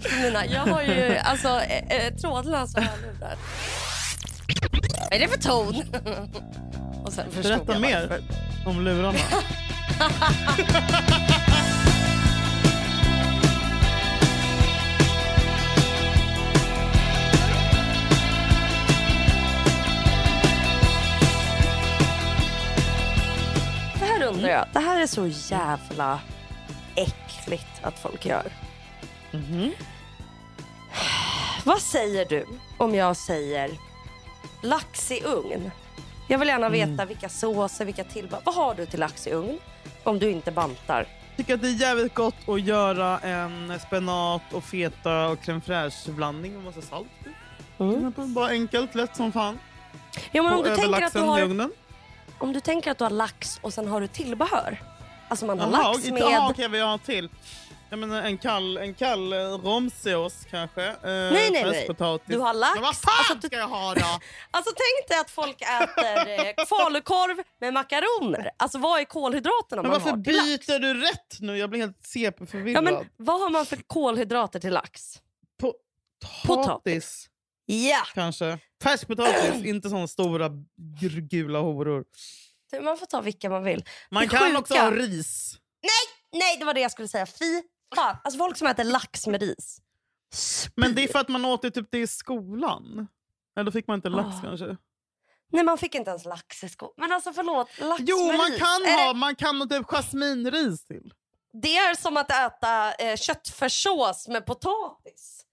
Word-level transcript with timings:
tid 0.00 0.10
för 0.10 0.22
mina. 0.22 0.46
Jag 0.46 0.60
har 0.66 0.82
ju 0.82 1.16
alltså 1.18 1.48
eh, 1.48 1.96
eh, 2.06 2.14
trådlösa 2.14 2.80
hörlurar. 2.80 3.36
Vad 5.10 5.12
är 5.12 5.18
det 5.18 5.28
för 5.28 5.38
ton? 5.38 5.82
Och 7.04 7.12
sen 7.12 7.26
Berätta 7.42 7.72
jag 7.72 7.80
mer 7.80 8.00
varför. 8.00 8.22
om 8.66 8.80
lurarna. 8.84 9.18
Det 23.98 24.04
här 24.06 24.22
undrar 24.22 24.48
jag. 24.48 24.64
Det 24.72 24.78
här 24.80 25.00
är 25.02 25.06
så 25.06 25.26
jävla 25.54 26.20
äckligt 26.94 27.66
att 27.82 27.98
folk 27.98 28.26
gör. 28.26 28.52
Mhm. 29.30 29.72
Vad 31.64 31.80
säger 31.80 32.24
du 32.24 32.46
om 32.78 32.94
jag 32.94 33.16
säger 33.16 33.70
lax 34.62 35.10
i 35.10 35.22
ugn? 35.24 35.70
Jag 36.28 36.38
vill 36.38 36.48
gärna 36.48 36.68
veta 36.68 37.04
vilka 37.04 37.28
såser, 37.28 37.84
vilka 37.84 38.04
tillbehör. 38.04 38.42
Vad 38.44 38.54
har 38.54 38.74
du 38.74 38.86
till 38.86 39.00
lax 39.00 39.26
i 39.26 39.30
ugn? 39.32 39.58
Om 40.04 40.18
du 40.18 40.30
inte 40.30 40.50
bantar. 40.52 41.06
tycker 41.36 41.54
att 41.54 41.62
det 41.62 41.68
är 41.68 41.80
jävligt 41.80 42.14
gott 42.14 42.48
att 42.48 42.60
göra 42.60 43.18
en 43.18 43.80
spenat 43.86 44.42
och 44.52 44.64
feta 44.64 45.26
och 45.28 45.38
crème 45.38 45.60
fraîche 45.60 46.10
blandning 46.12 46.54
med 46.54 46.64
massa 46.64 46.82
salt. 46.82 47.08
Mm. 47.78 48.12
Bara 48.34 48.48
enkelt, 48.48 48.94
lätt 48.94 49.16
som 49.16 49.32
fan. 49.32 49.58
Ja, 50.32 50.42
men 50.42 50.52
om 50.52 50.58
och 50.58 50.64
du, 50.64 50.76
tänker 50.76 51.02
att 51.02 51.12
du 51.12 51.20
har, 51.20 51.70
om 52.38 52.52
du 52.52 52.60
tänker 52.60 52.90
att 52.90 52.98
du 52.98 53.04
har 53.04 53.10
lax 53.10 53.58
och 53.62 53.74
sen 53.74 53.88
har 53.88 54.00
du 54.00 54.06
tillbehör. 54.06 54.82
Alltså 55.28 55.46
man 55.46 55.60
har 55.60 55.72
Jaha, 55.72 55.92
lax 55.92 56.08
inte- 56.08 56.12
med... 56.30 56.50
Okej, 56.50 56.68
vad 56.68 56.78
jag 56.80 56.86
har 56.86 56.98
till. 56.98 57.28
Jag 57.90 57.98
menar, 57.98 58.22
en 58.22 58.38
kall, 58.38 58.76
en 58.76 58.94
kall 58.94 59.32
eh, 59.32 59.38
romsås 59.38 60.46
kanske. 60.50 60.86
Eh, 60.86 60.96
Nej, 61.02 61.50
nej, 61.50 61.64
nej. 61.64 62.18
Du 62.26 62.38
har 62.38 62.54
lax. 62.54 62.74
Men 62.74 62.82
vad 62.82 62.96
fan 62.96 63.24
Alltså, 63.30 63.46
ska 63.48 63.56
jag 63.56 63.68
ha 63.68 63.94
då? 63.94 64.00
Alltså 64.50 64.72
tänk 64.76 65.08
dig 65.08 65.18
att 65.18 65.30
folk 65.30 65.62
äter 65.62 66.28
eh, 66.28 66.66
falukorv 66.66 67.42
med 67.60 67.72
makaroner. 67.74 68.50
Alltså 68.56 68.78
vad 68.78 69.00
är 69.00 69.04
kolhydraterna 69.04 69.82
Men 69.82 69.90
man 69.90 70.00
varför 70.00 70.10
har 70.16 70.24
till 70.24 70.36
lax? 70.36 70.66
byter 70.66 70.78
du 70.78 70.94
rätt 70.94 71.40
nu? 71.40 71.56
Jag 71.58 71.70
blir 71.70 71.80
helt 71.80 71.96
Ja, 72.14 72.30
CP-förvirrad. 72.30 72.84
men, 72.84 73.08
vad 73.16 73.40
har 73.40 73.50
man 73.50 73.66
för 73.66 73.76
kolhydrater 73.86 74.60
till 74.60 74.72
lax? 74.72 75.20
Potatis 76.46 77.28
Ja! 77.66 78.02
kanske. 78.14 78.58
Färskpotatis, 78.82 79.54
inte 79.64 79.88
såna 79.90 80.08
stora 80.08 80.50
gula 81.30 81.58
horor. 81.58 82.04
Man 82.82 82.98
får 82.98 83.06
ta 83.06 83.20
vilka 83.20 83.50
man 83.50 83.64
vill. 83.64 83.84
Man 84.10 84.22
Det 84.22 84.28
kan 84.28 84.40
sjuka- 84.48 84.58
också 84.58 84.74
ha 84.74 84.90
ris. 84.90 85.56
Nej, 86.32 86.56
det 86.58 86.64
var 86.64 86.74
det 86.74 86.80
jag 86.80 86.90
skulle 86.92 87.08
säga. 87.08 87.26
Fy 87.26 87.62
fan. 87.94 88.16
Alltså 88.24 88.38
folk 88.38 88.56
som 88.56 88.66
äter 88.66 88.84
lax 88.84 89.26
med 89.26 89.42
ris. 89.42 89.78
Men 90.74 90.94
det 90.94 91.04
är 91.04 91.08
för 91.08 91.18
att 91.18 91.28
man 91.28 91.44
åt 91.44 91.62
det 91.62 91.70
typ 91.70 91.86
det 91.90 91.98
i 91.98 92.06
skolan. 92.06 93.08
Eller 93.58 93.70
fick 93.70 93.86
man 93.86 93.94
inte 93.94 94.08
lax 94.08 94.36
Ah. 94.38 94.40
kanske? 94.42 94.76
Nej, 95.52 95.64
man 95.64 95.78
fick 95.78 95.94
inte 95.94 96.10
ens 96.10 96.24
lax 96.24 96.64
i 96.64 96.68
skolan. 96.68 96.94
Men 96.96 97.12
alltså 97.12 97.32
förlåt, 97.32 97.68
lax 97.80 98.02
Jo, 98.06 98.26
med 98.26 98.36
man 98.36 98.50
ris. 98.50 98.58
kan 98.58 98.82
Är 98.84 99.04
ha, 99.06 99.12
det, 99.12 99.18
man 99.18 99.34
kan 99.36 99.56
ha 99.60 99.66
typ 99.66 99.86
jasminris 99.86 100.84
till. 100.84 101.12
det 101.62 101.76
är 101.76 101.94
som 101.94 102.16
att 102.16 102.30
äta 102.30 102.92
eh, 102.94 103.16
köttfärssås 103.16 104.28
med 104.28 104.46
potatis. 104.46 105.44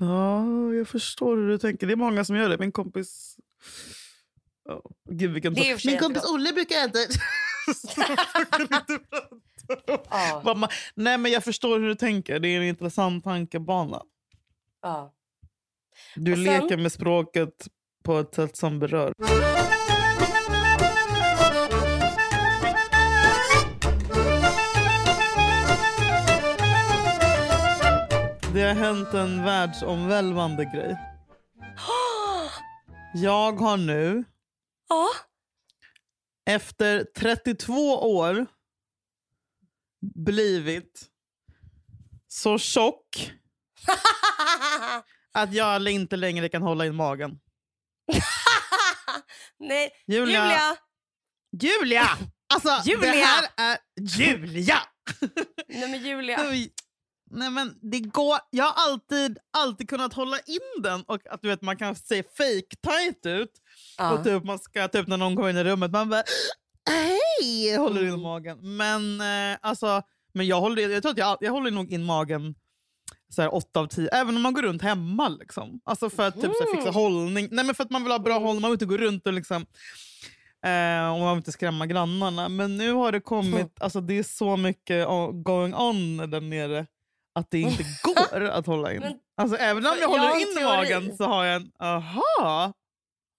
Ja, 0.00 0.44
jag 0.74 0.88
förstår 0.88 1.36
hur 1.36 1.48
du 1.48 1.58
tänker. 1.58 1.86
Det 1.86 1.92
är 1.92 1.96
många 1.96 2.24
som 2.24 2.36
gör 2.36 2.48
det. 2.48 2.58
Min 2.58 2.72
kompis... 2.72 3.36
Oh, 4.68 4.80
gud, 5.10 5.30
vilken 5.32 5.52
Min 5.84 5.98
kompis. 5.98 6.24
Olle 6.24 6.52
brukar 6.52 6.76
äta... 6.76 6.98
Ja. 10.10 10.42
Man- 10.56 10.68
Nej, 10.94 11.18
men 11.18 11.32
jag 11.32 11.44
förstår 11.44 11.78
hur 11.78 11.88
du 11.88 11.94
tänker. 11.94 12.38
Det 12.40 12.48
är 12.48 12.56
en 12.56 12.66
intressant 12.66 13.24
tankebana. 13.24 14.02
Ja. 14.82 15.12
Du 16.16 16.34
sen- 16.34 16.44
leker 16.44 16.76
med 16.76 16.92
språket 16.92 17.68
på 18.04 18.18
ett 18.18 18.34
sätt 18.34 18.56
som 18.56 18.78
berör. 18.78 19.12
Det 28.54 28.62
har 28.62 28.74
hänt 28.74 29.14
en 29.14 29.44
världsomvälvande 29.44 30.64
grej. 30.64 30.96
Jag 33.14 33.52
har 33.52 33.76
nu, 33.76 34.24
efter 36.50 37.04
32 37.16 37.72
år, 38.16 38.46
blivit 40.00 41.06
så 42.28 42.58
tjock 42.58 43.32
att 45.32 45.54
jag 45.54 45.88
inte 45.88 46.16
längre 46.16 46.48
kan 46.48 46.62
hålla 46.62 46.86
in 46.86 46.94
magen. 46.94 47.38
Nej, 49.58 49.90
Julia! 50.06 50.44
Julia! 50.44 50.76
Julia! 51.62 52.08
Alltså, 52.54 52.90
Julia! 52.90 53.12
det 53.12 53.18
här 53.18 53.48
är... 53.56 53.78
Julia! 54.00 54.78
Nej 55.68 55.90
men 55.90 56.02
Julia. 56.02 56.38
Nej, 57.30 57.50
men 57.50 57.78
det 57.82 58.00
går... 58.00 58.38
Jag 58.50 58.64
har 58.64 58.90
alltid, 58.90 59.38
alltid 59.50 59.88
kunnat 59.88 60.12
hålla 60.12 60.38
in 60.38 60.82
den 60.82 61.02
och 61.02 61.26
att 61.30 61.42
du 61.42 61.48
vet, 61.48 61.62
man 61.62 61.76
kan 61.76 61.96
se 61.96 62.22
fake 62.22 62.76
tight 62.82 63.26
ut. 63.26 63.52
Ja. 63.98 64.12
Och 64.12 64.24
typ, 64.24 64.44
man 64.44 64.58
ska, 64.58 64.88
typ 64.88 65.06
när 65.06 65.16
någon 65.16 65.34
går 65.34 65.50
in 65.50 65.56
i 65.56 65.64
rummet, 65.64 65.90
man 65.90 66.08
bara 66.08 66.22
hej, 66.90 67.76
håller 67.76 68.02
in 68.02 68.08
Mm. 68.08 68.20
magen. 68.20 68.76
Men 68.76 69.20
eh, 69.20 69.58
alltså, 69.62 70.02
men 70.32 70.46
jag 70.46 70.60
håller, 70.60 70.88
jag 70.88 71.02
tror 71.02 71.12
att 71.12 71.18
jag, 71.18 71.38
jag 71.40 71.52
håller 71.52 71.70
nog 71.70 71.92
in 71.92 72.04
magen 72.04 72.54
så 73.34 73.42
här, 73.42 73.54
åtta 73.54 73.80
av 73.80 73.86
tio, 73.86 74.08
även 74.08 74.36
om 74.36 74.42
man 74.42 74.54
går 74.54 74.62
runt 74.62 74.82
hemma. 74.82 75.28
Liksom. 75.28 75.80
Alltså 75.84 76.10
för 76.10 76.28
att 76.28 76.34
typ, 76.34 76.42
så 76.42 76.64
här, 76.64 76.70
fixa 76.74 76.88
Mm. 76.88 76.94
hållning. 76.94 77.48
Nej, 77.50 77.64
men 77.64 77.74
för 77.74 77.84
att 77.84 77.90
man 77.90 78.02
vill 78.02 78.12
ha 78.12 78.18
bra 78.18 78.38
hållning, 78.38 78.60
man 78.60 78.70
vill 78.70 78.74
inte 78.76 78.86
gå 78.86 78.96
runt 78.96 79.26
och 79.26 79.32
liksom 79.32 79.56
eh, 80.64 81.12
och 81.12 81.18
man 81.20 81.28
vill 81.28 81.36
inte 81.36 81.52
skrämma 81.52 81.86
grannarna. 81.86 82.48
Men 82.48 82.76
nu 82.76 82.92
har 82.92 83.12
det 83.12 83.20
kommit, 83.20 83.80
alltså 83.80 84.00
det 84.00 84.18
är 84.18 84.22
så 84.22 84.56
mycket 84.56 85.06
going 85.32 85.74
on 85.74 86.16
där 86.30 86.40
nere 86.40 86.86
att 87.34 87.50
det 87.50 87.58
inte 87.60 87.84
går 88.02 88.44
att 88.44 88.66
hålla 88.66 88.92
in. 88.94 89.02
Alltså 89.36 89.56
även 89.56 89.86
om 89.86 89.92
jag 89.92 90.02
jag 90.02 90.08
håller 90.08 90.30
en 90.34 90.40
in 90.40 90.64
magen 90.64 91.16
så 91.16 91.24
har 91.24 91.44
jag 91.44 91.56
en, 91.56 91.70
aha, 91.78 92.72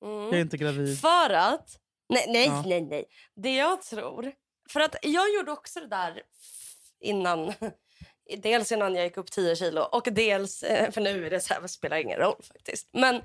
Mm. 0.05 0.23
jag 0.25 0.33
är 0.33 0.41
inte 0.41 0.57
gravid. 0.57 0.99
För 0.99 1.29
att... 1.29 1.77
Nej, 2.09 2.25
nej, 2.29 2.45
Ja. 2.45 2.63
nej, 2.65 2.81
nej. 2.81 3.05
Det 3.35 3.55
jag 3.55 3.81
tror... 3.81 4.31
För 4.69 4.79
att 4.79 4.95
jag 5.01 5.33
gjorde 5.35 5.51
också 5.51 5.79
det 5.79 5.87
där 5.87 6.21
innan... 7.01 7.53
Dels 8.43 8.71
innan 8.71 8.95
jag 8.95 9.03
gick 9.03 9.17
upp 9.17 9.31
10 9.31 9.55
kilo 9.55 9.81
och 9.81 10.07
dels... 10.11 10.63
eh, 10.63 10.91
För 10.91 11.01
nu 11.01 11.25
är 11.25 11.29
det 11.29 11.39
så 11.39 11.53
här, 11.53 11.61
det 11.61 11.67
spelar 11.67 11.97
ingen 11.97 12.19
roll 12.19 12.41
faktiskt. 12.53 12.89
Men 12.93 13.21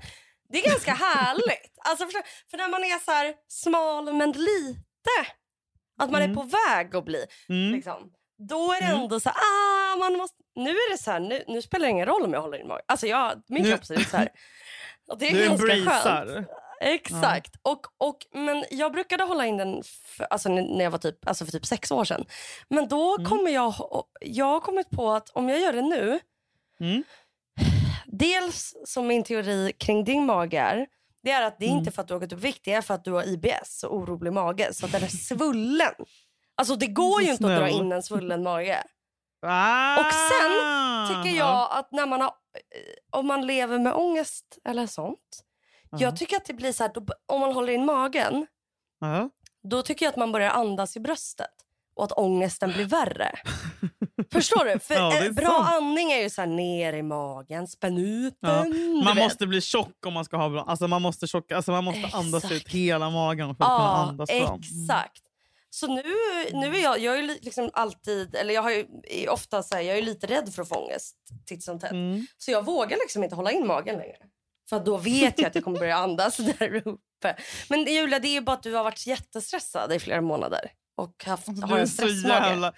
det 0.49 0.57
är 0.59 0.69
ganska 0.69 0.91
härligt. 1.05 1.73
Alltså, 1.85 2.05
för, 2.05 2.21
för 2.51 2.57
när 2.57 2.69
man 2.69 2.83
är 2.83 2.99
så 2.99 3.11
här 3.11 3.35
smal 3.47 4.13
men 4.13 4.31
lite, 4.31 5.31
att 6.01 6.11
man 6.11 6.21
är 6.21 6.25
Mm. 6.25 6.35
på 6.35 6.43
väg 6.43 6.95
att 6.95 7.05
bli, 7.05 7.25
Mm. 7.49 7.71
liksom, 7.75 8.11
då 8.49 8.71
är 8.73 8.81
det 8.81 8.87
Mm. 8.87 9.01
ändå 9.01 9.19
så 9.19 9.29
här, 9.29 9.37
ah, 9.37 9.95
man 9.95 10.17
måste, 10.17 10.37
nu 10.55 10.69
är 10.69 10.91
det 10.91 10.97
så 10.97 11.11
här, 11.11 11.19
nu, 11.19 11.43
nu 11.47 11.61
spelar 11.61 11.85
det 11.85 11.91
ingen 11.91 12.05
roll 12.05 12.23
om 12.23 12.33
jag 12.33 12.41
håller 12.41 12.57
in 12.57 12.67
magen. 12.67 12.85
Alltså 12.87 13.07
jag, 13.07 13.41
min 13.47 13.63
Nu- 13.63 13.69
kropp 13.71 13.85
ser 13.85 13.99
ut 13.99 14.07
så 14.09 14.17
här. 14.17 14.29
Och 15.07 15.17
det 15.17 15.27
är 15.27 15.33
Du 15.33 15.45
ganska 15.47 15.99
skönt. 15.99 16.47
Exakt. 16.81 17.55
Och, 17.61 17.87
och, 17.97 18.17
men 18.33 18.65
jag 18.71 18.91
brukade 18.91 19.23
hålla 19.23 19.45
in 19.45 19.57
den 19.57 19.83
för, 19.83 20.23
alltså, 20.29 20.49
när 20.49 20.83
jag 20.83 20.91
var 20.91 20.97
typ, 20.97 21.27
alltså 21.27 21.45
för 21.45 21.51
typ 21.51 21.65
sex 21.65 21.91
år 21.91 22.05
sedan. 22.05 22.25
Men 22.69 22.87
då 22.87 23.15
Mm. 23.15 23.29
kommer 23.29 23.51
jag... 23.51 23.73
Jag 24.21 24.45
har 24.45 24.59
kommit 24.59 24.89
på 24.89 25.11
att 25.11 25.29
om 25.29 25.49
jag 25.49 25.59
gör 25.59 25.73
det 25.73 25.81
nu... 25.81 26.19
Mm. 26.79 27.03
Dels 28.05 28.75
som 28.85 29.07
min 29.07 29.23
teori 29.23 29.71
kring 29.79 30.03
din 30.03 30.25
mage 30.25 30.59
är, 30.59 30.87
det 31.23 31.31
är 31.31 31.41
att 31.41 31.59
det 31.59 31.65
är 31.65 31.69
Mm. 31.69 31.79
inte 31.79 31.91
för 31.91 32.01
att 32.01 32.07
du 32.07 32.13
har 32.13 32.19
gått 32.21 32.33
upp 32.33 32.39
vikt, 32.39 32.61
det 32.65 32.73
är 32.73 32.81
för 32.81 32.93
att 32.93 33.03
du 33.03 33.11
har 33.11 33.23
IBS 33.27 33.83
och 33.83 33.95
orolig 33.95 34.33
mage. 34.33 34.73
Så 34.73 34.85
att 34.85 34.91
den 34.91 35.03
är 35.03 35.07
svullen. 35.07 35.93
Alltså 36.55 36.75
det 36.75 36.87
går 36.87 37.21
ju 37.21 37.31
inte 37.31 37.45
att 37.53 37.59
dra 37.59 37.69
in 37.69 37.91
en 37.91 38.03
svullen 38.03 38.43
mage. 38.43 38.83
Ah, 39.41 39.99
Och 39.99 40.13
sen 40.13 40.51
Tycker 41.23 41.37
jag 41.37 41.67
att 41.71 41.91
när 41.91 42.05
man 42.05 42.21
har, 42.21 42.27
eh, 42.29 43.19
om 43.19 43.27
man 43.27 43.47
lever 43.47 43.79
med 43.79 43.93
ångest 43.93 44.57
eller 44.65 44.87
sånt. 44.87 45.43
Ja. 45.91 45.97
Jag 46.01 46.17
tycker 46.17 46.37
att 46.37 46.45
det 46.45 46.53
blir 46.53 46.71
så 46.71 46.83
här, 46.83 46.91
då, 46.93 47.05
om 47.25 47.39
man 47.39 47.53
håller 47.53 47.73
in 47.73 47.85
magen, 47.85 48.47
Ja. 48.99 49.29
då 49.69 49.81
tycker 49.81 50.05
jag 50.05 50.09
att 50.11 50.17
man 50.17 50.31
börjar 50.31 50.49
andas 50.51 50.97
i 50.97 50.99
bröstet. 50.99 51.47
Och 51.95 52.03
att 52.03 52.11
ångesten 52.11 52.71
blir 52.73 52.85
värre. 52.85 53.31
Förstår 54.31 54.65
du? 54.65 54.79
För 54.79 54.93
Ja, 54.95 55.23
eh, 55.25 55.31
bra 55.31 55.47
sant. 55.49 55.67
andning 55.69 56.11
är 56.11 56.21
ju 56.21 56.29
så 56.29 56.41
här 56.41 56.47
ner 56.47 56.93
i 56.93 57.01
magen, 57.03 57.67
spänn 57.67 57.97
ut 57.97 58.37
Ja, 58.39 58.49
den. 58.49 58.71
du 58.71 59.01
Man 59.05 59.17
måste 59.17 59.47
bli 59.47 59.61
tjock 59.61 60.05
om 60.05 60.13
man 60.13 60.25
ska 60.25 60.37
ha 60.37 60.49
bra... 60.49 60.61
Alltså 60.67 60.87
man 60.87 61.01
måste, 61.01 61.27
tjocka, 61.27 61.55
alltså 61.55 61.71
man 61.71 61.83
måste 61.83 62.09
andas 62.17 62.51
ut 62.51 62.67
hela 62.69 63.09
magen 63.09 63.55
för 63.55 63.63
att 63.63 63.69
kunna 63.69 63.79
Ja, 63.79 64.07
andas 64.09 64.29
bra. 64.29 64.37
Mm. 64.37 64.59
exakt. 64.59 65.21
Så 65.69 65.87
nu, 65.87 66.03
nu 66.53 66.75
är 66.77 66.83
jag, 66.83 66.99
jag 66.99 67.17
är 67.17 67.21
li- 67.23 67.39
liksom 67.41 67.69
alltid, 67.73 68.35
eller 68.35 68.53
jag 68.53 68.61
har 68.61 68.71
ju 68.71 68.85
ofta 69.29 69.63
så 69.63 69.75
här, 69.75 69.81
jag 69.81 69.97
är 69.97 70.01
lite 70.01 70.27
rädd 70.27 70.53
för 70.53 70.61
att 70.61 70.69
få 70.69 70.75
ångest 70.75 71.15
titt 71.45 71.63
som 71.63 71.79
tätt. 71.79 71.91
Mm. 71.91 72.25
Så 72.37 72.51
jag 72.51 72.65
vågar 72.65 72.97
liksom 72.97 73.23
inte 73.23 73.35
hålla 73.35 73.51
in 73.51 73.67
magen 73.67 73.97
längre. 73.97 74.17
För 74.69 74.79
då 74.79 74.97
vet 74.97 75.39
jag 75.39 75.47
att 75.47 75.55
jag 75.55 75.63
kommer 75.63 75.79
börja 75.79 75.95
andas 75.97 76.37
där 76.59 76.75
uppe. 76.87 77.35
Men 77.69 77.83
Julia, 77.85 78.19
det 78.19 78.27
är 78.27 78.33
ju 78.33 78.41
bara 78.41 78.53
att 78.53 78.63
du 78.63 78.73
har 78.73 78.83
varit 78.83 79.07
jättestressad 79.07 79.93
i 79.93 79.99
flera 79.99 80.21
månader. 80.21 80.61
Och 80.97 81.23
haft, 81.25 81.49
Alltså, 81.49 81.65
har 81.65 81.69
du, 81.69 81.75
är 81.75 81.79
en 81.81 81.87
så 81.87 81.93
stressmage. 81.93 82.31
jävla, 82.47 82.73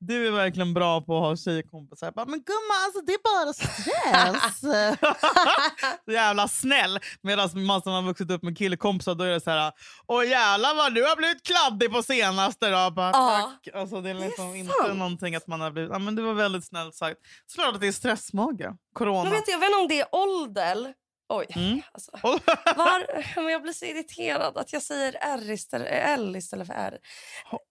du 0.00 0.26
är 0.26 0.30
verkligen 0.30 0.74
bra 0.74 1.00
på 1.00 1.16
att 1.16 1.22
ha 1.22 1.36
tjejkompisar. 1.36 2.12
Bara, 2.12 2.26
men 2.26 2.42
gumman, 2.42 2.76
alltså, 2.84 3.00
det 3.00 3.12
är 3.12 3.22
bara 3.24 3.52
stress. 3.52 4.60
så 6.04 6.12
jävla 6.12 6.48
snäll. 6.48 6.98
Medan 7.22 7.64
man 7.66 7.82
som 7.82 7.92
har 7.92 8.02
vuxit 8.02 8.30
upp 8.30 8.42
med 8.42 8.58
killkompisar 8.58 9.14
då 9.14 9.24
är 9.24 9.30
det 9.30 9.40
så 9.40 9.50
här... 9.50 9.72
Åh 10.06 10.26
jävlar 10.28 10.74
vad 10.74 10.94
du 10.94 11.02
har 11.02 11.16
blivit 11.16 11.42
kladdig 11.46 11.92
på 11.92 12.02
senaste. 12.02 12.70
Då. 12.70 12.90
Bara, 12.90 13.10
Ja. 13.12 13.52
tack. 13.64 13.74
Alltså, 13.74 14.00
det 14.00 14.10
är 14.10 14.14
är 14.14 14.18
liksom 14.20 14.54
inte 14.54 14.94
någonting 14.94 15.34
att 15.36 15.46
man 15.46 15.60
har 15.60 15.70
blivit... 15.70 15.90
Ja, 15.92 15.98
men 15.98 16.14
du 16.14 16.22
var 16.22 16.34
väldigt 16.34 16.66
snällt 16.66 16.94
sagt. 16.94 17.18
Såklart 17.46 17.74
att 17.74 17.80
det 17.80 17.88
är 17.88 17.92
stressmage. 17.92 18.66
Corona. 18.94 19.22
Men 19.24 19.32
vet 19.32 19.48
jag 19.48 19.58
vet 19.58 19.68
inte 19.68 19.78
om 19.82 19.88
det 19.88 20.00
är 20.00 20.06
ålder. 20.12 20.94
Oj. 21.28 21.46
Mm. 21.50 21.82
Alltså. 21.92 22.10
Var, 22.76 23.24
men 23.42 23.52
jag 23.52 23.62
blir 23.62 23.72
så 23.72 23.84
irriterad 23.84 24.56
att 24.58 24.72
jag 24.72 24.82
säger 24.82 25.16
R 25.20 25.50
istället, 25.50 25.88
L 25.90 26.36
istället 26.36 26.66
för 26.66 26.74
R. 26.74 26.98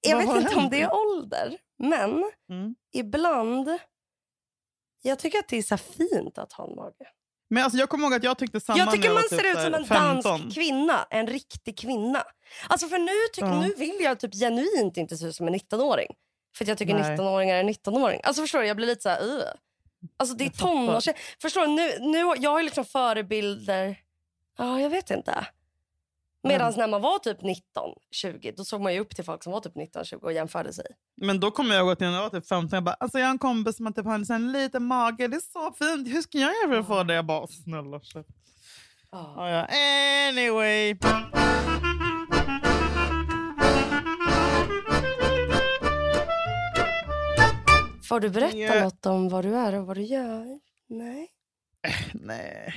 Jag 0.08 0.18
vet 0.18 0.36
inte 0.44 0.56
om 0.56 0.70
det 0.70 0.82
är 0.82 0.94
ålder, 0.94 1.58
men 1.80 2.32
Mm. 2.50 2.76
ibland... 2.94 3.70
Jag 5.02 5.20
tycker 5.20 5.40
att 5.40 5.48
det 5.48 5.58
är 5.58 5.62
så 5.64 5.78
fint 5.78 6.38
att 6.38 6.54
ha 6.54 6.68
en 6.70 6.76
mage. 6.76 7.08
Men 7.50 7.64
alltså, 7.64 7.80
jag 7.80 7.90
kommer 7.90 8.04
ihåg 8.06 8.14
att 8.14 8.24
jag 8.24 8.38
tyckte 8.38 8.60
samma 8.60 8.80
Jag 8.80 8.92
tycker 8.92 9.10
man 9.14 9.22
typ 9.24 9.30
ser 9.40 9.48
ut 9.48 9.54
så 9.54 9.60
här 9.60 9.66
som 9.66 9.74
en 9.74 9.86
15. 9.86 10.22
dansk 10.24 10.56
kvinna. 10.56 11.08
En 11.10 11.28
riktig 11.28 11.80
kvinna. 11.80 12.24
Alltså 12.70 12.88
för 12.88 12.98
nu, 12.98 13.12
tyck, 13.34 13.44
Ja. 13.44 13.62
nu 13.62 13.74
vill 13.78 13.98
jag 14.00 14.20
typ 14.20 14.34
genuint 14.34 14.98
inte 14.98 15.18
se 15.18 15.26
ut 15.26 15.36
som 15.36 15.48
en 15.48 15.56
19-åring. 15.56 16.08
För 16.58 16.66
jag 16.66 16.78
tycker 16.78 16.94
Nej. 16.94 17.18
19-åringar 17.18 17.56
är 17.56 17.64
19-åring. 17.64 18.22
Alltså 18.24 18.42
förstår 18.42 18.60
du, 18.60 18.68
jag 18.68 18.78
blir 18.78 18.88
lite 18.88 19.02
så 19.02 19.10
här... 19.10 19.24
Uh. 19.24 19.42
Alltså 20.18 20.36
det 20.36 20.44
är 20.44 20.46
Jag 20.46 20.56
fattar. 20.56 20.74
tonårs... 20.76 21.08
Förstår 21.42 21.62
du, 21.62 21.68
nu, 21.68 22.12
nu, 22.12 22.34
jag 22.44 22.52
har 22.52 22.60
ju 22.60 22.66
liksom 22.66 22.86
förebilder... 22.86 24.00
Ja, 24.58 24.80
jag 24.80 24.90
vet 24.90 25.10
inte. 25.10 25.48
Medan 26.44 26.74
när 26.78 26.88
man 26.88 27.02
var 27.02 27.20
typ 27.20 27.42
19, 27.42 27.64
20, 28.12 28.52
då 28.52 28.64
såg 28.66 28.82
man 28.82 28.94
ju 28.94 29.00
upp 29.00 29.16
till 29.16 29.26
folk 29.26 29.44
som 29.44 29.54
var 29.54 29.60
typ 29.60 29.76
19, 29.76 30.06
20 30.06 30.26
och 30.26 30.34
jämförde 30.34 30.74
sig. 30.74 30.86
Men 31.22 31.40
då 31.40 31.52
kommer 31.52 31.76
jag 31.76 31.82
ihåg 31.82 31.92
att 31.92 32.00
när 32.00 32.12
jag 32.12 32.22
var 32.22 32.30
typ 32.30 32.48
15, 32.48 32.78
jag 32.78 32.84
bara, 32.84 32.96
alltså 33.00 33.20
jag 33.20 33.26
har 33.26 33.32
en 33.32 33.40
kompis 33.40 33.78
som 33.78 33.86
har 33.86 33.94
typ 33.94 34.06
har 34.06 34.36
en 34.36 34.52
liten 34.52 34.84
mage, 34.84 35.28
det 35.28 35.36
är 35.38 35.42
så 35.42 35.74
fint. 35.74 36.08
Hur 36.08 36.22
ska 36.22 36.38
jag 36.38 36.54
göra 36.56 36.70
för 36.72 36.80
att 36.80 36.88
få 36.88 37.04
det? 37.04 37.14
Jag 37.14 37.26
bara, 37.26 37.48
snälla 37.48 38.00
shit. 38.00 38.28
Ja, 39.12 39.50
ja. 39.50 39.68
Anyway. 40.30 40.98
Får 48.08 48.20
du 48.20 48.30
berätta 48.30 48.58
Ja. 48.58 48.84
något 48.84 49.06
om 49.06 49.30
vad 49.30 49.46
du 49.46 49.56
är 49.56 49.74
och 49.74 49.86
vad 49.86 49.98
du 49.98 50.02
gör? 50.04 50.60
Nej. 50.88 51.28
Nej. 52.14 52.74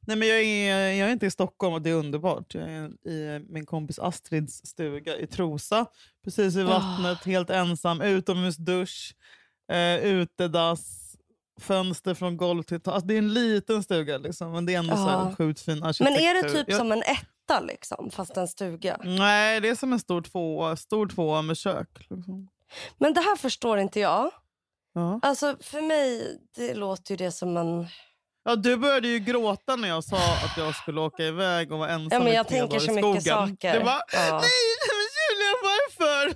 Nej 0.00 0.16
men 0.16 0.28
jag 0.28 0.40
är, 0.42 0.92
jag 0.92 1.08
är 1.08 1.12
inte 1.12 1.26
i 1.26 1.30
Stockholm 1.30 1.74
och 1.74 1.82
det 1.82 1.90
är 1.90 1.94
underbart. 1.94 2.54
Jag 2.54 2.62
är 2.70 3.08
i 3.08 3.46
min 3.48 3.66
kompis 3.66 3.98
Astrids 3.98 4.66
stuga 4.66 5.16
i 5.16 5.26
Trosa. 5.26 5.86
Precis 6.24 6.54
vid 6.54 6.66
vattnet, 6.66 7.24
helt 7.24 7.50
ensam. 7.50 8.00
Utomhusdusch, 8.00 9.14
eh, 9.72 9.96
utedass, 9.96 11.16
fönster 11.60 12.14
från 12.14 12.36
golv 12.36 12.62
till 12.62 12.80
tak. 12.80 12.94
Alltså, 12.94 13.06
det 13.08 13.14
är 13.14 13.18
en 13.18 13.34
liten 13.34 13.82
stuga 13.82 14.18
liksom, 14.18 14.52
men 14.52 14.66
det 14.66 14.74
är 14.74 14.78
ändå 14.78 14.96
så 14.96 15.02
Ja. 15.02 15.24
här 15.24 15.34
sjukt 15.34 15.60
fin 15.60 15.78
Men 15.78 15.88
arkitektur. 15.88 16.26
är 16.28 16.42
det 16.42 16.50
typ 16.52 16.68
jag, 16.68 16.78
som 16.78 16.92
en 16.92 17.02
etta 17.02 17.60
liksom, 17.60 18.10
fast 18.10 18.36
en 18.36 18.48
stuga? 18.48 18.96
Nej, 19.04 19.60
det 19.60 19.68
är 19.68 19.74
som 19.74 19.92
en 19.92 19.98
stor 20.00 20.22
tvåa, 20.22 20.76
stor 20.76 21.06
tvåa 21.06 21.42
med 21.42 21.56
kök. 21.56 21.88
Liksom. 22.10 22.48
Men 22.98 23.14
det 23.14 23.20
här 23.20 23.36
förstår 23.36 23.78
inte 23.78 24.00
jag. 24.00 24.30
Ja. 24.94 25.18
Alltså 25.22 25.56
för 25.60 25.80
mig, 25.82 26.38
det 26.56 26.74
låter 26.74 27.10
ju 27.10 27.16
det 27.16 27.32
som 27.32 27.56
en... 27.56 27.86
Ja, 28.44 28.56
du 28.56 28.76
började 28.76 29.08
ju 29.08 29.18
gråta 29.18 29.76
när 29.76 29.88
jag 29.88 30.04
sa 30.04 30.16
att 30.16 30.56
jag 30.56 30.74
skulle 30.76 31.00
åka 31.00 31.22
iväg 31.22 31.72
och 31.72 31.78
vara 31.78 31.90
ensam 31.90 32.08
Ja, 32.12 32.18
men 32.18 32.32
i 32.32 32.34
jag 32.36 32.48
tre 32.48 32.58
tänker 32.58 32.74
dagar 32.78 32.86
så 32.86 32.92
i 32.92 32.94
mycket 33.02 33.22
skogen. 33.22 33.48
saker. 33.48 33.78
Du 33.78 33.84
bara, 33.84 34.02
Ja. 34.12 34.40
nej 34.40 34.50
men 34.88 35.08
Julia 35.18 35.54
varför? 35.62 36.34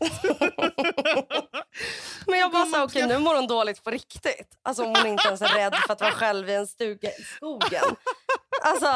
Men 2.30 2.38
jag 2.38 2.52
bara 2.52 2.84
okej 2.84 3.02
ska- 3.02 3.06
nu 3.08 3.18
mår 3.18 3.34
hon 3.34 3.46
dåligt 3.46 3.84
på 3.84 3.90
riktigt. 3.90 4.58
Alltså 4.62 4.84
om 4.84 4.88
hon 4.96 5.06
inte 5.06 5.28
ens 5.28 5.42
är 5.42 5.48
rädd 5.48 5.74
för 5.86 5.92
att 5.92 6.00
vara 6.00 6.10
själv 6.10 6.48
i 6.48 6.54
en 6.54 6.66
stuga 6.66 7.08
i 7.08 7.22
skogen. 7.36 7.84
Alltså, 8.62 8.86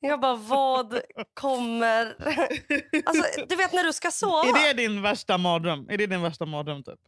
jag 0.00 0.20
bara, 0.20 0.34
vad 0.36 1.00
kommer... 1.34 2.06
Alltså, 3.04 3.44
du 3.48 3.56
vet 3.56 3.72
när 3.72 3.84
du 3.84 3.92
ska 3.92 4.10
sova. 4.10 4.42
Är 4.42 4.74
det 4.74 4.82
din 4.82 5.02
värsta 5.02 5.38
mardröm? 5.38 5.88
Är 5.90 5.98
det 5.98 6.06
din 6.06 6.22
värsta 6.22 6.46
mardröm 6.46 6.82
typ? 6.82 7.00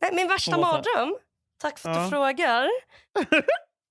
Nej, 0.00 0.10
min 0.14 0.28
värsta 0.28 0.58
mardröm? 0.58 1.16
Tack 1.58 1.78
för 1.78 1.90
att 1.90 1.96
Ja. 1.96 2.02
du 2.04 2.10
frågar. 2.10 2.68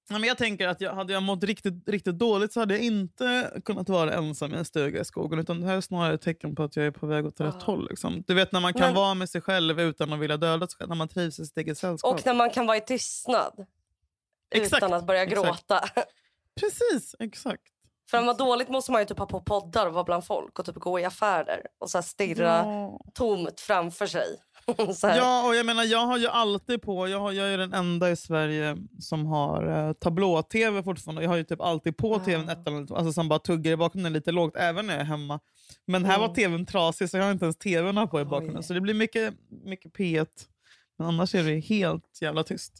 Ja, 0.09 0.17
men 0.19 0.23
jag 0.27 0.37
tänker 0.37 0.67
att 0.67 0.81
jag, 0.81 0.93
hade 0.93 1.13
jag 1.13 1.23
mått 1.23 1.43
riktigt, 1.43 1.89
riktigt 1.89 2.17
dåligt 2.19 2.53
så 2.53 2.59
hade 2.59 2.73
jag 2.73 2.83
inte 2.83 3.51
kunnat 3.65 3.89
vara 3.89 4.13
ensam 4.13 4.53
i 4.53 4.57
en 4.57 4.65
stuga 4.65 5.01
i 5.01 5.05
skogen. 5.05 5.39
Utan 5.39 5.61
det 5.61 5.67
här 5.67 5.77
är 5.77 5.81
snarare 5.81 6.13
ett 6.13 6.21
tecken 6.21 6.55
på 6.55 6.63
att 6.63 6.75
jag 6.75 6.85
är 6.85 6.91
på 6.91 7.05
väg 7.07 7.25
åt 7.25 7.39
rätt 7.39 7.55
Ja. 7.59 7.65
håll. 7.65 7.87
Liksom. 7.89 8.23
Du 8.27 8.33
vet 8.33 8.51
när 8.51 8.59
man 8.59 8.73
kan 8.73 8.81
Men- 8.81 8.93
vara 8.95 9.13
med 9.13 9.29
sig 9.29 9.41
själv 9.41 9.79
utan 9.79 10.13
att 10.13 10.19
vilja 10.19 10.37
döda 10.37 10.67
sig 10.67 10.77
själv. 10.77 10.89
När 10.89 10.95
man 10.95 11.07
trivs 11.07 11.39
i 11.39 11.45
sitt 11.45 11.57
eget 11.57 11.77
sällskap. 11.77 12.13
Och 12.13 12.25
när 12.25 12.33
man 12.33 12.49
kan 12.49 12.65
vara 12.67 12.77
i 12.77 12.81
tystnad. 12.81 13.65
Exakt, 14.55 14.77
Utan 14.83 14.93
att 14.93 15.05
börja 15.07 15.23
exakt. 15.23 15.45
gråta. 15.45 15.83
Precis, 16.59 17.15
exakt. 17.19 17.63
För 18.09 18.17
man 18.17 18.25
mår 18.25 18.33
dåligt 18.33 18.69
måste 18.69 18.91
man 18.91 19.01
ju 19.01 19.05
typ 19.05 19.19
ha 19.19 19.25
på 19.25 19.41
poddar 19.41 19.87
och 19.87 19.93
vara 19.93 20.03
bland 20.03 20.25
folk 20.25 20.59
och 20.59 20.65
typ 20.65 20.75
gå 20.75 20.99
i 20.99 21.05
affärer 21.05 21.61
och 21.79 21.89
så 21.89 22.01
stirra 22.01 22.45
Ja. 22.65 22.99
tomt 23.13 23.59
framför 23.59 24.07
sig. 24.07 24.25
Ja, 25.01 25.47
och 25.47 25.55
jag 25.55 25.65
menar 25.65 25.83
jag 25.83 26.05
har 26.05 26.17
ju 26.17 26.27
alltid 26.27 26.81
på, 26.81 27.07
jag, 27.07 27.19
har, 27.19 27.31
jag 27.31 27.53
är 27.53 27.57
den 27.57 27.73
enda 27.73 28.11
i 28.11 28.15
Sverige 28.15 28.77
som 28.99 29.25
har 29.25 29.87
eh, 29.87 29.93
tablå-tv 29.93 30.83
fortfarande. 30.83 31.21
Jag 31.23 31.29
har 31.29 31.37
ju 31.37 31.43
typ 31.43 31.61
alltid 31.61 31.97
på 31.97 32.15
Ah. 32.15 32.19
tvn 32.19 32.49
ett 32.49 32.67
eller 32.67 32.77
annat, 32.77 32.91
alltså 32.91 33.13
som 33.13 33.29
bara 33.29 33.39
tuggar 33.39 33.71
i 33.71 33.75
bakgrunden 33.77 34.13
lite 34.13 34.31
lågt 34.31 34.55
även 34.55 34.87
när 34.87 34.93
jag 34.93 35.01
är 35.01 35.05
hemma. 35.05 35.39
Men 35.87 36.05
här 36.05 36.17
var 36.19 36.25
Mm. 36.25 36.35
tvn 36.35 36.65
trasig 36.65 37.09
så 37.09 37.17
jag 37.17 37.23
har 37.23 37.31
inte 37.31 37.45
ens 37.45 37.57
tvn 37.57 38.07
på 38.07 38.21
i 38.21 38.25
bakgrunden. 38.25 38.63
Så 38.63 38.73
det 38.73 38.81
blir 38.81 38.93
mycket, 38.93 39.33
mycket 39.63 39.93
P1. 39.93 40.27
Men 40.97 41.07
annars 41.07 41.35
är 41.35 41.43
det 41.43 41.59
helt 41.59 42.21
jävla 42.21 42.43
tyst. 42.43 42.73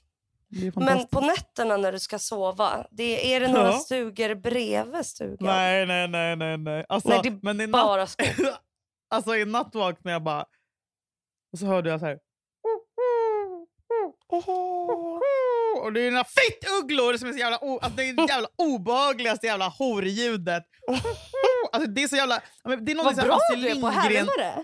Men 0.76 1.08
på 1.08 1.22
nätterna 1.22 1.78
när 1.78 1.92
du 1.92 2.00
ska 2.00 2.20
sova, 2.20 2.88
det, 2.92 3.34
är 3.34 3.40
det 3.40 3.48
några 3.48 3.68
Ja. 3.68 3.80
stugor 3.80 4.36
bredvid 4.36 5.06
stugan? 5.06 5.38
Nej, 5.40 5.86
nej, 5.86 6.08
nej, 6.08 6.36
nej. 6.36 6.58
nej. 6.58 6.86
Alltså, 6.90 7.10
Nej, 7.10 7.20
det 7.24 7.30
är 7.30 7.40
men 7.42 7.62
i 7.62 7.68
natt, 7.68 7.86
Bara 7.86 8.08
skog. 8.08 8.28
alltså 9.10 9.36
i 9.36 9.46
natt 9.46 9.76
vaknade 9.76 10.14
jag 10.16 10.24
bara... 10.24 10.46
Och 11.54 11.60
så 11.60 11.66
hörde 11.66 11.90
jag 11.90 12.00
så 12.00 12.06
här... 12.06 12.20
Och 15.84 15.94
det 15.94 16.02
är 16.02 16.12
några 16.12 16.24
fittugglor 16.26 17.18
som 17.18 17.30
är 17.30 17.34
så 17.34 17.40
jävla, 17.40 17.60
o, 17.62 17.80
alltså 17.82 17.98
det 17.98 18.10
är 18.10 18.14
det 18.14 18.26
jävla 18.34 18.48
obehagligaste 18.58 19.46
jävla 19.48 19.68
horljudet. 19.68 20.64
Alltså 21.72 21.90
det 21.90 22.04
är 22.04 22.08
så 22.08 22.16
jävla... 22.16 22.42
Det 22.64 22.92
är 22.92 22.96
något 22.96 23.06
Vad 23.06 23.16
bra 23.26 23.40
du 23.56 23.68
är 23.70 23.82
på 23.82 23.88
att 23.88 23.94
härma 23.94 24.32
det. 24.38 24.64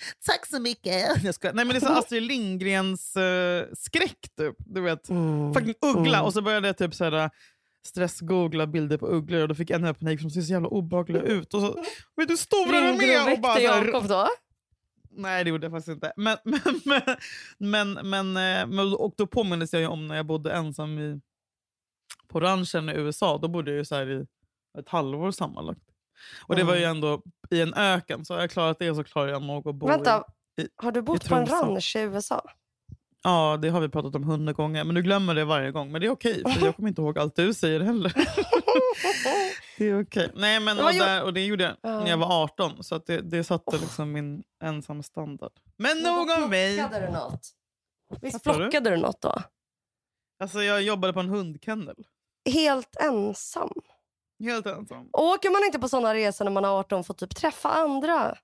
Tack 0.26 0.46
så 0.46 0.60
mycket! 0.60 1.22
Jag 1.24 1.34
ska, 1.34 1.52
nej, 1.52 1.64
men 1.64 1.68
det 1.68 1.78
är 1.78 1.86
så 1.86 1.92
Astrid 1.98 2.22
Lindgrens 2.22 3.16
uh, 3.16 3.64
skräck 3.72 4.28
typ. 4.36 4.56
Du 4.58 4.80
vet. 4.80 5.06
Fucking 5.54 5.74
uggla. 5.80 6.18
Mm. 6.18 6.26
Och 6.26 6.32
så 6.32 6.42
började 6.42 6.66
jag 6.66 6.78
typ 6.78 6.94
så 6.94 7.04
här, 7.04 7.30
stressgoogla 7.86 8.66
bilder 8.66 8.96
på 8.96 9.06
ugglor 9.06 9.42
och 9.42 9.48
då 9.48 9.54
fick 9.54 9.70
jag 9.70 9.76
ännu 9.76 9.86
mer 9.86 9.92
panik 9.92 10.20
för 10.20 10.28
de 10.28 10.30
ser 10.30 10.40
så 10.40 10.52
jävla 10.52 10.68
obehagliga 10.68 11.22
ut. 11.22 11.54
Och 11.54 11.60
så, 11.60 11.84
vet 12.16 12.28
du 12.28 12.36
stora 12.36 12.80
de 12.80 12.98
du 12.98 13.32
och 13.32 13.40
bara, 13.40 13.54
så 13.54 13.60
här, 13.60 13.86
Jakob 13.86 14.08
då? 14.08 14.28
Nej, 15.10 15.44
det 15.44 15.50
gjorde 15.50 15.64
jag 15.64 15.72
faktiskt 15.72 15.94
inte. 15.94 16.12
Men, 16.16 16.36
men, 16.44 16.60
men, 16.84 17.02
men, 17.58 18.08
men, 18.10 18.26
eh, 18.36 18.66
men, 18.66 18.94
och 18.94 19.14
då 19.16 19.26
påminnes 19.26 19.72
jag 19.72 19.82
ju 19.82 19.88
om 19.88 20.06
när 20.06 20.16
jag 20.16 20.26
bodde 20.26 20.52
ensam 20.52 20.98
i, 20.98 21.20
på 22.28 22.40
ranchen 22.40 22.88
i 22.88 22.92
USA. 22.92 23.38
Då 23.38 23.48
bodde 23.48 23.70
jag 23.70 23.78
ju 23.78 23.84
så 23.84 23.94
här 23.94 24.10
i 24.10 24.26
ett 24.78 24.88
halvår 24.88 25.30
sammanlagt. 25.30 25.89
Och 26.46 26.56
det 26.56 26.64
var 26.64 26.76
ju 26.76 26.84
ändå 26.84 27.22
i 27.50 27.60
en 27.60 27.74
öken. 27.74 28.24
Så 28.24 28.34
har 28.34 28.40
jag 28.40 28.50
klarat 28.50 28.78
det 28.78 28.94
så 28.94 29.04
klarar 29.04 29.28
jag 29.28 29.42
nog 29.42 29.68
att 29.68 29.74
bo 29.74 29.86
Vänta, 29.86 30.24
i... 30.60 30.68
har 30.76 30.92
du 30.92 31.02
bott 31.02 31.28
på 31.28 31.34
en 31.34 31.46
ranch 31.46 31.96
i 31.96 32.00
USA? 32.00 32.50
Ja, 33.22 33.58
det 33.62 33.68
har 33.68 33.80
vi 33.80 33.88
pratat 33.88 34.14
om 34.14 34.24
hundra 34.24 34.52
gånger. 34.52 34.84
Men 34.84 34.94
du 34.94 35.02
glömmer 35.02 35.34
det 35.34 35.44
varje 35.44 35.70
gång. 35.70 35.92
Men 35.92 36.00
det 36.00 36.06
är 36.06 36.10
okej, 36.10 36.42
för 36.42 36.66
jag 36.66 36.76
kommer 36.76 36.88
inte 36.88 37.02
ihåg 37.02 37.18
allt 37.18 37.36
du 37.36 37.54
säger 37.54 37.80
heller. 37.80 38.12
det 39.78 39.84
är 39.84 40.02
okej. 40.02 40.30
Nej, 40.34 40.60
men 40.60 40.78
och, 40.78 40.92
där, 40.92 41.22
och 41.22 41.34
det 41.34 41.44
gjorde 41.46 41.64
jag 41.64 41.76
Ja. 41.82 42.00
när 42.00 42.10
jag 42.10 42.18
var 42.18 42.42
18. 42.42 42.84
Så 42.84 42.98
det, 42.98 43.20
det 43.20 43.44
satte 43.44 43.78
liksom 43.78 44.12
min 44.12 44.42
ensam 44.64 45.02
standard. 45.02 45.52
Men 45.76 45.98
nog 45.98 46.30
om 46.30 46.50
mig. 46.50 46.78
Plockade 46.78 47.06
du 47.06 47.12
något? 47.12 47.40
Visst 48.20 48.44
sa 48.44 48.52
du? 48.52 48.58
plockade 48.58 48.90
du 48.90 48.96
något 48.96 49.20
då? 49.20 49.42
Alltså, 50.42 50.62
jag 50.62 50.82
jobbade 50.82 51.12
på 51.12 51.20
en 51.20 51.28
hundkennel. 51.28 51.96
Helt 52.52 52.96
ensam? 53.00 53.72
Helt 54.40 54.66
ensam. 54.66 55.08
Åker 55.12 55.50
man 55.50 55.64
inte 55.66 55.78
på 55.78 55.88
såna 55.88 56.14
resor 56.14 56.44
när 56.44 56.52
man 56.52 56.64
är 56.64 56.68
18 56.68 57.04
för 57.04 57.14
att 57.14 57.18
typ 57.18 57.34
träffa 57.36 57.68
andra? 57.68 58.36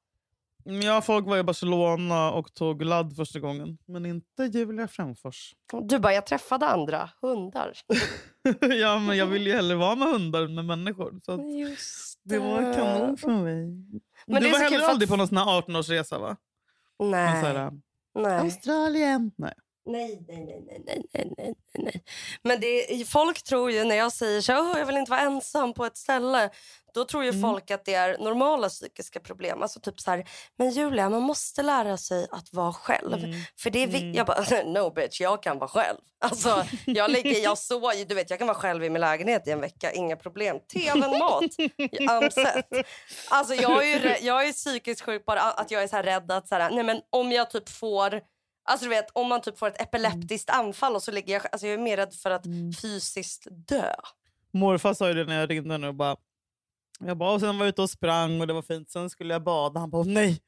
Ja, 0.84 1.02
folk 1.02 1.26
var 1.26 1.36
i 1.38 1.42
Barcelona 1.42 2.32
och 2.32 2.54
tog 2.54 2.82
ladd 2.82 3.16
första 3.16 3.40
gången. 3.40 3.78
Men 3.86 4.06
inte 4.06 4.42
Julia 4.44 4.88
Frändfors. 4.88 5.54
Du 5.82 5.98
bara, 5.98 6.12
jag 6.14 6.26
träffade 6.26 6.66
andra 6.66 7.10
hundar. 7.20 7.72
ja, 8.80 8.98
men 8.98 9.16
jag 9.16 9.26
vill 9.26 9.46
ju 9.46 9.52
hellre 9.52 9.76
vara 9.76 9.94
med 9.96 10.08
hundar 10.08 10.42
än 10.42 10.54
med 10.54 10.64
människor. 10.64 11.20
Så 11.22 11.32
Just 11.60 12.20
det 12.22 12.38
var 12.38 12.74
kanon 12.74 13.16
för 13.16 13.28
mig. 13.30 13.66
Men 14.26 14.42
du 14.42 14.48
det 14.48 14.52
var 14.52 14.58
heller 14.58 14.78
för 14.78 14.84
att- 14.84 14.90
aldrig 14.90 15.08
på 15.08 15.16
någon 15.16 15.28
sån 15.28 15.36
här 15.38 15.44
18-årsresa 15.60 16.18
va? 16.20 16.36
Nej. 16.98 17.28
här, 17.28 17.72
nej. 18.14 18.38
Australien. 18.38 19.30
Nej. 19.36 19.54
Nej, 19.86 20.24
nej, 20.28 20.44
nej, 20.46 20.82
nej, 20.86 21.04
nej, 21.12 21.32
nej, 21.38 21.54
nej. 21.74 22.04
Men 22.42 22.60
det, 22.60 23.08
folk 23.08 23.42
tror 23.42 23.70
ju 23.70 23.84
när 23.84 23.96
jag 23.96 24.12
säger 24.12 24.40
så 24.40 24.52
oh, 24.52 24.78
jag 24.78 24.86
vill 24.86 24.96
inte 24.96 25.10
vara 25.10 25.20
ensam 25.20 25.74
på 25.74 25.84
ett 25.84 25.96
ställe. 25.96 26.50
Då 26.94 27.04
tror 27.04 27.24
ju 27.24 27.30
mm. 27.30 27.42
folk 27.42 27.70
att 27.70 27.84
det 27.84 27.94
är 27.94 28.18
normala 28.18 28.68
psykiska 28.68 29.20
problem. 29.20 29.62
Alltså 29.62 29.80
typ 29.80 30.00
så 30.00 30.10
här, 30.10 30.28
men 30.58 30.70
Julia, 30.70 31.10
man 31.10 31.22
måste 31.22 31.62
lära 31.62 31.96
sig 31.96 32.26
att 32.30 32.52
vara 32.52 32.72
själv. 32.72 33.24
Mm. 33.24 33.40
För 33.58 33.70
det 33.70 33.82
är 33.82 33.88
mm. 33.88 34.14
Jag 34.14 34.26
bara, 34.26 34.62
no 34.64 34.90
bitch, 34.90 35.20
jag 35.20 35.42
kan 35.42 35.58
vara 35.58 35.68
själv. 35.68 35.98
Alltså, 36.18 36.64
jag 36.84 37.10
ligger, 37.10 37.42
jag 37.42 37.58
så, 37.58 37.92
du 38.08 38.14
vet, 38.14 38.30
jag 38.30 38.38
kan 38.38 38.48
vara 38.48 38.58
själv 38.58 38.84
i 38.84 38.90
min 38.90 39.00
lägenhet 39.00 39.48
i 39.48 39.50
en 39.50 39.60
vecka, 39.60 39.92
inga 39.92 40.16
problem. 40.16 40.60
Tvn, 40.72 41.18
mat, 41.18 41.42
I'm 42.00 42.30
set. 42.30 42.86
Alltså 43.28 43.54
jag 43.54 43.88
är 43.88 43.98
ju, 43.98 44.26
jag 44.26 44.48
är 44.48 44.52
psykiskt 44.52 45.00
sjuk 45.00 45.24
bara 45.24 45.40
att 45.40 45.70
jag 45.70 45.82
är 45.82 45.88
så 45.88 45.96
rädd 45.96 46.32
att 46.32 46.48
så 46.48 46.54
här, 46.54 46.70
nej 46.70 46.84
men 46.84 47.00
om 47.10 47.32
jag 47.32 47.50
typ 47.50 47.68
får 47.68 48.20
Alltså 48.66 48.84
du 48.84 48.90
vet, 48.90 49.06
om 49.12 49.28
man 49.28 49.40
typ 49.40 49.58
får 49.58 49.66
ett 49.68 49.80
epileptiskt 49.82 50.50
anfall 50.50 50.94
och 50.94 51.02
så 51.02 51.10
ligger 51.12 51.32
jag... 51.32 51.42
Alltså 51.52 51.66
jag 51.66 51.74
är 51.74 51.78
mer 51.82 51.96
rädd 51.96 52.14
för 52.14 52.30
att 52.30 52.46
Mm. 52.46 52.72
fysiskt 52.72 53.46
dö. 53.50 53.92
Morfar 54.52 54.94
sa 54.94 55.08
ju 55.08 55.14
det 55.14 55.24
när 55.24 55.40
jag 55.40 55.50
ringde 55.50 55.78
nu. 55.78 55.88
och 55.88 55.94
Bara, 55.94 56.16
jag 57.00 57.16
bara, 57.16 57.32
och 57.32 57.40
sen 57.40 57.58
var 57.58 57.64
jag 57.64 57.68
ute 57.72 57.82
och 57.82 57.90
sprang 57.90 58.40
och 58.40 58.46
det 58.46 58.52
var 58.52 58.62
fint. 58.62 58.90
Sen 58.90 59.10
skulle 59.10 59.34
jag 59.34 59.42
bada. 59.42 59.80
Han 59.80 59.90
bara, 59.90 60.02
nej, 60.04 60.40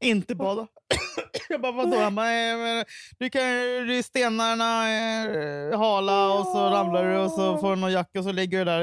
inte 0.00 0.34
bada. 0.34 0.66
jag 1.48 1.60
bara, 1.60 1.72
vadå? 1.72 1.96
Han 1.96 2.14
bara, 2.14 2.26
"Nej, 2.26 2.56
men 2.56 2.84
du 3.18 3.30
kan 3.30 3.42
ju 3.88 4.02
stenarna 4.02 4.90
eh, 4.94 5.78
hala 5.78 6.32
och 6.32 6.46
så 6.46 6.70
ramlar 6.70 7.04
du 7.04 7.18
och 7.18 7.30
så 7.30 7.58
får 7.58 7.70
du 7.70 7.76
någon 7.76 7.92
jacka 7.92 8.18
och 8.18 8.24
så 8.24 8.32
ligger 8.32 8.58
du 8.58 8.64
där. 8.64 8.82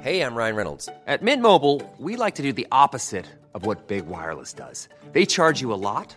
Hey, 0.00 0.20
I'm 0.20 0.36
Ryan 0.36 0.56
Reynolds. 0.56 0.88
At 1.06 1.22
Mint 1.22 1.42
Mobile, 1.42 1.80
we 1.98 2.16
like 2.24 2.36
to 2.36 2.42
do 2.42 2.52
the 2.52 2.66
opposite 2.70 3.26
of 3.54 3.66
what 3.66 3.88
Big 3.88 4.04
Wireless 4.06 4.54
does. 4.54 4.88
They 5.12 5.26
charge 5.26 5.62
you 5.62 5.72
a 5.74 5.76
lot, 5.76 6.16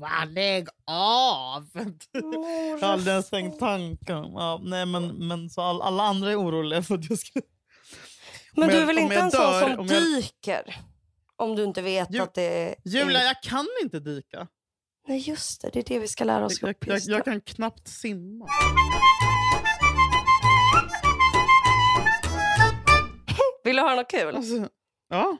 Va? 0.00 0.24
Lägg 0.28 0.68
av! 0.86 1.68
jag 2.12 2.78
har 2.80 2.92
aldrig 2.92 3.12
ens 3.12 3.30
tänkt 3.30 3.58
tanken. 3.58 4.24
Ja, 4.32 4.60
nej, 4.64 4.86
men, 4.86 5.28
men 5.28 5.50
så 5.50 5.60
all, 5.60 5.82
alla 5.82 6.02
andra 6.02 6.30
är 6.30 6.40
oroliga 6.40 6.82
för 6.82 6.94
att 6.94 7.10
jag 7.10 7.18
ska... 7.18 7.40
Men 8.56 8.68
du 8.68 8.74
är 8.76 8.86
väl 8.86 8.98
inte 8.98 9.14
en 9.16 9.30
sån 9.30 9.60
som 9.60 9.78
om 9.78 9.86
jag- 9.86 10.02
dyker? 10.02 10.76
Om 11.36 11.56
du 11.56 11.64
inte 11.64 11.82
vet 11.82 12.14
Ju- 12.14 12.20
att 12.20 12.34
det 12.34 12.42
är... 12.42 12.74
Julia, 12.84 13.22
jag 13.22 13.42
kan 13.42 13.66
inte 13.82 14.00
dyka. 14.00 14.46
Nej 15.08 15.18
just 15.18 15.62
det, 15.62 15.70
det 15.72 15.78
är 15.78 15.84
det 15.84 15.98
vi 15.98 16.08
ska 16.08 16.24
lära 16.24 16.44
oss 16.44 16.62
Jag, 16.62 16.70
upp 16.70 16.86
jag, 16.86 17.00
jag 17.04 17.24
kan 17.24 17.40
knappt 17.40 17.88
simma. 17.88 18.46
Vill 23.64 23.76
du 23.76 23.82
höra 23.82 23.94
något 23.94 24.10
kul? 24.10 24.36
Alltså, 24.36 24.68
ja. 25.08 25.36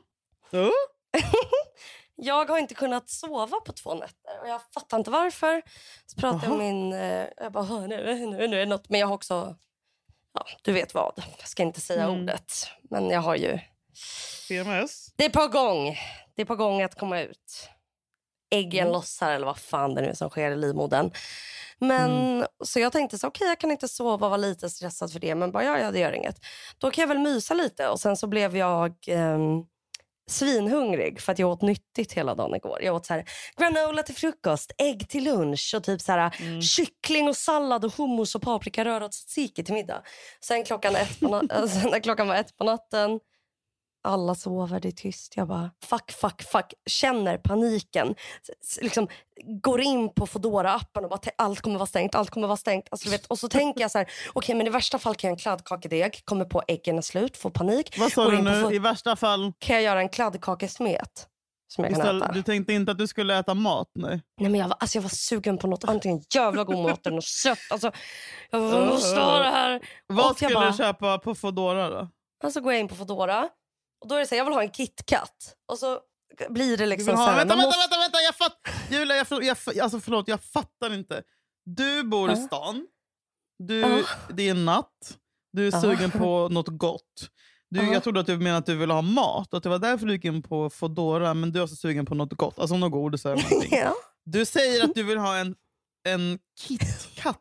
Jo. 0.51 0.71
Jag 2.17 2.45
har 2.51 2.59
inte 2.59 2.75
kunnat 2.75 3.11
sova 3.11 3.61
på 3.61 3.73
två 3.73 3.95
nätter 3.95 4.41
och 4.43 4.49
jag 4.49 4.61
fattar 4.75 4.97
inte 4.99 5.11
varför. 5.11 5.63
Så 6.07 6.21
pratade 6.21 6.47
jag 6.47 6.57
med 6.59 6.75
min... 6.75 6.93
Eh, 6.93 7.27
jag 7.37 7.53
bara, 7.53 7.65
"Hör, 7.65 7.89
nu, 7.89 8.15
nu, 8.27 8.49
nu 8.49 8.57
är 8.57 8.61
det 8.61 8.67
något. 8.67 8.89
Men 8.89 9.01
jag 9.01 9.07
har 9.07 9.15
också... 9.15 9.57
Ja, 10.35 10.45
du 10.63 10.73
vet 10.73 10.95
vad. 10.95 11.13
Jag 11.39 11.49
ska 11.49 11.63
inte 11.63 11.81
säga 11.81 12.05
Mm. 12.05 12.23
ordet. 12.23 12.53
Men 12.91 13.11
jag 13.11 13.21
har 13.21 13.37
ju... 13.37 13.59
PMS. 14.49 15.13
Det 15.17 15.25
är 15.25 15.31
på 15.31 15.49
gång. 15.49 15.99
Det 16.35 16.43
är 16.43 16.47
på 16.47 16.57
gång 16.57 16.83
att 16.83 16.99
komma 16.99 17.21
ut. 17.21 17.69
Äggen 18.51 18.81
Mm. 18.83 18.93
lossar 18.93 19.31
eller 19.33 19.47
vad 19.47 19.59
fan 19.59 19.95
det 19.95 20.01
nu 20.03 20.09
är 20.09 20.15
som 20.15 20.31
sker 20.31 20.51
i 20.51 20.57
livmodern. 20.57 21.11
Men, 21.79 22.11
Mm. 22.11 22.47
Så 22.65 22.81
jag 22.81 22.93
tänkte 22.93 23.19
så 23.19 23.27
okej 23.29 23.47
jag 23.49 23.59
kan 23.61 23.71
inte 23.71 23.89
sova 23.89 24.27
och 24.27 24.31
vara 24.31 24.37
lite 24.37 24.71
stressad 24.71 25.13
för 25.13 25.21
det. 25.21 25.35
Men 25.35 25.53
bara 25.53 25.65
ja, 25.65 25.79
ja 25.79 25.91
det 25.91 25.99
gör 25.99 26.13
inget. 26.13 26.37
Då 26.79 26.91
kan 26.91 27.03
jag 27.03 27.09
väl 27.09 27.19
mysa 27.19 27.55
lite. 27.55 27.89
Och 27.89 28.01
sen 28.01 28.17
så 28.17 28.27
blev 28.27 28.57
jag 28.57 28.95
ehm, 29.09 29.63
svinhungrig 30.31 31.21
för 31.21 31.33
att 31.33 31.39
jag 31.39 31.51
åt 31.51 31.63
nyttigt 31.63 32.13
hela 32.13 32.35
dagen 32.35 32.55
igår. 32.55 32.83
Jag 32.83 32.95
åt 32.95 33.07
så 33.07 33.15
här, 33.15 33.25
granola 33.57 34.03
till 34.03 34.15
frukost, 34.15 34.73
ägg 34.79 35.09
till 35.09 35.25
lunch 35.25 35.73
och 35.77 35.85
typ 35.85 36.01
så 36.01 36.13
här, 36.13 36.37
Mm. 36.41 36.63
kyckling 36.63 37.29
och 37.29 37.37
sallad 37.37 37.85
och 37.85 37.95
hummus 37.97 38.35
och 38.35 38.43
paprikaröra 38.43 39.05
och 39.05 39.13
tzatziki 39.13 39.65
till 39.65 39.75
middag. 39.75 40.03
Sen 40.45 40.65
klockan, 40.65 40.97
ett 40.97 41.21
på 41.21 41.27
na- 41.29 41.67
sen 41.83 41.91
när 41.91 42.01
klockan 42.01 42.29
var 42.29 42.35
ett 42.37 42.57
på 42.57 42.65
natten 42.65 43.21
alla 44.05 44.35
sover, 44.35 44.81
det 44.81 44.89
är 44.89 44.93
tyst. 44.93 45.37
Jag 45.37 45.49
bara 45.49 45.71
fuck, 45.85 46.13
fuck, 46.13 46.43
fuck. 46.43 46.75
Känner 46.87 47.39
paniken. 47.39 48.15
S- 48.65 48.79
Liksom, 48.83 49.09
går 49.63 49.81
in 49.81 50.15
på 50.15 50.27
foodora 50.27 50.73
appen 50.75 51.05
och 51.05 51.11
bara 51.11 51.21
allt 51.39 51.61
kommer 51.61 51.79
vara 51.79 51.87
stängt. 51.87 52.15
Allt 52.15 52.31
kommer 52.31 52.47
vara 52.47 52.57
stängt. 52.57 52.89
Alltså, 52.91 53.11
vet, 53.11 53.27
och 53.27 53.39
så 53.39 53.49
tänker 53.49 53.81
jag 53.81 53.91
så 53.91 53.99
här, 53.99 54.09
okej 54.33 54.55
men 54.55 54.67
i 54.67 54.71
värsta 54.71 54.99
fall 54.99 55.15
kan 55.15 55.29
jag 55.29 55.33
göra 55.33 55.37
en 55.37 55.43
kladdkakedeg. 55.43 56.21
Kommer 56.25 56.45
på 56.45 56.63
äggen 56.69 56.99
är 56.99 57.03
slut, 57.03 57.37
får 57.37 57.51
panik. 57.51 57.99
Vad 57.99 58.13
sa 58.13 58.31
du 58.31 58.43
nu? 58.43 58.75
I 58.75 58.79
värsta 58.79 59.17
fall, 59.17 59.53
Kan 59.59 59.75
jag 59.77 59.83
göra 59.83 60.01
en 60.01 60.09
kladdkakesmet 60.09 61.29
som 61.69 61.85
jag 61.85 61.93
kan 61.93 62.01
istället, 62.01 62.23
äta? 62.25 62.33
du 62.33 62.43
tänkte 62.43 62.73
inte 62.73 62.93
att 62.93 62.99
du 62.99 63.07
skulle 63.07 63.39
äta 63.39 63.55
mat? 63.55 63.89
Nej. 63.95 64.21
Nej, 64.41 64.51
men 64.51 64.61
jag, 64.61 64.69
var, 64.69 64.77
alltså 64.81 64.97
jag 64.99 65.03
var 65.03 65.09
sugen 65.09 65.59
på 65.59 65.67
något 65.67 65.85
antingen 65.85 66.21
jävla 66.35 66.65
god 66.65 66.79
mat 66.79 67.07
eller 67.07 67.15
något 67.15 67.25
sött. 67.25 67.59
Alltså, 67.71 67.93
jag 68.51 68.87
måste 68.87 69.21
ha 69.21 69.39
det 69.39 69.51
här. 69.51 69.81
Vad 70.07 70.31
Och 70.31 70.37
skulle 70.37 70.55
bara- 70.55 70.71
du 70.71 70.77
köpa 70.77 71.19
på 71.19 71.35
Foodora 71.35 71.89
då? 71.91 72.09
Och 72.45 72.53
så 72.53 72.61
går 72.61 72.73
jag 72.73 72.81
in 72.81 72.89
på 72.89 72.95
Foodora 72.95 73.49
och 74.05 74.09
då 74.09 74.15
är 74.15 74.19
det 74.21 74.27
så 74.27 74.35
här, 74.35 74.39
jag 74.41 74.45
vill 74.45 74.55
ha 74.55 74.63
en 74.63 74.71
KitKat. 74.73 75.57
Och 75.73 75.79
så 75.79 76.01
blir 76.49 76.77
det 76.77 76.87
liksom 76.87 77.07
vill 77.07 77.17
så 77.17 77.23
ha, 77.23 77.31
här, 77.31 77.37
vänta, 77.37 77.55
vänta, 77.57 77.67
måste- 77.69 77.81
vänta, 77.81 77.99
vänta, 77.99 78.19
jag 78.21 78.35
fatt, 78.35 78.59
Julia, 78.91 79.17
jag, 79.17 79.27
jag, 79.45 79.57
alltså, 79.83 80.01
förlåt, 80.01 80.29
jag 80.29 80.41
fattar 80.43 80.95
inte. 80.95 81.23
Du 81.67 82.03
bor 82.03 82.33
i 82.33 82.37
stan, 82.37 82.87
du, 83.59 83.81
Ja. 83.81 84.03
det 84.35 84.49
är 84.49 84.55
natt, 84.55 85.19
du 85.53 85.69
är 85.69 85.73
Ja. 85.73 85.81
sugen 85.81 86.11
på 86.11 86.49
något 86.53 86.69
gott. 86.69 87.31
Du, 87.71 87.81
Ja. 87.87 87.93
Jag 87.93 88.03
trodde 88.03 88.21
att 88.21 88.27
du 88.27 88.37
menade 88.39 88.57
att 88.57 88.67
du 88.67 88.75
ville 88.77 88.93
ha 88.93 89.03
mat 89.03 89.53
och 89.53 89.57
att 89.57 89.63
det 89.63 89.69
var 89.69 89.79
därför 89.79 90.07
du 90.07 90.13
gick 90.13 90.25
in 90.25 90.43
på 90.43 90.71
Foodora, 90.71 91.35
men 91.35 91.53
du 91.53 91.59
är 91.59 91.63
också 91.65 91.77
sugen 91.77 92.07
på 92.07 92.15
något 92.15 92.33
gott, 92.33 92.59
alltså 92.59 92.77
något 92.77 92.93
godis 92.93 93.25
eller 93.27 93.37
någonting. 93.43 93.69
ja. 93.79 93.95
Du 94.25 94.45
säger 94.45 94.85
att 94.85 94.95
du 94.95 95.03
vill 95.03 95.19
ha 95.19 95.37
en, 95.37 95.55
en 96.09 96.39
KitKat. 96.61 97.41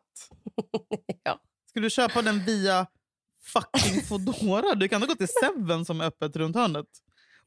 Ja. 1.22 1.40
Ska 1.70 1.80
du 1.80 1.90
köpa 1.90 2.22
den 2.22 2.44
via 2.44 2.86
fucking 3.44 4.02
Foodora? 4.02 4.74
Du 4.74 4.88
kan 4.88 5.02
inte 5.02 5.14
gå 5.14 5.16
till 5.26 5.34
Seven 5.42 5.84
som 5.84 6.00
är 6.00 6.04
öppet 6.04 6.36
runt 6.36 6.56
hörnet. 6.56 6.86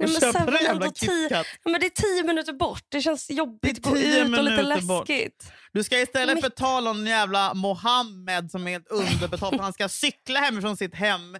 Och 0.03 0.09
men 0.09 0.21
köpa 0.21 0.57
en 0.57 0.63
jävla 0.63 0.85
KitKat. 0.91 1.45
Ja, 1.63 1.71
Men 1.71 1.79
det 1.79 1.85
är 1.85 1.89
tio 1.89 2.23
minuter 2.23 2.53
bort. 2.53 2.83
Det 2.89 3.01
känns 3.01 3.29
jobbigt 3.29 3.77
att 3.77 3.83
gå 3.83 3.97
ut 3.97 4.05
och 4.05 4.43
lite 4.43 4.43
minuter 4.43 4.81
bort. 4.81 5.09
läskigt. 5.09 5.51
Du 5.73 5.83
ska 5.83 5.99
istället 5.99 6.35
Mitt- 6.35 6.43
betala 6.43 6.89
en 6.89 7.05
jävla 7.05 7.53
Mohammed 7.53 8.51
som 8.51 8.67
är 8.67 8.71
helt 8.71 8.87
underbetald 8.87 9.61
han 9.61 9.73
ska 9.73 9.89
cykla 9.89 10.39
hemifrån 10.39 10.77
sitt 10.77 10.95
hem 10.95 11.37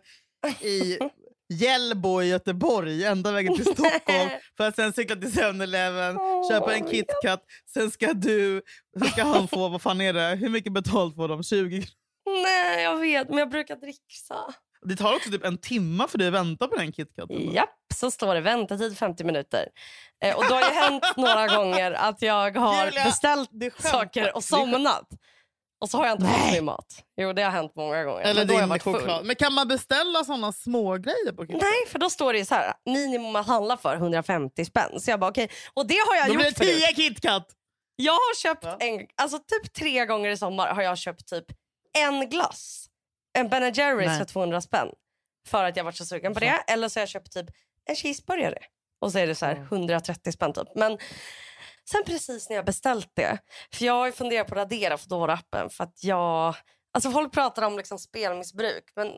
i 0.61 0.97
Hjällbo 1.53 2.21
i 2.21 2.27
Göteborg 2.27 3.03
ända 3.05 3.31
vägen 3.31 3.55
till 3.55 3.65
Stockholm 3.65 4.29
för 4.57 4.67
att 4.67 4.75
sen 4.75 4.93
cykla 4.93 5.15
till 5.15 5.29
7-Eleven, 5.29 6.17
Åh, 6.17 6.49
köpa 6.49 6.75
en 6.75 6.89
KitKat. 6.89 7.43
Sen 7.73 7.91
ska 7.91 8.13
du, 8.13 8.61
ska 9.11 9.23
han 9.23 9.47
få, 9.47 9.69
vad 9.69 9.81
fan 9.81 10.01
är 10.01 10.13
det, 10.13 10.35
hur 10.35 10.49
mycket 10.49 10.73
betalt 10.73 11.15
får 11.15 11.27
de? 11.27 11.43
20 11.43 11.69
kronor? 11.69 11.87
Nej, 12.43 12.83
jag 12.83 12.97
vet. 12.97 13.29
Men 13.29 13.37
jag 13.37 13.49
brukar 13.49 13.75
dricksa. 13.75 14.35
Det 14.85 14.95
tar 14.95 15.15
också 15.15 15.29
typ 15.29 15.45
en 15.45 15.57
timme 15.57 16.07
för 16.07 16.17
dig 16.17 16.27
att 16.27 16.33
vänta 16.33 16.67
på 16.67 16.75
den 16.75 16.93
KitKaten. 16.93 17.51
Japp, 17.51 17.69
så 17.95 18.11
står 18.11 18.35
det 18.35 18.41
väntetid 18.41 18.97
50 18.97 19.23
minuter. 19.23 19.67
Eh, 20.23 20.35
och 20.37 20.43
då 20.49 20.55
har 20.55 20.61
ju 20.61 20.75
hänt 20.75 21.03
några 21.17 21.47
gånger 21.47 21.91
att 21.91 22.21
jag 22.21 22.57
har 22.57 22.85
Julia, 22.85 23.03
beställt 23.03 23.49
det 23.51 23.81
saker 23.81 24.35
och 24.35 24.41
Det 24.41 24.47
somnat. 24.47 25.07
Och 25.81 25.89
så 25.89 25.97
har 25.97 26.05
jag 26.05 26.13
inte 26.15 26.27
fått 26.27 26.51
min 26.51 26.65
mat. 26.65 27.03
Jo, 27.21 27.33
det 27.33 27.41
har 27.41 27.51
hänt 27.51 27.71
många 27.75 28.03
gånger. 28.03 28.21
Eller 28.21 28.45
men 28.45 28.67
då 28.67 28.75
din 28.75 28.79
choklad. 28.79 29.25
Men 29.25 29.35
kan 29.35 29.53
man 29.53 29.67
beställa 29.67 30.23
såna 30.23 30.51
små 30.51 30.97
grejer 30.97 31.31
på 31.31 31.45
KitKat? 31.45 31.61
Nej, 31.61 31.91
för 31.91 31.99
då 31.99 32.09
står 32.09 32.33
det 32.33 32.45
så 32.45 32.55
här, 32.55 32.73
minimum 32.85 33.35
att 33.35 33.47
handla 33.47 33.77
för 33.77 33.95
150 33.95 34.65
spänn. 34.65 34.99
Så 34.99 35.11
jag 35.11 35.19
bara 35.19 35.31
okej, 35.31 35.49
och 35.73 35.87
det 35.87 35.97
har 36.07 36.15
jag 36.15 36.27
Då 36.27 36.33
blir 36.33 36.45
gjort 36.45 36.55
det 36.57 36.65
förut. 36.65 36.95
10 36.97 37.09
KitKat! 37.09 37.47
Jag 37.95 38.13
har 38.13 38.35
köpt 38.35 38.63
Va? 38.65 38.77
en, 38.79 39.07
alltså 39.15 39.37
typ 39.37 39.73
tre 39.73 40.05
gånger 40.05 40.29
i 40.29 40.37
sommar 40.37 40.67
har 40.73 40.81
jag 40.81 40.97
köpt 40.97 41.27
typ 41.27 41.45
en 42.01 42.29
glass. 42.29 42.89
En 43.33 43.49
Ben 43.49 43.73
Jerrys 43.73 44.07
Nej. 44.07 44.17
för 44.17 44.25
200 44.25 44.61
spänn. 44.61 44.89
För 45.47 45.63
att 45.63 45.77
jag 45.77 45.83
varit 45.83 45.95
så 45.95 46.05
sugen 46.05 46.33
på 46.33 46.39
det. 46.39 46.63
Eller 46.67 46.89
så 46.89 46.99
har 46.99 47.01
jag 47.01 47.09
köpt 47.09 47.31
typ 47.33 47.45
en 47.85 47.95
cheeseburgare. 47.95 48.57
Och 49.01 49.11
så 49.11 49.17
är 49.19 49.27
det 49.27 49.35
så 49.35 49.45
här 49.45 49.55
Mm. 49.55 49.67
130 49.67 50.31
spänn 50.31 50.53
typ. 50.53 50.67
Men 50.75 50.97
sen 51.89 52.03
precis 52.05 52.49
när 52.49 52.55
jag 52.55 52.65
beställt 52.65 53.09
det. 53.13 53.37
För 53.73 53.85
jag 53.85 53.93
har 53.93 54.11
funderat 54.11 54.47
på 54.47 54.53
att 54.55 54.59
radera 54.59 54.95
Foodora-appen 54.97 55.69
för 55.69 55.83
att 55.83 56.03
jag... 56.03 56.55
Alltså 56.93 57.11
folk 57.11 57.33
pratar 57.33 57.61
om 57.63 57.77
liksom 57.77 57.99
spelmissbruk 57.99 58.83
men 58.95 59.11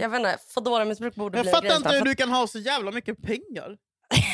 jag 0.00 0.08
vet 0.08 0.18
inte, 0.18 0.38
Foodora-missbruk 0.54 1.14
borde 1.14 1.38
Jag 1.38 1.44
bli 1.44 1.50
en 1.50 1.54
fattar 1.54 1.68
grej 1.68 1.76
inte 1.76 1.82
snart. 1.88 1.94
hur 1.94 1.98
För 2.00 2.06
du 2.06 2.14
kan 2.14 2.28
ha 2.28 2.46
så 2.46 2.58
jävla 2.58 2.90
mycket 2.90 3.22
pengar. 3.22 3.76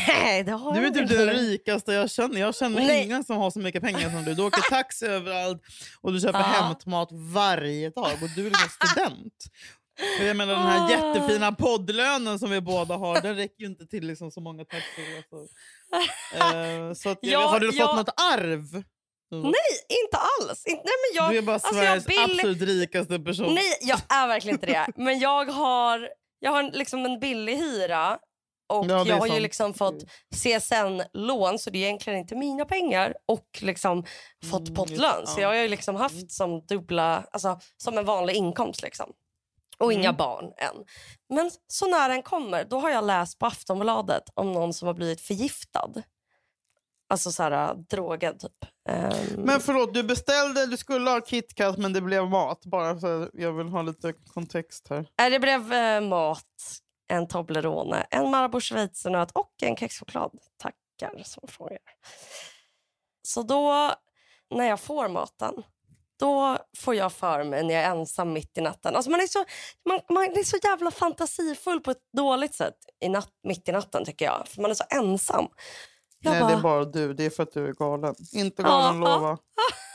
Nej, 0.08 0.42
det 0.44 0.52
har 0.52 0.74
Du 0.74 0.86
är 0.86 0.90
typ 0.90 1.08
den 1.08 1.30
rikaste 1.30 1.92
jag 1.92 2.10
känner. 2.10 2.40
Jag 2.40 2.54
känner 2.54 2.80
Nej. 2.80 3.04
ingen 3.04 3.24
som 3.24 3.36
har 3.36 3.50
så 3.50 3.58
mycket 3.58 3.82
pengar 3.82 4.10
som 4.10 4.24
du. 4.24 4.34
Du 4.34 4.42
åker 4.42 4.62
taxi 4.70 5.06
överallt 5.06 5.62
och 6.00 6.12
du 6.12 6.20
köper 6.20 6.38
Ja. 6.38 6.44
hämtmat 6.44 7.08
varje 7.12 7.90
dag. 7.90 8.10
Och 8.22 8.28
du 8.36 8.46
är 8.46 8.50
liksom 8.50 8.68
student. 8.88 9.34
Och 10.20 10.26
jag 10.26 10.36
menar 10.36 10.54
den 10.54 10.62
här 10.62 10.86
Ah. 10.86 10.90
jättefina 10.90 11.52
poddlönen 11.52 12.38
som 12.38 12.50
vi 12.50 12.60
båda 12.60 12.96
har, 12.96 13.20
den 13.20 13.36
räcker 13.36 13.60
ju 13.60 13.66
inte 13.66 13.86
till 13.86 14.06
liksom 14.06 14.30
så 14.30 14.40
många 14.40 14.64
taxiresor. 14.64 15.48
Eh, 16.34 16.94
så 16.94 17.08
att, 17.08 17.18
Ja, 17.22 17.46
har 17.48 17.60
du 17.60 17.66
fått 17.66 17.76
ja. 17.76 17.94
något 17.96 18.20
arv? 18.34 18.72
Nej, 19.30 19.52
inte 20.04 20.16
alls. 20.16 20.66
Inte, 20.66 20.82
nej, 20.84 20.94
men 21.02 21.16
jag, 21.24 21.32
du 21.32 21.38
är 21.38 21.42
bara 21.42 21.54
alltså, 21.54 21.74
Sveriges 21.74 22.08
vill- 22.08 22.18
absolut 22.24 22.62
rikaste 22.62 23.18
person. 23.18 23.54
Nej, 23.54 23.64
jag 23.80 24.00
är 24.08 24.26
verkligen 24.28 24.56
inte 24.56 24.66
det. 24.66 24.86
Men 24.96 25.18
jag 25.18 25.44
har, 25.44 26.08
jag 26.38 26.50
har 26.50 26.62
liksom 26.62 27.04
en 27.06 27.20
billig 27.20 27.56
hyra 27.56 28.18
och 28.72 28.86
Ja, 28.90 29.04
jag 29.06 29.16
har 29.16 29.26
ju 29.26 29.40
liksom 29.40 29.74
fått 29.74 30.04
CSN-lån 30.34 31.58
så 31.58 31.70
det 31.70 31.78
är 31.78 31.86
egentligen 31.86 32.18
inte 32.18 32.34
mina 32.36 32.64
pengar 32.64 33.14
och 33.26 33.46
liksom 33.62 34.04
fått 34.50 34.60
Mm, 34.68 34.74
pottlön. 34.74 35.20
just- 35.20 35.32
Så 35.34 35.38
ja. 35.40 35.42
jag 35.42 35.48
har 35.48 35.54
ju 35.54 35.68
liksom 35.68 35.96
haft 35.96 36.30
som 36.32 36.60
dubbla, 36.66 37.24
alltså 37.32 37.58
som 37.76 37.98
en 37.98 38.04
vanlig 38.04 38.34
inkomst 38.34 38.82
liksom. 38.82 39.12
Och 39.78 39.92
inga 39.92 40.08
Mm. 40.08 40.16
barn 40.16 40.44
än. 40.44 40.84
Men 41.28 41.50
så 41.68 41.86
när 41.86 42.08
den 42.08 42.22
kommer, 42.22 42.64
då 42.64 42.78
har 42.80 42.90
jag 42.90 43.04
läst 43.04 43.38
på 43.38 43.46
Aftonbladet 43.46 44.22
om 44.34 44.52
någon 44.52 44.72
som 44.74 44.86
har 44.86 44.94
blivit 44.94 45.20
förgiftad. 45.20 45.90
Alltså 47.08 47.32
så 47.32 47.42
här, 47.42 47.74
drogad 47.74 48.38
typ. 48.40 48.52
Ehm, 48.88 49.12
Men 49.36 49.60
förlåt, 49.60 49.94
du 49.94 50.02
beställde, 50.02 50.66
du 50.66 50.76
skulle 50.76 51.10
ha 51.10 51.20
KitKat 51.20 51.78
men 51.78 51.92
det 51.92 52.00
blev 52.00 52.28
mat. 52.28 52.64
Bara 52.64 53.00
så 53.00 53.28
jag 53.32 53.52
vill 53.52 53.68
ha 53.68 53.82
lite 53.82 54.12
kontext 54.12 54.86
här. 54.90 55.06
Nej, 55.18 55.30
Det 55.30 55.38
blev 55.38 55.72
eh, 55.72 56.00
mat, 56.00 56.38
en 57.12 57.28
Toblerone, 57.28 58.06
en 58.10 58.30
Marabou 58.30 58.60
schweizernöt 58.60 59.30
och 59.32 59.52
en 59.62 59.76
kexchoklad. 59.76 60.30
Tackar 60.58 61.22
som 61.24 61.48
frågar. 61.48 61.78
Så 63.22 63.42
då, 63.42 63.92
när 64.50 64.68
jag 64.68 64.80
får 64.80 65.08
maten, 65.08 65.54
då 66.18 66.58
får 66.78 66.94
jag 66.94 67.12
för 67.12 67.44
mig 67.44 67.62
när 67.62 67.74
jag 67.74 67.82
är 67.82 67.90
ensam 67.90 68.32
mitt 68.32 68.58
i 68.58 68.60
natten. 68.60 68.96
Alltså 68.96 69.10
man, 69.10 69.20
är 69.20 69.26
så, 69.26 69.44
man, 69.88 70.00
man 70.08 70.24
är 70.24 70.44
så 70.44 70.56
jävla 70.62 70.90
fantasifull 70.90 71.80
på 71.80 71.90
ett 71.90 72.12
dåligt 72.16 72.54
sätt 72.54 72.76
i 73.00 73.08
natt, 73.08 73.30
mitt 73.42 73.68
i 73.68 73.72
natten 73.72 74.04
tycker 74.04 74.24
jag. 74.24 74.48
För 74.48 74.62
man 74.62 74.70
är 74.70 74.74
så 74.74 74.84
ensam. 74.90 75.48
Jag 76.20 76.30
Nej, 76.30 76.40
bara, 76.40 76.50
det 76.50 76.56
är 76.56 76.62
bara 76.62 76.84
du. 76.84 77.14
Det 77.14 77.24
är 77.24 77.30
för 77.30 77.42
att 77.42 77.52
du 77.52 77.66
är 77.66 77.72
galen. 77.72 78.14
Inte 78.32 78.62
galen, 78.62 79.00
lova. 79.00 79.38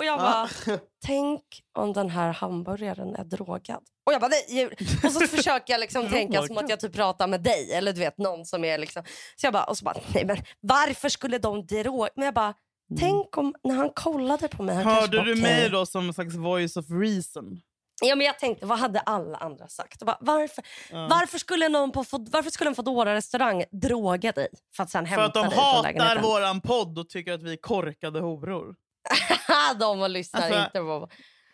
Och 0.00 0.06
jag 0.06 0.18
bara, 0.18 0.48
tänk 1.06 1.42
om 1.78 1.92
den 1.92 2.10
här 2.10 2.32
hamburgaren 2.32 3.14
är 3.14 3.24
drogad. 3.24 3.82
Och 4.06 4.12
jag 4.12 4.20
bara, 4.20 4.30
nej. 4.48 4.66
Och 5.04 5.12
så 5.12 5.20
försöker 5.20 5.72
jag 5.72 5.80
liksom 5.80 6.08
tänka 6.10 6.42
som 6.42 6.58
att 6.58 6.68
jag 6.68 6.80
typ 6.80 6.92
pratar 6.92 7.26
med 7.26 7.42
dig 7.42 7.72
eller 7.72 7.92
du 7.92 8.00
vet 8.00 8.18
någon 8.18 8.46
som 8.46 8.64
är 8.64 8.78
liksom. 8.78 9.02
Så 9.36 9.46
jag 9.46 9.52
bara, 9.52 9.64
och 9.64 9.78
så 9.78 9.84
bara, 9.84 9.96
nej 10.14 10.24
men 10.24 10.36
varför 10.60 11.08
skulle 11.08 11.38
de 11.38 11.66
droga? 11.66 12.10
Men 12.16 12.24
jag 12.24 12.34
bara, 12.34 12.54
tänk 12.98 13.36
om 13.36 13.54
när 13.62 13.74
han 13.74 13.90
kollade 13.90 14.48
på 14.48 14.62
mig. 14.62 14.74
Han 14.74 14.86
Hörde 14.86 15.16
bara, 15.16 15.24
du 15.24 15.34
mig 15.34 15.70
då 15.70 15.86
som 15.86 16.06
en 16.06 16.14
slags 16.14 16.34
voice 16.34 16.76
of 16.76 16.86
reason? 16.90 17.60
Ja 18.02 18.16
men 18.16 18.26
jag 18.26 18.38
tänkte, 18.38 18.66
vad 18.66 18.78
hade 18.78 19.00
alla 19.00 19.38
andra 19.38 19.68
sagt? 19.68 20.02
Bara, 20.02 20.18
varför, 20.20 20.64
varför 20.92 21.38
skulle 21.38 21.68
någon 21.68 21.92
på 21.92 22.04
varför 22.08 22.50
skulle 22.50 22.70
en 22.70 22.74
Foodora 22.74 23.14
restaurang 23.14 23.64
droga 23.72 24.32
dig? 24.32 24.48
För 24.76 24.82
att 24.82 24.90
sen 24.90 25.06
För 25.06 25.10
hämta 25.10 25.24
att 25.24 25.34
de 25.34 25.40
dig 25.40 25.50
från 25.50 25.64
hatar 25.64 26.22
våran 26.22 26.60
podd 26.60 26.98
och 26.98 27.08
tycker 27.08 27.32
att 27.32 27.42
vi 27.42 27.52
är 27.52 27.56
korkade 27.56 28.20
horor. 28.20 28.74
de 29.80 30.10
lyssnar 30.10 30.40
Alltså, 30.40 30.60
inte 30.60 30.78
på... 30.78 31.08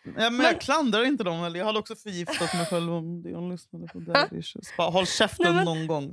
Ja, 0.05 0.13
men, 0.15 0.37
Men- 0.37 0.47
jag 0.47 0.61
klandrar 0.61 1.05
inte 1.05 1.25
dem. 1.25 1.45
Eller 1.45 1.59
jag 1.59 1.67
hade 1.67 1.79
också 1.79 1.97
förgiftat 1.97 2.55
mig 2.55 2.67
själv 2.71 2.93
om 2.95 3.23
jag 3.27 3.51
lyssnade 3.51 3.87
på 3.89 3.99
Daddy 3.99 4.37
Issues. 4.39 4.77
Bara 4.77 4.91
håll 4.91 5.07
käften 5.07 5.45
Nej, 5.45 5.53
men- 5.55 5.65
någon 5.65 5.87
gång. 5.87 6.13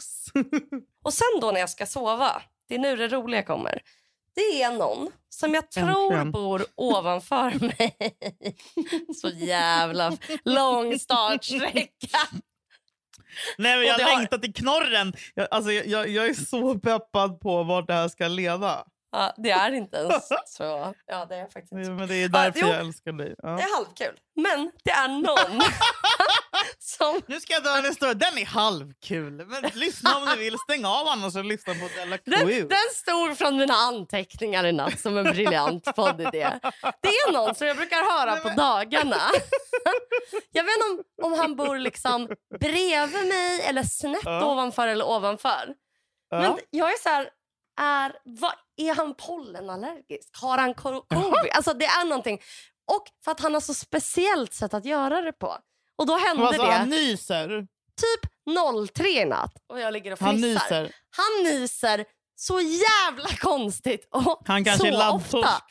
Och 1.04 1.14
sen 1.14 1.40
då 1.42 1.52
när 1.52 1.60
jag 1.60 1.70
ska 1.70 1.86
sova, 1.86 2.42
det 2.68 2.76
är 2.76 2.80
nu 2.80 2.96
det 2.96 3.08
roliga 3.08 3.44
kommer. 3.44 3.82
Det 4.36 4.62
är 4.64 4.72
någon 4.72 5.12
som 5.30 5.54
jag 5.54 5.72
tror 5.72 6.04
Äntligen. 6.04 6.32
bor 6.32 6.66
ovanför 6.76 7.60
mig. 7.60 7.96
Så 9.22 9.30
jävla 9.30 10.18
lång 10.46 11.00
startsträcka. 11.00 12.18
Nej, 13.58 13.78
men 13.78 13.86
jag 13.88 13.94
har- 14.00 14.18
längtar 14.18 14.38
till 14.38 14.54
knorren. 14.54 15.14
Jag, 15.34 15.48
alltså, 15.52 15.72
jag, 15.72 16.10
jag 16.10 16.28
är 16.28 16.34
så 16.34 16.80
peppad 16.80 17.40
på 17.40 17.64
vart 17.64 17.88
det 17.88 17.94
här 17.94 18.08
ska 18.10 18.28
leda. 18.28 18.84
Ja, 19.14 19.34
det 19.38 19.52
är 19.52 19.72
inte 19.72 19.98
ens 19.98 20.28
så. 20.46 20.94
Ja, 21.06 21.26
det 21.26 21.36
är 21.36 21.44
faktiskt 21.48 21.72
inte. 21.72 21.90
Men 21.92 22.08
det 22.08 22.16
är 22.16 22.30
därför 22.30 22.60
jo. 22.60 22.68
jag 22.68 22.80
älskar 22.80 23.12
dig. 23.12 23.36
Ja. 23.38 23.50
Det 23.50 23.62
är 23.64 23.76
halvkul. 23.76 24.20
Men 24.36 24.72
det 24.84 24.92
är 24.92 25.08
någon 25.08 25.62
som... 26.80 27.22
Nu 27.28 27.40
ska 27.40 27.54
jag 27.54 27.64
dra 27.64 27.78
en 27.78 27.86
historia. 27.86 28.14
Den 28.14 28.38
är 28.38 28.46
halvkul. 28.46 29.46
Men 29.48 29.64
lyssna 29.74 30.18
om 30.18 30.26
ni 30.26 30.36
vill. 30.44 30.58
Stäng 30.60 30.86
av 30.86 31.08
annars 31.08 31.36
och 31.36 31.44
lyssna 31.46 31.74
på 31.74 31.90
Della 32.00 32.18
Den, 32.26 32.48
Q. 32.48 32.68
den 32.70 32.78
stod 32.94 33.38
från 33.38 33.58
mina 33.58 33.74
anteckningar 33.74 34.66
i 34.66 34.72
natt 34.72 35.00
som 35.00 35.18
en 35.18 35.24
briljant 35.24 35.96
poddidé. 35.96 36.60
Det 37.02 37.08
är 37.10 37.32
någon 37.32 37.56
som 37.56 37.68
jag 37.68 37.78
brukar 37.78 38.20
höra 38.20 38.36
på 38.36 38.50
dagarna. 38.50 39.16
Jag 40.52 40.64
vet 40.64 40.74
inte 40.76 41.04
om, 41.24 41.34
om 41.34 41.40
han 41.40 41.56
bor 41.56 41.78
liksom 41.78 42.30
bredvid 42.60 43.28
mig 43.28 43.62
eller 43.62 43.84
snett 43.84 44.20
Ja. 44.24 44.46
ovanför 44.52 44.88
eller 44.88 45.08
ovanför. 45.08 45.74
Ja. 46.30 46.40
Men 46.40 46.60
jag 46.70 46.90
är 46.92 46.98
så 47.04 47.10
här, 47.10 47.30
är, 47.82 48.14
vad, 48.24 48.54
är 48.78 48.96
han 48.96 49.16
pollenallergisk? 49.16 50.30
Har 50.42 50.58
han 50.58 50.74
covid? 50.74 51.50
Alltså 51.54 51.74
det 51.74 51.86
är 51.86 52.06
någonting. 52.06 52.42
Och 52.92 53.04
för 53.24 53.32
att 53.32 53.40
han 53.40 53.54
har 53.54 53.62
så 53.62 53.74
speciellt 53.74 54.54
sätt 54.54 54.74
att 54.74 54.86
göra 54.86 55.22
det 55.22 55.34
på. 55.34 55.58
Och 55.98 56.06
då 56.06 56.18
hände 56.18 56.48
Alltså, 56.48 56.64
det 56.64 56.72
han 56.72 56.90
nyser. 56.90 57.68
typ 58.02 58.32
03 58.96 59.08
i 59.10 59.26
natt 59.26 59.54
och 59.70 59.80
jag 59.80 59.94
ligger 59.94 60.12
och 60.12 60.20
Han 60.20 60.38
fnissar. 60.38 60.82
nyser. 60.82 60.96
Han 61.16 61.44
nyser 61.44 62.06
så 62.36 62.60
jävla 62.62 63.30
konstigt 63.42 64.08
och 64.12 64.42
Han 64.48 64.64
kanske 64.64 64.80
så 64.80 64.86
är 64.88 64.92
laddtorsk. 64.92 65.34
ofta. 65.36 65.62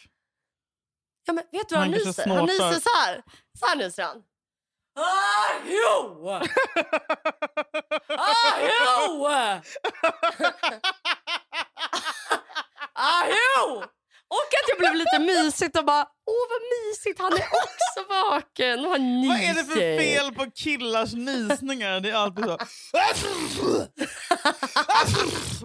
Ja, 1.27 1.33
men 1.33 1.45
vet 1.53 1.69
du 1.69 1.75
hur 1.75 1.81
han, 1.83 1.93
Han 1.93 1.99
nyser? 2.05 2.27
Han 2.27 2.45
nyser 2.47 2.81
så 2.81 2.91
här. 2.99 3.23
Så 3.59 3.67
här 3.67 3.77
nyser 3.77 4.03
han. 4.03 4.23
Ajo! 4.99 6.29
Ajo! 8.09 9.29
Ajo! 13.03 13.83
Och 14.29 14.49
att 14.63 14.69
jag 14.69 14.79
blev 14.79 14.95
lite 14.95 15.19
mysigt 15.19 15.79
och 15.79 15.85
bara, 15.85 16.03
åh 16.27 16.47
vad 16.51 16.61
mysigt, 16.89 17.21
han 17.21 17.33
är 17.33 17.47
också 17.63 18.09
vaken 18.09 18.85
och 18.85 18.91
han 18.91 19.21
nyser. 19.21 19.29
Vad 19.29 19.41
är 19.51 19.55
det 19.55 19.65
för 19.65 19.99
fel 19.99 20.35
på 20.35 20.51
killars 20.51 21.13
nysningar? 21.13 22.01
Det 22.01 22.11
är 22.11 22.15
alltid 22.15 22.45
så. 22.45 22.59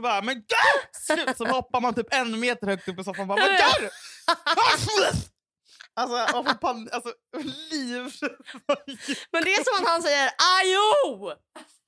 Bara, 0.02 0.22
men 0.22 0.36
gud! 0.36 0.46
Slut, 1.08 1.38
så 1.38 1.46
hoppar 1.46 1.82
man 1.82 1.94
typ 1.94 2.14
en 2.14 2.40
meter 2.40 2.68
högt 2.68 2.88
upp 2.88 3.00
i 3.00 3.04
soffan. 3.04 3.28
Bara, 3.28 3.42
vad 3.42 3.50
gör 3.50 3.82
du? 3.82 3.90
Alltså, 5.96 6.18
jag 6.18 6.30
får 6.30 6.44
pan- 6.54 6.90
alltså, 6.92 7.14
liv. 7.72 8.12
Men 9.32 9.44
det 9.44 9.54
är 9.54 9.64
som 9.64 9.84
att 9.84 9.90
han 9.92 10.02
säger 10.04 10.30
ajo! 10.60 11.34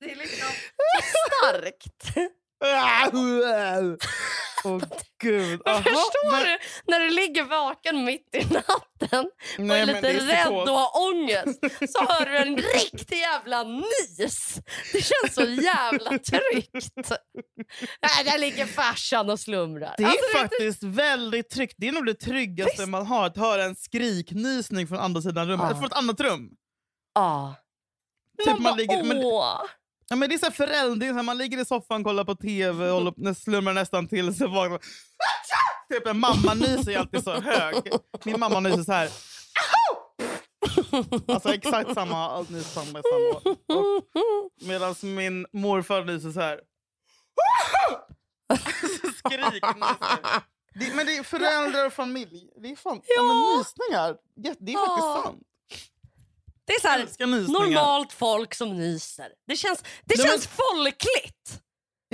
Det 0.00 0.12
är 0.12 0.16
liksom 0.16 0.48
så 0.86 1.18
starkt. 1.38 2.16
Åh 4.64 4.80
gud. 5.22 5.60
Jag 5.64 5.74
Aha, 5.74 5.82
förstår 5.82 6.30
men- 6.32 6.44
du? 6.44 6.58
När 6.86 7.00
du 7.00 7.10
ligger 7.10 7.44
vaken 7.44 8.04
mitt 8.04 8.34
i 8.34 8.44
natten 8.44 9.24
och 9.58 9.64
Nej, 9.64 9.80
är 9.80 9.86
lite 9.86 10.00
det 10.00 10.08
är 10.08 10.20
rädd 10.26 10.68
och 10.68 10.78
har 10.78 11.12
ångest 11.12 11.60
så 11.92 12.04
hör 12.04 12.26
du 12.26 12.36
en 12.36 12.56
riktig 12.56 13.16
jävla 13.18 13.62
nys. 13.62 14.54
Det 14.92 15.02
känns 15.02 15.34
så 15.34 15.42
jävla 15.44 16.10
tryggt. 16.10 17.10
Nej, 18.02 18.24
där 18.24 18.38
ligger 18.38 18.66
farsan 18.66 19.30
och 19.30 19.40
slumrar. 19.40 19.94
Det 19.96 20.02
är 20.02 20.06
Alltså, 20.06 20.38
faktiskt 20.38 20.82
väldigt 20.82 21.50
tryggt. 21.50 21.74
Det 21.78 21.88
är 21.88 21.92
nog 21.92 22.06
det 22.06 22.14
tryggaste 22.14 22.86
man 22.86 23.06
har, 23.06 23.26
att 23.26 23.36
höra 23.36 23.64
en 23.64 23.76
skriknysning 23.76 24.86
från 24.88 24.98
andra 24.98 25.22
sidan 25.22 25.48
rummet. 25.48 25.64
Eller 25.66 25.74
från 25.74 25.84
ett 25.86 25.92
annat 25.98 26.20
rum. 26.20 26.50
Ja. 27.14 27.54
Typ 28.38 28.46
Man, 28.46 28.62
man 28.62 28.72
bara, 28.72 28.76
ligger- 28.76 29.24
åh. 29.24 29.62
Ja, 30.12 30.16
men 30.16 30.28
det 30.28 30.34
är 30.34 30.38
så 30.38 30.50
är 31.06 31.14
så 31.14 31.22
man 31.22 31.38
ligger 31.38 31.58
i 31.58 31.64
soffan, 31.64 32.04
kollar 32.04 32.24
på 32.24 32.34
tv, 32.34 32.90
och 32.90 33.36
slumrar 33.36 33.74
nästan 33.74 34.08
till 34.08 34.34
sig. 34.34 34.46
vaknar. 34.46 34.80
Typ 35.92 36.06
en 36.06 36.18
mamma 36.18 36.54
nyser 36.54 36.92
är 36.92 36.98
alltid 36.98 37.24
så 37.24 37.40
hög. 37.40 37.74
Min 38.24 38.40
mamma 38.40 38.60
nyser 38.60 38.82
så 38.82 38.92
här. 38.92 39.10
Alltså 41.28 41.54
exakt 41.54 41.94
samma, 41.94 42.30
allt 42.30 42.50
nyser 42.50 42.70
samma 42.70 42.98
samma. 43.02 43.54
Medan 44.60 44.94
min 45.02 45.46
morfar 45.52 46.04
nyser 46.04 46.30
så 46.30 46.40
här. 46.40 46.60
Skrik 49.16 49.62
nyser. 49.62 50.96
Men 50.96 51.06
det 51.06 51.16
är 51.16 51.22
föräldrar 51.22 51.86
och 51.86 51.92
familj. 51.92 52.50
Det 52.62 52.70
är 52.70 52.76
fan, 52.76 53.00
ja. 53.04 53.56
nysningar. 53.56 54.16
Det 54.36 54.72
är 54.72 54.86
faktiskt 54.86 55.24
sant. 55.24 55.46
Det 56.66 56.72
är 56.72 56.80
så 56.80 56.88
här, 56.88 57.06
normalt 57.52 58.12
folk 58.12 58.54
som 58.54 58.76
nyser. 58.78 59.28
Det 59.46 59.56
känns, 59.56 59.82
det 59.82 59.88
Nej, 60.08 60.18
men- 60.18 60.26
känns 60.26 60.46
folkligt. 60.46 61.60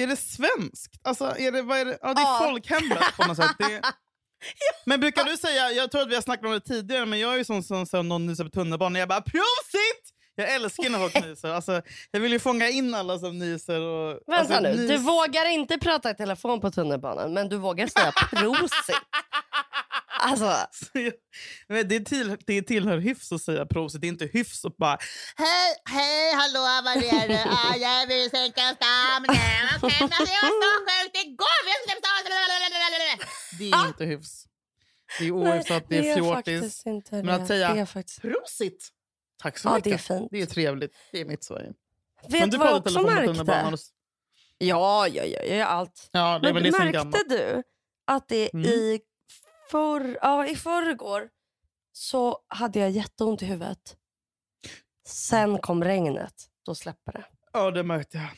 Är 0.01 0.07
det 0.07 0.17
svenskt? 0.17 1.01
Alltså, 1.05 1.25
är 1.39 1.53
det, 1.53 1.63
vad 1.63 1.79
är 1.79 1.85
det? 1.85 1.99
Ja, 2.03 2.15
det 2.15 2.21
är 2.21 2.25
Ja. 2.25 2.39
folkhemmet 2.43 2.99
på 3.17 3.27
något 3.27 3.37
sätt. 3.37 3.61
Är... 3.61 3.81
Men 4.85 5.01
brukar 5.01 5.25
du 5.25 5.37
säga, 5.37 5.71
jag 5.73 5.91
tror 5.91 6.03
att 6.03 6.09
vi 6.09 6.15
har 6.15 6.23
snackat 6.23 6.45
om 6.47 6.53
det 6.53 6.61
tidigare, 6.61 7.07
men 7.07 7.19
jag 7.19 7.33
är 7.33 7.37
ju 7.37 7.45
sån 7.45 7.63
som 7.63 7.87
säger 7.87 8.05
någon 8.05 8.27
nyser 8.27 8.45
på 8.45 8.51
tunnelbanan, 8.51 9.01
jag 9.01 9.09
bara 9.09 9.21
prosit! 9.21 10.13
Jag 10.35 10.53
älskar 10.55 10.91
när 10.91 10.99
folk 10.99 11.15
nyser. 11.25 11.49
Alltså, 11.49 11.83
jag 12.11 12.21
vill 12.21 12.33
ju 12.33 12.39
fånga 12.39 12.69
in 12.69 12.95
alla 12.95 13.19
som 13.19 13.39
nyser. 13.39 13.81
Och, 13.81 14.21
Vänta 14.27 14.41
alltså, 14.41 14.61
nu, 14.61 14.69
nys- 14.75 14.89
du 14.89 14.97
vågar 14.97 15.47
inte 15.49 15.79
prata 15.79 16.11
i 16.11 16.15
telefon 16.15 16.61
på 16.61 16.71
tunnelbanan 16.71 17.33
men 17.35 17.49
du 17.49 17.57
vågar 17.57 17.87
säga 17.87 18.13
prosit. 18.31 18.97
Alltså, 20.21 20.57
Men 21.69 21.89
det, 21.89 22.01
till, 22.01 22.37
det 22.47 22.63
tillhör 22.63 22.99
hyfs 22.99 23.33
att 23.33 23.43
säga 23.43 23.67
prosit. 23.67 24.01
Det 24.01 24.07
är 24.07 24.09
inte 24.09 24.27
hyfs 24.27 24.65
att 24.65 24.77
bara 24.77 24.99
Hej, 25.37 25.75
hej, 25.85 26.35
hallå, 26.35 26.61
vad 26.85 26.97
är 26.97 27.29
det? 27.29 27.45
Ah, 27.51 27.77
jag 27.77 28.07
vill 28.07 28.31
sänka 28.31 28.61
stammen. 28.61 29.27
Men 29.27 29.81
det 29.81 29.89
var 29.89 29.91
så 29.91 29.99
sjukt 30.89 31.17
igår. 31.27 31.65
vi 31.65 31.73
skulle 31.83 32.01
ta- 32.01 32.17
Det 33.59 33.71
är 33.71 33.89
inte 33.89 34.05
hyfs. 34.05 34.47
Det 35.19 35.27
är 35.27 35.33
ohyfsat, 35.33 35.85
det 35.89 36.09
är 36.11 36.15
fjortis. 36.15 36.83
Men 37.11 37.29
att 37.29 37.47
säga 37.47 37.75
det 37.75 37.81
är 37.81 37.87
faktiskt... 37.87 38.21
Prosit! 38.23 38.89
Tack 39.43 39.59
så 39.59 39.69
Ja, 39.69 39.75
mycket. 39.75 39.85
det 39.85 39.95
är 40.15 40.19
fint. 40.19 40.29
Det 40.31 40.43
är 40.43 40.47
trevligt. 40.47 40.93
Det 41.13 41.21
är 41.21 41.25
mitt 41.25 41.45
Sverige. 41.45 41.73
Vet 42.29 42.51
du 42.51 42.57
vad 42.59 42.69
jag 42.69 42.77
också 42.77 43.03
märkte? 43.03 43.77
Ja, 44.59 45.09
ja, 45.09 45.25
ja, 45.25 45.43
ja, 45.43 45.67
allt. 45.67 46.09
Ja, 46.13 46.39
Men 46.43 46.55
märkte 46.55 47.23
du 47.29 47.63
att 48.07 48.29
det 48.29 48.55
Mm. 48.55 48.67
i, 48.71 49.01
för, 49.71 50.19
ja, 50.23 50.47
i 50.47 50.57
förrgår 50.57 51.29
så 51.93 52.39
hade 52.49 52.79
jag 52.79 52.91
jätteont 52.91 53.43
i 53.43 53.45
huvudet. 53.47 53.97
Sen 55.07 55.59
kom 55.59 55.85
regnet. 55.85 56.35
Då 56.67 56.75
släpper 56.75 57.13
det. 57.13 57.25
Ja, 57.53 57.71
det 57.71 57.83
märkte 57.83 58.19
jag. 58.19 58.29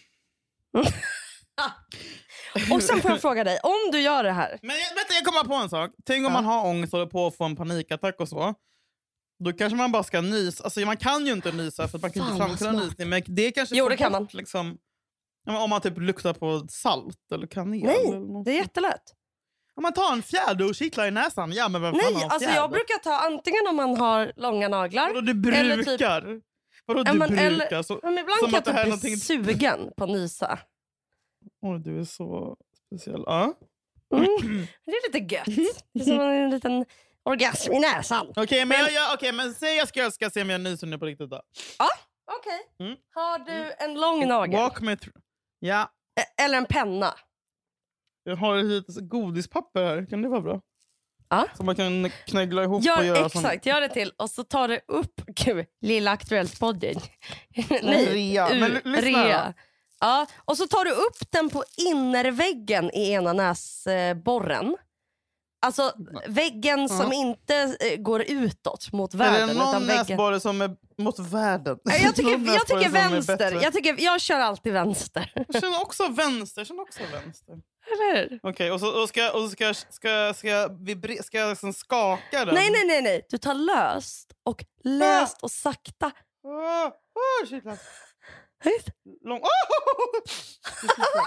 Och 2.72 2.82
sen 2.82 3.00
får 3.00 3.10
jag 3.10 3.20
fråga 3.20 3.44
dig, 3.44 3.58
om 3.62 3.90
du 3.92 4.00
gör 4.00 4.24
det 4.24 4.32
här. 4.32 4.58
Men 4.62 4.76
jag, 4.76 4.94
vänta, 4.94 5.14
jag 5.14 5.24
kommer 5.24 5.44
på 5.44 5.54
en 5.54 5.70
sak. 5.70 5.90
Tänk 6.04 6.18
om 6.18 6.24
Ja. 6.24 6.30
man 6.30 6.44
har 6.44 6.66
ångest 6.66 6.92
och 6.94 6.98
håller 6.98 7.10
på 7.10 7.26
att 7.26 7.36
få 7.36 7.44
en 7.44 7.56
panikattack 7.56 8.20
och 8.20 8.28
så. 8.28 8.54
Då 9.44 9.52
kanske 9.52 9.76
man 9.76 9.92
bara 9.92 10.02
ska 10.02 10.20
nysa. 10.20 10.64
Alltså, 10.64 10.80
man 10.80 10.96
kan 10.96 11.26
ju 11.26 11.32
inte 11.32 11.52
nysa 11.52 11.88
för 11.88 11.98
att 11.98 12.02
man 12.02 12.10
kan 12.12 12.22
Fan, 12.22 12.32
inte 12.32 12.46
framkalla 12.46 12.84
nysning. 12.84 13.08
Men 13.08 13.22
det 13.26 13.50
kanske 13.50 13.76
Jo, 13.76 13.88
det 13.88 13.96
kan 13.96 14.12
bort, 14.12 14.34
Liksom, 14.34 14.78
om 15.46 15.70
man 15.70 15.80
typ 15.80 15.98
luktar 15.98 16.34
på 16.34 16.66
salt 16.70 17.32
eller 17.32 17.46
kanel. 17.46 17.82
Nej, 17.84 18.06
eller. 18.08 18.44
Det 18.44 18.50
är 18.50 18.56
jättelätt. 18.56 19.14
Om 19.78 19.82
man 19.82 19.92
tar 19.92 20.12
en 20.12 20.22
fjäder 20.22 20.68
och 20.68 20.74
kittlar 20.74 21.06
i 21.06 21.10
näsan. 21.10 21.52
Ja, 21.52 21.68
men 21.68 21.82
vem 21.82 21.92
fan 21.94 22.00
Nej, 22.04 22.14
har 22.14 22.20
en 22.20 22.30
alltså 22.30 22.38
fjäder? 22.38 22.54
jag 22.56 22.70
brukar 22.70 22.98
ta 22.98 23.14
antingen 23.16 23.66
om 23.68 23.76
man 23.76 23.96
har 23.96 24.32
långa 24.36 24.68
naglar. 24.68 25.14
Vadå 25.14 25.32
du 25.32 25.54
eller 25.54 25.76
typ- 25.76 25.84
brukar? 25.86 26.40
Vadå 26.86 27.00
Ja, 27.06 27.12
du 27.12 27.18
men 27.18 27.28
brukar? 27.28 27.44
eller- 27.46 27.82
Så, 27.82 28.00
Men 28.02 28.18
ibland 28.18 28.40
kan 28.40 28.50
jag 28.52 28.64
typ 28.64 28.74
bli 28.74 28.84
någonting- 28.84 29.16
sugen 29.16 29.90
på 29.96 30.04
att 30.04 30.10
nysa. 30.10 30.58
Oj, 31.62 31.78
du 31.84 32.00
är 32.00 32.04
så 32.04 32.56
speciell. 32.86 33.22
Ja. 33.26 33.54
Mm. 34.14 34.66
Det 34.84 34.90
är 34.90 35.12
lite 35.12 35.34
gött. 35.34 35.44
Det 35.94 36.00
är 36.00 36.04
som 36.04 36.20
en 36.20 36.50
liten 36.50 36.84
orgasm 37.24 37.72
i 37.72 37.78
näsan. 37.80 38.32
Okej, 38.36 38.64
men, 38.64 38.78
jag, 38.78 38.92
jag, 38.92 39.14
okej, 39.14 39.32
men 39.32 39.54
säg 39.54 39.76
jag 39.76 39.88
ska, 39.88 40.10
ska 40.10 40.30
se 40.30 40.42
om 40.42 40.50
jag 40.50 40.60
nyser 40.60 40.86
nu 40.86 40.98
på 40.98 41.06
riktigt 41.06 41.30
då. 41.30 41.42
Okej. 42.38 42.86
Mm. 42.86 42.96
Har 43.14 43.38
du 43.38 43.72
en 43.78 44.00
lång 44.00 44.28
nagel? 44.28 44.60
Walk 44.60 44.80
me 44.80 44.96
through. 44.96 45.16
Ja, 45.58 45.90
E- 46.20 46.42
Eller 46.44 46.58
en 46.58 46.66
penna? 46.66 47.14
Jag 48.28 48.36
har 48.36 48.62
lite 48.62 49.00
godispapper 49.00 49.84
här. 49.84 50.06
Kan 50.10 50.22
det 50.22 50.28
vara 50.28 50.40
bra? 50.40 50.60
Ja. 51.30 51.46
Som 51.56 51.66
man 51.66 51.76
kan 51.76 52.10
knöggla 52.26 52.62
ihop 52.62 52.76
och 52.80 52.84
Gör, 52.86 53.02
göra 53.02 53.26
exakt, 53.26 53.66
gör 53.66 53.80
det 53.80 53.88
till. 53.88 54.12
Och 54.16 54.30
så 54.30 54.44
tar 54.44 54.68
du 54.68 54.80
upp... 54.88 55.22
Gud, 55.26 55.66
Lilla 55.80 56.10
Aktuellt-podden. 56.16 57.00
rea. 58.12 58.48
Men 58.48 58.62
l- 58.62 58.80
lyssna 58.84 59.00
rea. 59.24 59.54
Ja, 60.00 60.26
och 60.44 60.56
så 60.56 60.66
tar 60.66 60.84
du 60.84 60.90
upp 60.90 61.30
den 61.30 61.48
på 61.50 61.64
innerväggen 61.76 62.90
i 62.90 63.10
ena 63.12 63.32
näsborren. 63.32 64.76
Alltså 65.60 65.92
väggen 66.26 66.88
som 66.88 67.12
inte 67.12 67.76
eh, 67.80 67.96
går 67.96 68.22
utåt 68.22 68.92
mot 68.92 69.14
Är 69.14 69.18
världen. 69.18 69.48
det 69.48 69.54
någon 69.54 69.68
utan 69.68 69.86
väggen... 69.86 70.04
näsborre 70.08 70.40
som 70.40 70.60
är 70.62 70.76
mot 70.98 71.18
världen? 71.18 71.78
Nej, 71.84 72.02
Jag 72.02 72.14
tycker, 72.16 72.30
jag 72.30 72.40
näsborre 72.40 72.80
tycker 72.80 72.90
som 72.90 72.96
är 72.96 73.10
vänster. 73.10 73.36
bättre? 73.36 73.62
Jag, 73.62 73.72
tycker, 73.72 73.96
jag 73.98 74.20
kör 74.20 74.40
alltid 74.40 74.72
vänster. 74.72 75.32
Jag 75.48 75.62
känner 75.62 75.80
också 75.82 76.08
vänster. 76.08 76.60
Jag 76.60 76.66
känner 76.66 76.82
också 76.82 77.00
vänster. 77.12 77.52
Eller 77.92 78.28
hur? 78.28 78.40
Okej, 78.42 78.72
och 78.72 78.80
så, 78.80 79.02
och 79.02 79.08
ska, 79.08 79.30
och 79.30 79.40
så 79.40 79.48
ska, 79.50 79.74
ska, 79.74 80.34
ska, 80.34 80.48
jag 81.38 81.48
liksom 81.48 81.72
skaka 81.72 82.44
den? 82.44 82.54
Nej, 82.54 82.70
nej, 82.70 82.84
nej, 82.86 83.02
nej. 83.02 83.26
Du 83.30 83.38
tar 83.38 83.54
löst 83.54 84.32
och 84.44 84.64
löst 84.84 85.42
och 85.42 85.50
sakta. 85.50 86.10
Åh, 86.44 86.84
åh, 86.84 87.48
shit, 87.48 87.64
lång. 87.64 87.78
lång. 89.24 89.40
Åh! 89.42 89.48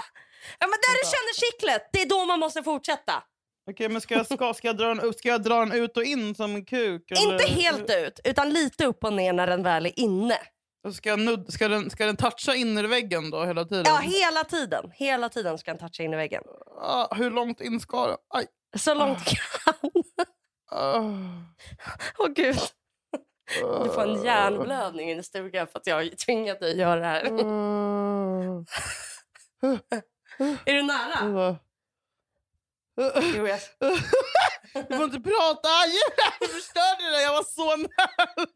Ja, 0.58 0.66
men 0.66 0.70
där 0.70 0.92
du 1.02 1.04
känner 1.10 1.34
kittlet, 1.34 1.90
det 1.92 2.02
är 2.02 2.06
då 2.08 2.24
man 2.24 2.40
måste 2.40 2.62
fortsätta. 2.62 3.22
Okej, 3.70 3.88
men 3.88 4.00
ska 4.00 4.14
jag, 4.14 4.26
ska, 4.26 4.54
ska, 4.54 4.66
jag 4.68 4.76
dra 4.76 4.94
den, 4.94 5.12
ska 5.12 5.28
jag 5.28 5.42
dra 5.42 5.58
den 5.58 5.72
ut 5.72 5.96
och 5.96 6.04
in 6.04 6.34
som 6.34 6.54
en 6.54 6.64
kuk? 6.64 7.10
Eller? 7.10 7.32
Inte 7.32 7.44
helt 7.52 7.90
ut, 7.90 8.20
utan 8.24 8.50
lite 8.50 8.86
upp 8.86 9.04
och 9.04 9.12
ner 9.12 9.32
när 9.32 9.46
den 9.46 9.62
väl 9.62 9.86
är 9.86 9.98
inne. 9.98 10.38
Ska, 10.92 11.08
jag 11.08 11.18
nudd, 11.20 11.52
ska, 11.52 11.68
den, 11.68 11.90
ska 11.90 12.06
den 12.06 12.16
toucha 12.16 12.54
innerväggen 12.54 13.30
då 13.30 13.44
hela 13.44 13.64
tiden? 13.64 13.84
Ja, 13.86 13.96
hela 13.96 14.44
tiden. 14.44 14.90
Hela 14.94 15.28
tiden 15.28 15.58
ska 15.58 15.70
den 15.74 15.78
toucha 15.78 16.02
in 16.02 16.12
i 16.12 16.16
väggen. 16.16 16.42
Ah, 16.80 17.14
hur 17.14 17.30
långt 17.30 17.60
in 17.60 17.80
ska 17.80 18.06
den? 18.06 18.16
Aj. 18.34 18.46
Så 18.78 18.94
långt 18.94 19.18
Ah. 19.18 19.22
kan. 19.24 19.74
Ah. 20.70 21.02
Åh 22.18 22.28
gud. 22.28 22.56
Du 23.60 23.88
får 23.94 24.02
en 24.02 24.22
hjärnblödning 24.24 25.10
i 25.10 25.22
stugan 25.22 25.66
för 25.66 25.78
att 25.78 25.86
jag 25.86 25.96
har 25.96 26.16
tvingat 26.26 26.60
dig 26.60 26.70
att 26.70 26.76
göra 26.78 27.00
det 27.00 27.06
här. 27.06 27.24
Är 30.64 30.72
du 30.74 30.82
nära? 30.82 31.56
Jo, 32.96 33.46
jag... 33.46 33.60
Du 34.88 34.96
får 34.96 35.04
inte 35.04 35.20
prata! 35.20 35.68
Du 36.40 36.48
förstörde 36.48 37.10
det! 37.10 37.22
Jag 37.22 37.32
var 37.32 37.42
så 37.44 37.76
nära! 37.76 38.46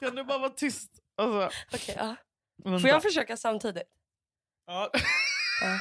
Kan 0.00 0.14
du 0.14 0.24
bara 0.24 0.38
vara 0.38 0.50
tyst? 0.50 0.90
Alltså, 1.16 1.50
Okej, 1.74 1.94
ja. 1.98 2.16
vänta. 2.64 2.80
Får 2.80 2.88
jag 2.90 3.02
försöka 3.02 3.36
samtidigt? 3.36 3.88
Ja. 4.66 4.90
Ja. 5.62 5.78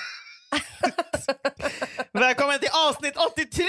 Välkommen 2.20 2.60
till 2.60 2.70
avsnitt 2.89 3.18
83! 3.18 3.65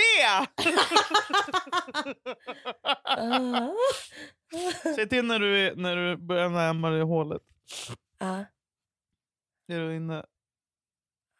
Ah. 3.04 3.72
Säg 4.94 5.08
till 5.08 5.24
när 5.24 5.38
du, 5.38 5.66
är, 5.66 5.74
när 5.76 5.96
du 5.96 6.16
börjar 6.16 6.48
närma 6.48 6.90
dig 6.90 7.02
hålet. 7.02 7.42
Ja. 8.18 8.44
Är 9.68 9.78
du 9.78 9.96
inne? 9.96 10.24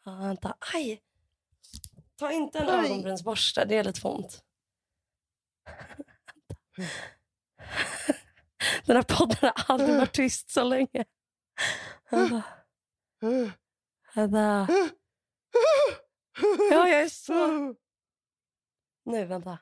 Ja, 0.04 0.14
vänta. 0.16 0.56
Aj! 0.74 1.02
Ta 2.16 2.32
inte 2.32 2.58
en 2.58 2.68
Aj. 2.68 2.86
ögonbrynsborste, 2.86 3.64
det 3.64 3.76
är 3.76 3.84
lite 3.84 4.00
för 4.00 4.08
ont. 4.08 4.44
Den 8.84 8.96
här 8.96 9.02
podden 9.02 9.36
har 9.56 9.74
aldrig 9.74 9.96
varit 9.98 10.12
tyst 10.12 10.50
så 10.50 10.64
länge. 10.64 11.04
Vänta. 12.10 12.42
Vänta. 14.14 14.68
Ja, 16.70 16.88
jag 16.88 17.02
är 17.02 17.08
så... 17.08 17.74
Nu, 19.04 19.24
vänta. 19.24 19.58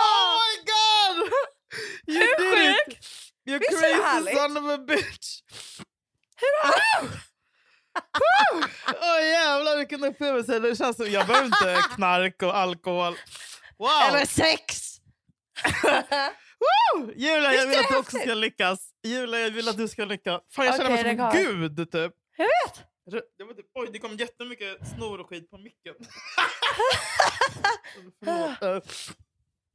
Oh 0.00 0.38
my 0.40 0.54
god! 0.70 1.16
You 2.06 2.20
Hur 2.20 2.36
did 2.36 2.70
it! 2.70 2.76
sjukt? 2.86 3.06
You 3.46 3.58
Visst 3.58 3.72
är 3.72 3.76
det 3.88 3.94
crazy 3.94 4.02
härligt? 4.14 4.36
son 4.38 4.56
of 4.56 4.64
a 4.74 4.78
bitch! 4.78 5.40
Åh 8.86 9.26
jävlar 9.26 9.76
vilken 9.76 10.04
upplevelse! 10.04 10.58
Det 10.58 10.76
känns 10.76 10.96
som, 10.96 11.10
jag 11.10 11.26
behöver 11.26 11.46
inte 11.46 11.84
knark 11.94 12.42
och 12.42 12.56
alkohol. 12.56 13.16
Wow! 13.78 13.88
Eller 14.08 14.26
sex! 14.26 14.96
Woo! 16.58 17.12
Julia, 17.16 17.54
jag 17.54 17.66
vill 17.66 17.78
att 17.78 17.88
det 17.88 17.94
du 17.94 17.98
också 17.98 18.18
ska 18.18 18.34
lyckas. 18.34 18.88
Julia, 19.04 19.40
jag 19.40 19.50
vill 19.50 19.68
att 19.68 19.76
du 19.76 19.88
ska 19.88 20.04
lyckas. 20.04 20.42
Fan, 20.52 20.66
jag 20.66 20.76
känner 20.76 20.92
Okej, 20.92 21.04
mig 21.04 21.16
som 21.16 21.30
det 21.30 21.38
en 21.38 21.60
gud, 21.60 21.92
typ. 21.92 22.12
Jag 22.36 22.44
vet. 22.44 22.84
Jag 23.36 23.46
vet, 23.46 23.56
oj, 23.74 23.88
det 23.92 23.98
kom 23.98 24.16
jättemycket 24.16 24.88
snor 24.96 25.20
och 25.20 25.28
skit 25.28 25.50
på 25.50 25.58
micken. 25.58 25.94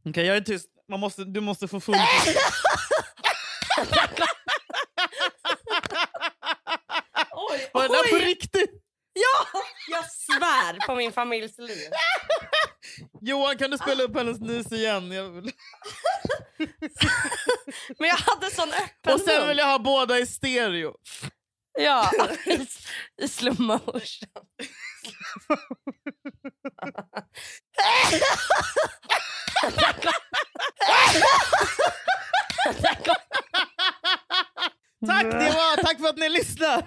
Okej, 0.10 0.25
jag 0.25 0.38
är 0.38 0.41
tyst. 0.41 0.69
Man 0.89 0.99
måste, 0.99 1.23
du 1.23 1.41
måste 1.41 1.67
få 1.67 1.80
full... 1.80 1.95
Oj, 7.32 7.70
Var 7.74 7.82
det 7.82 7.88
där 7.88 8.10
på 8.10 8.15
riktigt? 8.26 8.72
Ja, 9.13 9.60
jag 9.89 10.12
svär 10.12 10.88
på 10.88 10.96
min 10.96 11.12
familjs 11.12 11.58
liv. 11.58 11.88
Johan, 13.22 13.58
kan 13.58 13.72
du 13.72 13.78
spela 13.78 14.04
upp 14.04 14.15
hennes 14.15 14.39
nys 14.39 14.72
igen? 14.72 15.12
Jag 15.12 15.30
vill... 15.30 15.52
Men 18.00 18.10
jag 18.10 18.18
hade 18.18 18.52
sån 18.52 18.70
öppen 18.74 19.13
Och 19.13 19.22
sen 19.22 19.48
vill 19.48 19.58
jag 19.58 19.65
ha 19.65 19.80
båda 19.80 20.20
i 20.20 20.26
stereo. 20.26 20.94
Ja, 21.80 22.12
i, 22.46 22.68
i 23.24 23.28
slow 23.28 23.62
motion. 23.62 23.92
Tack, 35.06 35.24
det 35.24 35.50
var, 35.50 35.84
tack 35.84 36.00
för 36.00 36.08
att 36.08 36.17
ni 36.17 36.30
lyssnar! 36.30 36.84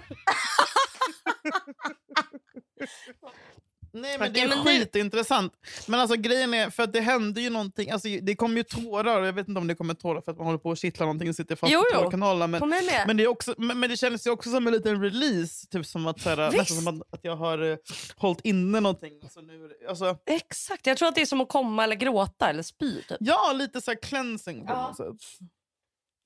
skitintressant. 4.63 5.53
Men 5.87 5.99
alltså 5.99 6.15
grejen 6.17 6.53
är, 6.53 6.69
för 6.69 6.83
att 6.83 6.93
det 6.93 6.99
hände 7.01 7.41
ju 7.41 7.49
någonting, 7.49 7.91
alltså, 7.91 8.07
det 8.21 8.35
kom 8.35 8.57
ju 8.57 8.63
tårar, 8.63 9.21
och 9.21 9.27
jag 9.27 9.33
vet 9.33 9.47
inte 9.47 9.59
om 9.59 9.67
det 9.67 9.75
kommer 9.75 9.93
tårar 9.93 10.21
för 10.21 10.31
att 10.31 10.37
man 10.37 10.45
håller 10.45 10.59
på 10.59 10.71
att 10.71 10.79
kittla 10.79 11.05
någonting 11.05 11.29
och 11.29 11.35
sitter 11.35 11.55
fast 11.55 11.73
Jo, 11.73 11.83
i 11.91 11.93
tårkanalerna. 11.93 12.59
Men, 12.59 12.69
men, 13.07 13.17
det 13.17 13.23
är 13.23 13.27
också, 13.27 13.55
men, 13.57 13.79
men 13.79 13.89
det 13.89 13.97
kändes 13.97 14.27
ju 14.27 14.31
också 14.31 14.49
som 14.49 14.67
en 14.67 14.73
liten 14.73 15.01
release, 15.01 15.67
typ 15.67 15.85
som 15.85 16.07
att, 16.07 16.21
såhär, 16.21 16.51
nästan 16.51 16.77
som 16.77 16.87
att, 16.87 17.13
att 17.13 17.19
jag 17.23 17.35
har 17.35 17.61
uh, 17.61 17.77
hållit 18.15 18.41
inne 18.43 18.79
någonting. 18.79 19.13
Alltså, 19.23 19.41
nu, 19.41 19.65
är 19.65 19.69
det- 19.69 19.89
alltså, 19.89 20.17
Exakt. 20.25 20.87
Jag 20.87 20.97
tror 20.97 21.07
att 21.07 21.15
det 21.15 21.21
är 21.21 21.25
som 21.25 21.41
att 21.41 21.49
komma 21.49 21.83
eller 21.83 21.95
gråta 21.95 22.49
eller 22.49 22.63
spy. 22.63 23.01
Typ. 23.01 23.17
ja, 23.19 23.51
lite 23.55 23.81
så 23.81 23.91
här 23.91 24.01
cleansing 24.01 24.67
på 24.67 24.73
Ja. 24.73 24.87
något 24.87 24.97
sätt. 24.97 25.47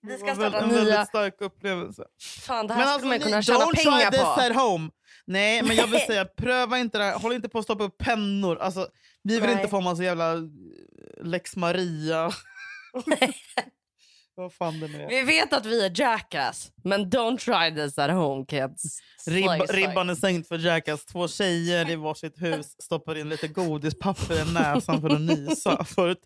Vi 0.01 0.17
ska 0.17 0.35
starta 0.35 0.59
en 0.59 0.69
nya... 0.69 0.77
väldigt 0.77 1.07
stark 1.07 1.35
upplevelse. 1.41 2.03
Fan, 2.41 2.67
det 2.67 2.73
här 2.73 2.93
skulle 2.93 3.07
man 3.09 3.13
ju 3.13 3.19
ni- 3.19 3.25
kunna 3.31 3.41
tjäna 3.41 3.59
don't 3.59 3.75
pengar 3.75 3.99
try 3.99 4.11
this 4.11 4.21
på. 4.21 4.41
at 4.41 4.55
home. 4.55 4.89
Nej, 5.25 5.63
men 5.63 5.75
jag 5.75 5.87
vill 5.87 5.99
säga, 6.01 6.25
pröva 6.25 6.77
inte 6.79 6.97
det 6.97 7.03
här. 7.03 7.19
Håll 7.19 7.33
inte 7.33 7.49
på 7.49 7.59
att 7.59 7.63
stoppa 7.65 7.83
upp 7.83 7.97
pennor. 7.97 8.57
Alltså, 8.57 8.87
vi 9.23 9.33
vill 9.35 9.43
Nej. 9.49 9.53
inte 9.55 9.67
få 9.67 9.81
massa 9.81 10.03
jävla 10.03 10.33
eh, 10.33 10.39
lex 11.23 11.55
Maria. 11.55 12.31
Vad 14.37 14.53
fan 14.53 14.79
det 14.79 14.87
nu 14.87 15.03
är. 15.03 15.07
Vi 15.07 15.21
vet 15.21 15.53
att 15.53 15.65
vi 15.65 15.85
är 15.85 15.91
jackass, 16.01 16.71
men 16.83 17.09
don't 17.09 17.37
try 17.37 17.75
this 17.75 17.97
at 17.97 18.11
home 18.11 18.45
kids. 18.45 18.99
Ribba, 19.27 19.55
ribban 19.55 20.09
är 20.09 20.15
sänkt 20.15 20.47
för 20.47 20.57
Jackass. 20.57 21.05
Två 21.05 21.27
tjejer 21.27 21.89
i 21.89 21.95
varsitt 21.95 22.41
hus 22.41 22.75
stoppar 22.79 23.17
in 23.17 23.29
lite 23.29 23.47
godispapper 23.47 24.41
i 24.41 24.53
näsan 24.53 25.01
för 25.01 25.09
att 25.09 25.21
nysa. 25.21 25.83
Förut, 25.85 26.17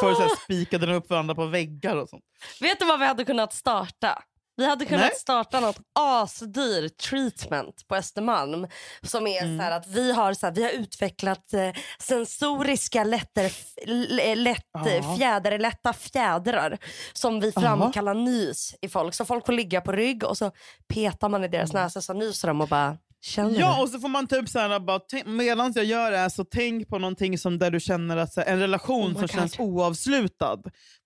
förut 0.00 0.16
så 0.16 0.22
här 0.22 0.44
spikade 0.44 0.86
de 0.86 0.92
upp 0.92 1.10
varandra 1.10 1.34
på 1.34 1.46
väggar 1.46 1.96
och 1.96 2.08
sånt. 2.08 2.24
Vet 2.60 2.78
du 2.78 2.86
vad 2.86 3.00
vi 3.00 3.06
hade 3.06 3.24
kunnat 3.24 3.52
starta? 3.52 4.22
Vi 4.58 4.66
hade 4.66 4.84
kunnat 4.84 5.00
Nej. 5.00 5.14
starta 5.16 5.60
något 5.60 5.78
asdyr 6.00 6.88
treatment 6.88 7.88
på 7.88 7.96
Östermalm. 7.96 8.66
Som 9.02 9.26
är 9.26 9.42
Mm. 9.42 9.58
så 9.58 9.62
här 9.64 9.70
att 9.70 9.86
vi 9.86 10.12
har, 10.12 10.34
så 10.34 10.46
här, 10.46 10.52
vi 10.52 10.62
har 10.62 10.70
utvecklat 10.70 11.52
eh, 11.52 11.70
sensoriska 12.00 13.04
lätter, 13.04 13.52
l- 13.86 14.20
lätt, 14.42 14.62
Ja. 14.72 14.88
eh, 14.88 15.16
fjäderlätta 15.16 15.92
fjädrar. 15.92 16.78
Som 17.12 17.40
vi 17.40 17.52
framkallar 17.52 18.14
nys 18.14 18.74
i 18.80 18.88
folk. 18.88 19.14
Så 19.14 19.24
folk 19.24 19.46
får 19.46 19.52
ligga 19.52 19.80
på 19.80 19.92
rygg 19.92 20.24
och 20.24 20.38
så 20.38 20.50
petar 20.94 21.28
man 21.28 21.44
i 21.44 21.48
deras 21.48 21.72
näsa 21.72 22.00
så 22.02 22.12
nyser 22.12 22.48
de 22.48 22.60
och 22.60 22.68
bara 22.68 22.96
känner. 23.20 23.60
Ja, 23.60 23.82
och 23.82 23.88
så 23.88 24.00
får 24.00 24.08
man 24.08 24.26
typ 24.26 24.48
så 24.48 24.58
här, 24.58 24.80
bara, 24.80 25.00
medan 25.26 25.72
jag 25.76 25.84
gör 25.84 26.10
det 26.10 26.16
här 26.16 26.28
så 26.28 26.44
tänk 26.44 26.88
på 26.88 26.98
någonting 26.98 27.38
som 27.38 27.58
där 27.58 27.70
du 27.70 27.80
känner 27.80 28.16
att 28.16 28.32
så 28.32 28.40
här, 28.40 28.48
en 28.48 28.58
relation 28.60 29.06
Oh 29.06 29.12
som 29.12 29.20
God. 29.20 29.30
känns 29.30 29.58
oavslutad. 29.58 30.58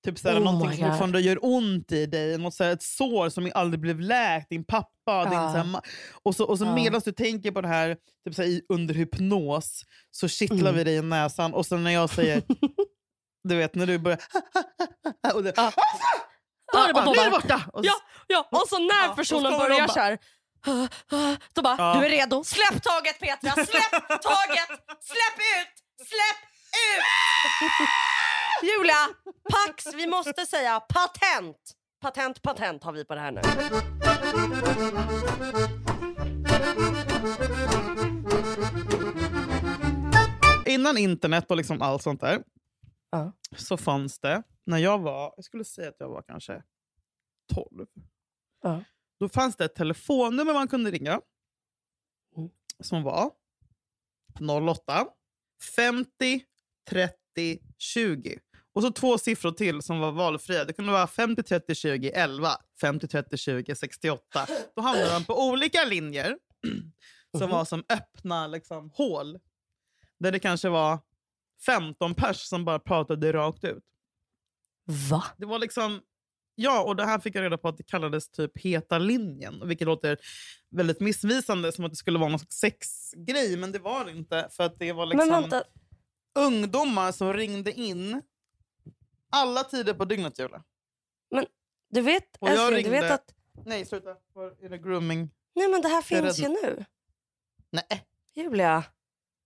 Typ 0.04 0.18
så 0.18 0.28
här, 0.28 0.38
Oh 0.38 0.44
någonting 0.44 0.78
som 0.78 0.88
fortfarande 0.88 1.20
gör 1.20 1.38
ont 1.44 1.92
i 1.92 2.06
dig, 2.06 2.38
något 2.38 2.54
så 2.54 2.64
här, 2.64 2.70
ett 2.70 2.82
sår 2.82 3.28
som 3.28 3.50
aldrig 3.54 3.80
blev 3.80 4.00
läkt, 4.00 4.48
din 4.50 4.64
pappa, 4.64 5.24
din, 5.24 5.32
Ja. 5.32 5.52
så 5.52 5.58
här, 5.58 5.80
och 6.22 6.36
så, 6.36 6.44
och 6.44 6.58
så 6.58 6.64
Ja. 6.64 6.74
medan 6.74 7.00
du 7.04 7.12
tänker 7.12 7.50
på 7.50 7.60
det 7.60 7.68
här 7.68 7.96
typ 8.26 8.34
så 8.34 8.42
här, 8.42 8.48
i, 8.48 8.62
under 8.68 8.94
hypnos 8.94 9.82
så 10.10 10.28
kittlar 10.28 10.58
Mm. 10.58 10.74
vi 10.74 10.84
dig 10.84 10.94
i 10.94 11.02
näsan 11.02 11.54
och 11.54 11.66
sen 11.66 11.84
när 11.84 11.90
jag 11.90 12.10
säger, 12.10 12.42
du 13.48 13.56
vet 13.56 13.74
när 13.74 13.86
du 13.86 13.98
börjar 13.98 14.18
och 15.34 15.42
det, 15.44 15.52
Ja. 15.56 15.72
då 16.72 16.78
är 16.78 16.86
det 16.88 16.94
bara, 16.94 17.06
och 17.06 17.16
nu 17.16 17.20
är 17.22 17.24
det 17.24 17.30
borta! 17.30 17.62
Och 17.72 17.84
så- 17.84 17.86
Ja, 17.88 17.94
ja, 18.26 18.48
och 18.60 18.68
så 18.68 18.78
när 18.78 19.14
personen 19.14 19.58
börjar 19.58 19.88
så 19.88 20.00
här. 20.00 20.18
Då 21.54 21.62
bara, 21.62 21.76
Ja. 21.78 21.94
du 22.00 22.06
är 22.06 22.10
redo. 22.10 22.44
Släpp 22.44 22.82
taget 22.82 23.18
Petra, 23.20 23.50
släpp 23.52 24.22
taget! 24.22 24.68
Släpp 25.00 25.38
ut! 25.58 25.74
Släpp 26.08 26.40
ut! 26.96 27.04
Julia, 28.62 29.08
Pax, 29.50 29.94
vi 29.94 30.06
måste 30.06 30.46
säga 30.46 30.80
patent. 30.80 31.56
Patent, 32.00 32.42
patent 32.42 32.84
har 32.84 32.92
vi 32.92 33.04
på 33.04 33.14
det 33.14 33.20
här 33.20 33.32
nu. 33.32 33.40
Innan 40.66 40.98
internet 40.98 41.50
och 41.50 41.56
liksom 41.56 41.82
allt 41.82 42.02
sånt 42.02 42.20
där 42.20 42.42
Ja. 43.10 43.32
så 43.56 43.76
fanns 43.76 44.18
det, 44.18 44.42
när 44.66 44.78
jag 44.78 44.98
var, 44.98 45.32
jag 45.36 45.44
skulle 45.44 45.64
säga 45.64 45.88
att 45.88 45.96
jag 45.98 46.08
var 46.08 46.22
kanske 46.22 46.62
12. 47.54 47.86
Ja. 48.62 48.80
Då 49.22 49.28
fanns 49.28 49.56
det 49.56 49.64
ett 49.64 49.74
telefonnummer 49.74 50.52
man 50.52 50.68
kunde 50.68 50.90
ringa. 50.90 51.20
Mm. 52.36 52.50
Som 52.80 53.02
var 53.02 53.30
08 54.70 55.06
50 55.76 56.44
30 56.90 57.58
20. 57.78 58.38
Och 58.72 58.82
så 58.82 58.90
två 58.90 59.18
siffror 59.18 59.50
till 59.52 59.82
som 59.82 60.00
var 60.00 60.12
valfria. 60.12 60.64
Det 60.64 60.72
kunde 60.72 60.92
vara 60.92 61.06
50 61.06 61.42
30 61.42 61.74
20 61.74 62.10
11, 62.10 62.48
50 62.80 63.08
30 63.08 63.36
20 63.36 63.74
68. 63.74 64.46
Då 64.76 64.82
hamnade 64.82 65.12
man 65.12 65.24
på 65.24 65.48
olika 65.48 65.84
linjer 65.84 66.38
som 67.30 67.40
Mhm. 67.40 67.50
var 67.50 67.64
som 67.64 67.84
öppna 67.88 68.46
liksom, 68.46 68.90
hål. 68.94 69.38
Där 70.18 70.32
det 70.32 70.38
kanske 70.38 70.68
var 70.68 70.98
15 71.66 72.14
pers 72.14 72.36
som 72.40 72.64
bara 72.64 72.78
pratade 72.78 73.32
rakt 73.32 73.64
ut. 73.64 73.84
Va? 75.10 75.24
Det 75.36 75.46
var 75.46 75.58
liksom... 75.58 76.00
Ja, 76.62 76.82
och 76.84 76.96
det 76.96 77.04
här 77.04 77.18
fick 77.18 77.34
jag 77.36 77.42
reda 77.42 77.58
på 77.58 77.68
att 77.68 77.76
det 77.76 77.82
kallades 77.82 78.28
typ 78.30 78.58
heta 78.58 78.98
linjen. 78.98 79.68
Vilket 79.68 79.86
låter 79.86 80.18
väldigt 80.70 81.00
missvisande, 81.00 81.72
som 81.72 81.84
att 81.84 81.90
det 81.92 81.96
skulle 81.96 82.18
vara 82.18 82.28
någon 82.30 82.38
sexgrej. 82.38 83.56
Men 83.56 83.72
det 83.72 83.78
var 83.78 84.04
det 84.04 84.10
inte. 84.10 84.48
För 84.50 84.64
att 84.64 84.78
det 84.78 84.92
var 84.92 85.06
liksom 85.06 85.28
Men 85.50 85.62
ungdomar 86.34 87.12
som 87.12 87.32
ringde 87.34 87.72
in 87.72 88.22
alla 89.30 89.64
tider 89.64 89.94
på 89.94 90.04
dygnet, 90.04 90.38
Julia. 90.38 90.62
du 91.90 92.00
vet, 92.00 92.36
Och 92.38 92.48
älskling, 92.48 92.84
du 92.84 92.90
vet 92.90 93.02
ringde- 93.02 93.14
att 93.14 93.34
Nej, 93.66 93.86
sluta. 93.86 94.16
Var 94.32 94.64
är 94.64 94.68
det 94.68 94.78
grooming? 94.78 95.30
nej, 95.54 95.68
men 95.68 95.82
det 95.82 95.88
här 95.88 96.02
finns 96.02 96.38
ju 96.38 96.48
nu. 96.48 96.84
Nej. 97.70 98.04
Julia. 98.34 98.84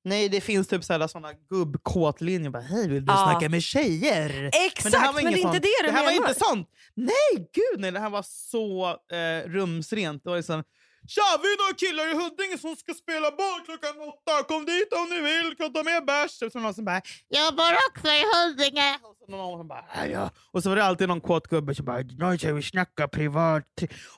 Nej, 0.08 0.28
det 0.28 0.40
finns 0.40 0.68
typ 0.68 0.84
sådana 0.84 1.08
såna 1.08 1.32
gubbkåtlinjer. 1.50 2.50
Bara, 2.50 2.62
Hej, 2.62 2.88
vill 2.88 3.04
du 3.06 3.12
Ja. 3.12 3.30
snacka 3.30 3.48
med 3.48 3.62
tjejer? 3.62 4.50
Exakt, 4.66 4.92
det 4.92 4.98
här 4.98 5.12
var 5.12 5.22
men 5.22 5.36
inte 5.36 5.52
det 5.52 5.58
du 5.82 5.86
Det 5.86 5.92
här 5.92 5.92
menar. 5.92 6.04
var 6.04 6.12
inte 6.28 6.40
sånt. 6.44 6.68
Nej, 6.94 7.34
gud 7.54 7.80
nej. 7.80 7.90
Det 7.92 8.00
här 8.00 8.10
var 8.10 8.22
så 8.22 8.88
eh, 9.16 9.48
rumsrent. 9.50 10.24
Det 10.24 10.30
var 10.30 10.36
liksom... 10.36 10.62
Tja, 11.08 11.22
vi 11.42 11.48
är 11.54 11.58
några 11.62 11.74
killar 11.84 12.04
i 12.12 12.14
Huddinge 12.22 12.58
som 12.58 12.76
ska 12.76 12.94
spela 12.94 13.30
boll 13.30 13.60
klockan 13.66 13.94
åtta. 14.12 14.34
Kom 14.48 14.64
dit 14.64 14.90
om 14.92 15.06
ni 15.10 15.20
vill, 15.20 15.56
kan 15.58 15.72
ta 15.72 15.82
med 15.82 16.04
bärs. 16.04 16.42
Och 16.42 16.52
så 16.52 16.58
någon 16.58 16.74
som 16.74 16.84
bara, 16.84 17.00
jag 17.28 17.54
bor 17.56 17.72
också 17.88 18.08
i 18.20 18.22
Huddinge. 18.34 18.98
Och 19.02 19.16
så 19.26 19.30
någon 19.32 19.58
som 19.60 19.68
bara, 19.68 19.84
"Ja, 19.96 20.06
ja. 20.06 20.30
Och 20.52 20.62
så 20.62 20.68
var 20.68 20.76
det 20.76 20.84
alltid 20.84 21.08
någon 21.08 21.20
kåt 21.20 21.46
gubbe 21.48 21.74
som 21.74 21.84
bara, 21.84 21.98
nu 22.30 22.38
ska 22.38 22.52
vi 22.54 22.62
snacka 22.62 23.08
privat. 23.08 23.64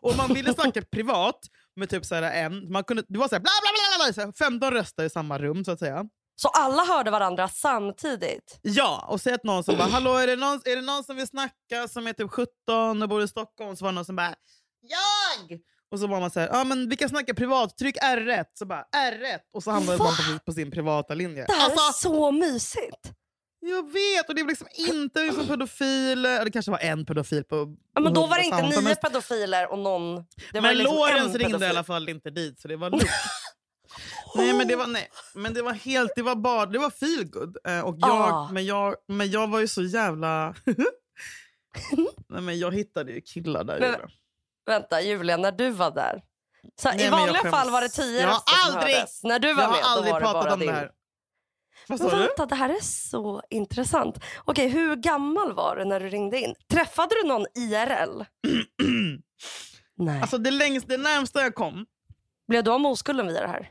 Och 0.00 0.16
man 0.16 0.34
ville 0.34 0.54
snacka 0.54 0.82
privat 0.82 1.40
med 1.76 1.88
typ 1.90 2.04
så 2.04 2.14
en, 2.14 2.72
man 2.72 2.84
kunde, 2.84 3.02
det 3.08 3.18
var 3.18 3.28
så 3.28 3.34
här, 3.34 3.40
bla 3.40 3.52
bla 3.62 3.70
så 4.12 4.20
här, 4.20 4.32
15 4.32 4.70
röster 4.70 5.04
i 5.04 5.10
samma 5.10 5.38
rum 5.38 5.64
så 5.64 5.70
att 5.70 5.78
säga. 5.78 6.04
Så 6.36 6.48
alla 6.48 6.82
hörde 6.84 7.10
varandra 7.10 7.48
samtidigt? 7.48 8.58
Ja, 8.62 9.06
och 9.08 9.20
säg 9.20 9.32
att 9.32 9.44
någon 9.44 9.64
som 9.64 9.76
bara 9.78 9.88
“Hallå, 9.88 10.14
är 10.16 10.26
det, 10.26 10.36
någon, 10.36 10.60
är 10.64 10.76
det 10.76 10.82
någon 10.82 11.04
som 11.04 11.16
vill 11.16 11.26
snacka 11.26 11.88
som 11.88 12.06
är 12.06 12.12
typ 12.12 12.30
17 12.30 13.02
och 13.02 13.08
bor 13.08 13.22
i 13.22 13.28
Stockholm?” 13.28 13.76
Så 13.76 13.84
var 13.84 13.92
det 13.92 13.94
någon 13.94 14.04
som 14.04 14.16
bara 14.16 14.34
“Jag!” 14.80 15.60
Och 15.90 15.98
så 16.00 16.06
var 16.06 16.20
man 16.20 16.30
såhär 16.30 16.48
“Ja, 16.52 16.64
men 16.64 16.88
vi 16.88 16.96
kan 16.96 17.08
snacka 17.08 17.34
privat, 17.34 17.78
tryck 17.78 17.96
R1” 18.02 18.44
Så 18.54 18.66
bara 18.66 18.84
“R1” 18.96 19.38
och 19.52 19.62
så 19.62 19.70
hamnade 19.70 19.98
Va? 19.98 20.04
man 20.04 20.38
på, 20.38 20.44
på 20.44 20.52
sin 20.52 20.70
privata 20.70 21.14
linje. 21.14 21.44
Det 21.48 21.52
här 21.52 21.70
är 21.70 21.74
Alltså, 21.74 21.92
så 22.08 22.30
mysigt. 22.32 23.12
jag 23.60 23.92
vet! 23.92 24.28
Och 24.28 24.34
det 24.34 24.40
är 24.40 24.46
liksom 24.46 24.68
inte 24.76 25.22
liksom 25.24 25.46
pedofiler, 25.46 26.44
det 26.44 26.50
kanske 26.50 26.70
var 26.70 26.78
en 26.78 27.06
pedofil 27.06 27.44
på 27.44 27.76
Ja, 27.94 28.00
men 28.00 28.14
då 28.14 28.26
var 28.26 28.36
det 28.36 28.42
100 28.42 28.58
inte 28.58 28.74
samtal, 28.74 28.84
nio 28.84 28.94
pedofiler 28.94 29.72
och 29.72 29.78
någon... 29.78 30.14
Det 30.16 30.24
var 30.54 30.60
men 30.60 30.78
liksom 30.78 30.96
Lorentz 30.96 31.34
en 31.34 31.40
ringde 31.40 31.66
i 31.66 31.68
alla 31.68 31.84
fall 31.84 32.08
inte 32.08 32.30
dit, 32.30 32.60
så 32.60 32.68
det 32.68 32.76
var 32.76 32.90
lugnt. 32.90 33.04
nej, 34.34 34.52
men 34.54 34.68
det 34.68 34.76
var, 34.76 34.86
nej, 34.86 35.08
men 35.34 35.54
det 35.54 35.62
var 35.62 35.72
helt, 35.72 36.12
det 36.16 36.22
var 36.22 36.34
bara, 36.36 36.66
det 36.66 36.78
var 36.78 36.90
feel 36.90 37.24
good. 37.30 37.56
Eh, 37.66 37.80
och 37.80 37.96
jag, 37.98 38.10
Ah. 38.32 38.48
men, 38.52 38.66
jag, 38.66 38.94
men 39.08 39.30
jag 39.30 39.48
var 39.48 39.58
ju 39.60 39.68
så 39.68 39.82
jävla... 39.82 40.54
nej, 42.28 42.42
men 42.42 42.58
jag 42.58 42.74
hittade 42.74 43.12
ju 43.12 43.20
killar 43.20 43.64
där. 43.64 43.80
Men- 43.80 43.90
Julia. 43.92 44.08
Vänta, 44.66 45.00
Julia, 45.00 45.36
när 45.36 45.52
du 45.52 45.70
var 45.70 45.90
där. 45.90 46.22
Så 46.80 46.88
Nej, 46.88 47.06
I 47.06 47.08
vanliga 47.10 47.50
fall 47.50 47.70
var 47.70 47.80
det 47.80 47.88
tio 47.88 48.20
Jag 48.20 48.28
röster 48.30 48.52
aldrig- 48.66 48.94
hördes. 48.96 49.22
När 49.24 49.38
du 49.38 49.54
var 49.54 49.62
jag 49.62 49.70
med 49.70 49.80
har 49.80 49.96
aldrig 49.96 50.12
var 50.12 50.20
det 50.20 50.24
pratat 50.26 50.44
bara 50.44 50.52
om 50.54 50.60
din. 50.60 50.68
det 50.68 50.74
här. 50.74 50.90
Vad 51.88 52.00
Men 52.00 52.10
sa 52.10 52.16
du? 52.16 52.22
vänta, 52.22 52.46
det 52.46 52.54
här 52.54 52.68
är 52.68 52.80
så 52.82 53.42
intressant. 53.50 54.18
Okej, 54.44 54.68
hur 54.68 54.96
gammal 54.96 55.52
var 55.52 55.76
du 55.76 55.84
när 55.84 56.00
du 56.00 56.08
ringde 56.08 56.40
in? 56.40 56.54
Träffade 56.70 57.14
du 57.22 57.28
någon 57.28 57.46
IRL? 57.54 58.22
Nej. 59.96 60.20
Alltså 60.22 60.38
det, 60.38 60.50
längst, 60.50 60.88
det 60.88 60.96
närmsta 60.96 61.42
jag 61.42 61.54
kom, 61.54 61.86
Blev 62.48 62.64
du 62.64 62.70
av 62.70 62.80
med 62.80 62.90
oskulden 62.90 63.26
via 63.26 63.40
det 63.40 63.48
här? 63.48 63.70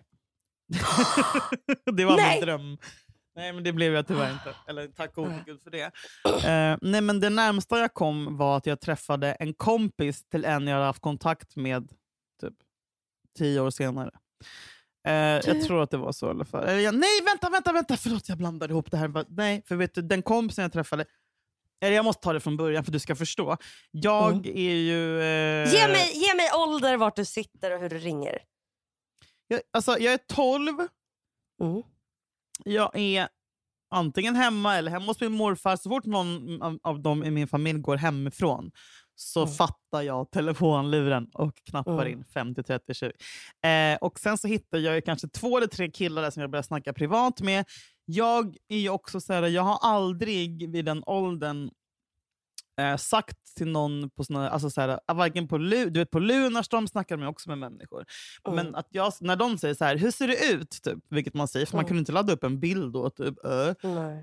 det 1.97 2.05
var 2.05 2.17
Nej. 2.17 2.37
min 2.39 2.45
dröm. 2.45 2.77
Nej 3.35 3.53
men 3.53 3.63
det 3.63 3.73
blev 3.73 3.93
jag 3.93 4.07
tyvärr 4.07 4.31
inte. 4.33 4.55
Eller 4.67 4.87
tack 4.87 5.13
gode 5.15 5.43
gud 5.45 5.61
för 5.61 5.69
det. 5.71 5.83
Eh, 6.47 6.77
nej 6.81 7.01
men 7.01 7.19
det 7.19 7.29
närmsta 7.29 7.79
jag 7.79 7.93
kom 7.93 8.37
var 8.37 8.57
att 8.57 8.65
jag 8.65 8.79
träffade 8.81 9.31
en 9.33 9.53
kompis 9.53 10.29
till 10.29 10.45
en 10.45 10.67
jag 10.67 10.73
hade 10.73 10.85
haft 10.85 11.01
kontakt 11.01 11.55
med 11.55 11.89
typ 12.41 12.53
tio 13.37 13.59
år 13.61 13.69
senare. 13.69 14.11
Eh, 15.07 15.13
jag 15.13 15.61
tror 15.63 15.83
att 15.83 15.91
det 15.91 15.97
var 15.97 16.11
så 16.11 16.27
i 16.27 16.29
alla 16.29 16.45
fall. 16.45 16.63
Eller 16.63 16.79
jag, 16.79 16.95
nej 16.95 17.21
vänta, 17.25 17.49
vänta, 17.49 17.71
vänta! 17.73 17.97
Förlåt 17.97 18.29
jag 18.29 18.37
blandade 18.37 18.71
ihop 18.73 18.91
det 18.91 18.97
här. 18.97 19.25
Nej, 19.29 19.63
för 19.67 19.75
vet 19.75 19.95
du, 19.95 20.01
den 20.01 20.21
kompisen 20.21 20.61
jag 20.61 20.73
träffade, 20.73 21.05
eller 21.81 21.95
jag 21.95 22.05
måste 22.05 22.23
ta 22.23 22.33
det 22.33 22.39
från 22.39 22.57
början 22.57 22.83
för 22.83 22.91
du 22.91 22.99
ska 22.99 23.15
förstå. 23.15 23.57
Jag 23.91 24.31
Mm. 24.33 24.57
är 24.57 24.75
ju... 24.75 25.21
Eh, 25.21 25.73
Ge, 25.73 25.87
mig, 25.87 26.11
ge 26.13 26.35
mig 26.35 26.49
ålder, 26.55 26.97
vart 26.97 27.15
du 27.15 27.25
sitter 27.25 27.71
och 27.75 27.79
hur 27.79 27.89
du 27.89 27.97
ringer. 27.97 28.39
Jag, 29.47 29.61
alltså, 29.73 29.91
jag 29.99 30.13
är 30.13 30.19
12, 30.35 30.73
Mm. 31.61 31.83
jag 32.65 32.91
är 32.95 33.27
antingen 33.89 34.35
hemma 34.35 34.75
eller 34.77 34.91
hemma 34.91 35.05
hos 35.05 35.21
min 35.21 35.31
morfar. 35.31 35.75
Så 35.75 35.89
fort 35.89 36.05
någon 36.05 36.61
av, 36.61 36.79
av 36.83 37.01
dem 37.01 37.23
i 37.23 37.31
min 37.31 37.47
familj 37.47 37.79
går 37.79 37.97
hemifrån 37.97 38.71
så 39.15 39.41
Mm. 39.43 39.53
fattar 39.53 40.01
jag 40.01 40.31
telefonluren 40.31 41.29
och 41.33 41.55
knappar 41.63 42.05
Mm. 42.05 42.19
in 42.19 42.25
50, 42.25 42.63
30, 42.63 42.93
20. 42.93 43.11
Eh, 43.69 43.97
och 44.01 44.19
sen 44.19 44.37
så 44.37 44.47
hittar 44.47 44.77
jag 44.77 45.05
kanske 45.05 45.27
två 45.27 45.57
eller 45.57 45.67
tre 45.67 45.91
killar 45.91 46.29
som 46.31 46.41
jag 46.41 46.51
börjar 46.51 46.63
snacka 46.63 46.93
privat 46.93 47.41
med. 47.41 47.65
Jag 48.05 48.55
är 48.67 48.77
ju 48.77 48.89
också 48.89 49.21
så 49.21 49.33
här, 49.33 49.43
jag 49.47 49.61
har 49.63 49.77
aldrig 49.81 50.71
vid 50.71 50.85
den 50.85 51.03
åldern 51.05 51.69
eh, 52.77 52.97
sagt 52.97 53.55
till 53.55 53.67
någon 53.67 54.09
på 54.09 54.23
såna, 54.23 54.49
alltså 54.49 54.69
så 54.69 54.81
här, 54.81 54.99
varken 55.13 55.47
på, 55.47 55.57
Lu, 55.57 55.89
du 55.89 55.99
vet, 55.99 56.11
på 56.11 56.19
Lunarstorm 56.19 56.87
snackar 56.87 57.17
man 57.17 57.27
också 57.27 57.49
med 57.49 57.57
människor. 57.57 58.05
Men 58.45 58.59
Mm. 58.59 58.75
att 58.75 58.87
jag, 58.89 59.13
när 59.21 59.35
de 59.35 59.57
säger 59.57 59.73
så 59.73 59.85
här, 59.85 59.95
hur 59.97 60.11
ser 60.11 60.27
det 60.27 60.45
ut? 60.51 60.69
Typ, 60.83 60.97
vilket 61.09 61.33
man 61.33 61.47
säger, 61.47 61.65
för 61.65 61.73
man 61.75 61.79
Mm. 61.83 61.87
kunde 61.87 61.99
inte 61.99 62.11
ladda 62.11 62.33
upp 62.33 62.43
en 62.43 62.59
bild 62.59 62.93
då. 62.93 63.09
Typ, 63.09 63.45
ö, 63.45 63.75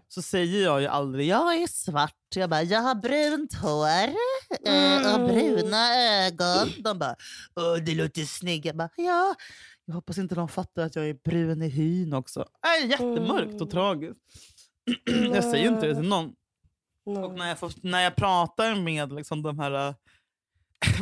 så 0.09 0.23
säger 0.23 0.62
jag 0.64 0.81
ju 0.81 0.87
aldrig 0.87 1.27
jag 1.29 1.55
är 1.62 1.67
svart. 1.67 2.14
Jag 2.35 2.51
bara, 2.51 2.62
jag 2.62 2.81
har 2.81 2.95
brunt 2.95 3.55
hår 3.55 4.09
eh, 4.67 5.14
och 5.14 5.21
Mm. 5.21 5.27
bruna 5.27 5.95
ögon. 6.27 6.69
De 6.85 6.99
bara, 6.99 7.17
det 7.87 7.95
låter 7.95 8.23
snygg. 8.25 8.67
Jag 8.67 8.77
bara, 8.77 8.88
ja. 8.97 9.35
Jag 9.87 9.95
hoppas 9.95 10.19
inte 10.19 10.35
de 10.35 10.49
fattar 10.49 10.83
att 10.83 10.97
jag 10.97 11.09
är 11.09 11.14
brun 11.25 11.62
i 11.62 11.69
hyn 11.69 12.12
också. 12.12 12.40
Äh, 12.81 12.90
jättemörkt 12.90 13.55
och 13.55 13.61
Mm. 13.61 13.69
tragiskt. 13.71 14.21
jag 15.35 15.45
säger 15.45 15.69
inte 15.73 15.87
det 15.87 15.95
till 15.95 16.09
någon. 16.09 16.33
Och 17.05 17.12
Nej. 17.14 17.31
när 17.38 17.49
jag, 17.49 17.59
får, 17.59 17.73
när 17.83 18.01
jag 18.01 18.17
pratar 18.17 18.75
med 18.75 19.12
liksom 19.12 19.43
de 19.43 19.59
här... 19.59 19.88
äh, 19.88 19.95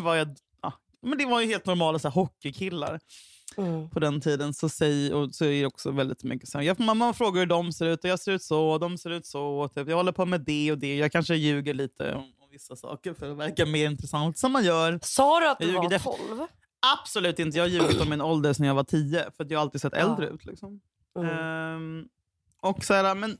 vad 0.00 0.18
jag, 0.20 0.28
ja, 0.62 0.72
men 1.02 1.18
det 1.18 1.26
var 1.26 1.40
ju 1.40 1.46
helt 1.46 1.66
normala 1.66 1.98
så 1.98 2.08
här, 2.08 2.14
hockeykillar 2.14 3.00
Mm. 3.56 3.90
på 3.90 4.00
den 4.00 4.20
tiden. 4.20 4.54
Så, 4.54 4.68
säger, 4.68 5.14
och 5.14 5.34
så 5.34 5.44
är 5.44 5.48
det 5.60 5.66
också 5.66 5.90
väldigt 5.90 6.24
mycket 6.24 6.48
så 6.48 6.58
här, 6.58 6.64
jag, 6.64 6.80
mamma 6.80 7.12
frågar 7.12 7.40
hur 7.40 7.46
de 7.46 7.72
ser 7.72 7.86
ut 7.86 8.04
och 8.04 8.10
jag 8.10 8.20
ser 8.20 8.32
ut 8.32 8.42
så 8.42 8.68
och 8.70 8.80
de 8.80 8.98
ser 8.98 9.10
ut 9.10 9.26
så. 9.26 9.42
Och 9.46 9.74
typ, 9.74 9.88
jag 9.88 9.96
håller 9.96 10.12
på 10.12 10.26
med 10.26 10.40
det 10.40 10.72
och 10.72 10.78
det. 10.78 10.96
Jag 10.96 11.12
kanske 11.12 11.34
ljuger 11.34 11.74
lite 11.74 12.14
om, 12.14 12.22
om 12.22 12.50
vissa 12.50 12.76
saker 12.76 13.14
för 13.14 13.30
att 13.32 13.36
verka 13.38 13.66
mer 13.66 13.86
intressant 13.90 14.38
som 14.38 14.52
man 14.52 14.64
gör. 14.64 14.98
Sa 15.02 15.40
du 15.40 15.48
att 15.48 15.58
du 15.58 15.72
var 15.72 15.90
def- 15.90 16.04
12? 16.28 16.46
Absolut 17.00 17.38
inte. 17.38 17.58
Jag 17.58 17.64
har 17.64 17.68
ljugit 17.68 18.00
om 18.00 18.10
min 18.10 18.20
ålder 18.20 18.52
sedan 18.52 18.66
jag 18.66 18.74
var 18.74 18.84
tio 18.84 19.30
för 19.36 19.46
jag 19.50 19.58
har 19.58 19.62
alltid 19.62 19.80
sett 19.80 19.92
Ja. 19.96 19.98
äldre 20.10 20.28
ut. 20.28 20.44
Liksom. 20.44 20.80
Mm. 21.18 21.28
Ehm, 21.38 22.08
och 22.62 22.84
så 22.84 22.94
här, 22.94 23.14
men, 23.14 23.38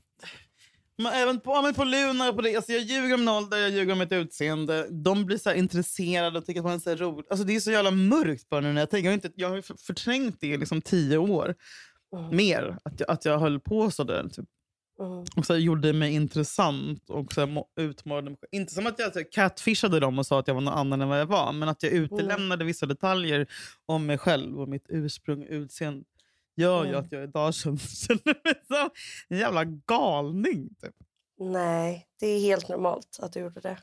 men 0.98 1.12
även 1.12 1.40
på, 1.40 1.50
ja, 1.50 1.62
men 1.62 1.74
på 1.74 1.84
Lunar 1.84 2.32
på 2.32 2.42
det. 2.42 2.56
Alltså 2.56 2.72
jag 2.72 2.82
ljuger 2.82 3.14
om 3.14 3.28
ålder, 3.28 3.58
jag 3.58 3.70
ljuger 3.70 3.92
om 3.92 3.98
mitt 3.98 4.12
utseende. 4.12 4.86
De 4.90 5.26
blir 5.26 5.38
så 5.38 5.52
intresserade 5.52 6.38
och 6.38 6.46
tycker 6.46 6.60
att 6.60 6.64
man 6.64 6.74
är 6.74 6.78
så 6.78 6.94
rolig. 6.94 7.26
Alltså 7.30 7.44
det 7.44 7.56
är 7.56 7.60
så 7.60 7.70
jävla 7.70 7.90
mörkt 7.90 8.48
bara 8.48 8.60
nu 8.60 8.72
när 8.72 8.80
jag 8.80 8.90
tänker. 8.90 9.04
Jag 9.04 9.10
har, 9.10 9.14
inte, 9.14 9.32
jag 9.34 9.50
har 9.50 9.76
förträngt 9.86 10.40
det 10.40 10.46
i 10.46 10.56
liksom 10.56 10.82
tio 10.82 11.18
år. 11.18 11.54
Mm. 12.16 12.36
Mer. 12.36 12.78
Att 12.82 13.00
jag, 13.00 13.10
att 13.10 13.24
jag 13.24 13.38
höll 13.38 13.60
på 13.60 13.90
så 13.90 14.04
där. 14.04 14.28
Typ. 14.28 14.48
Mm. 15.00 15.24
Och 15.36 15.46
så 15.46 15.56
gjorde 15.56 15.92
mig 15.92 16.14
intressant 16.14 17.10
och 17.10 17.32
så 17.32 17.66
utmålade 17.76 18.30
mig. 18.30 18.38
Inte 18.52 18.74
som 18.74 18.86
att 18.86 18.98
jag 18.98 19.32
catfishade 19.32 20.00
dem 20.00 20.18
och 20.18 20.26
sa 20.26 20.38
att 20.38 20.48
jag 20.48 20.54
var 20.54 20.60
någon 20.60 20.74
annan 20.74 21.00
än 21.00 21.08
vad 21.08 21.20
jag 21.20 21.26
var. 21.26 21.52
Men 21.52 21.68
att 21.68 21.82
jag 21.82 21.92
utelämnade 21.92 22.64
vissa 22.64 22.86
detaljer 22.86 23.46
om 23.86 24.06
mig 24.06 24.18
själv 24.18 24.60
och 24.60 24.68
mitt 24.68 24.86
ursprung 24.88 25.42
och 25.42 25.50
utseende 25.50 26.04
gör 26.56 26.84
ju 26.84 26.88
Mm. 26.90 27.00
att 27.04 27.12
jag 27.12 27.24
idag 27.24 27.54
känner 27.54 28.44
mig 28.44 28.62
som 28.66 28.90
en 29.28 29.38
jävla 29.38 29.64
galning. 29.64 30.68
Typ. 30.82 30.94
Nej, 31.40 32.06
det 32.20 32.26
är 32.26 32.40
helt 32.40 32.68
normalt 32.68 33.18
att 33.22 33.32
du 33.32 33.40
gjorde 33.40 33.60
det. 33.60 33.78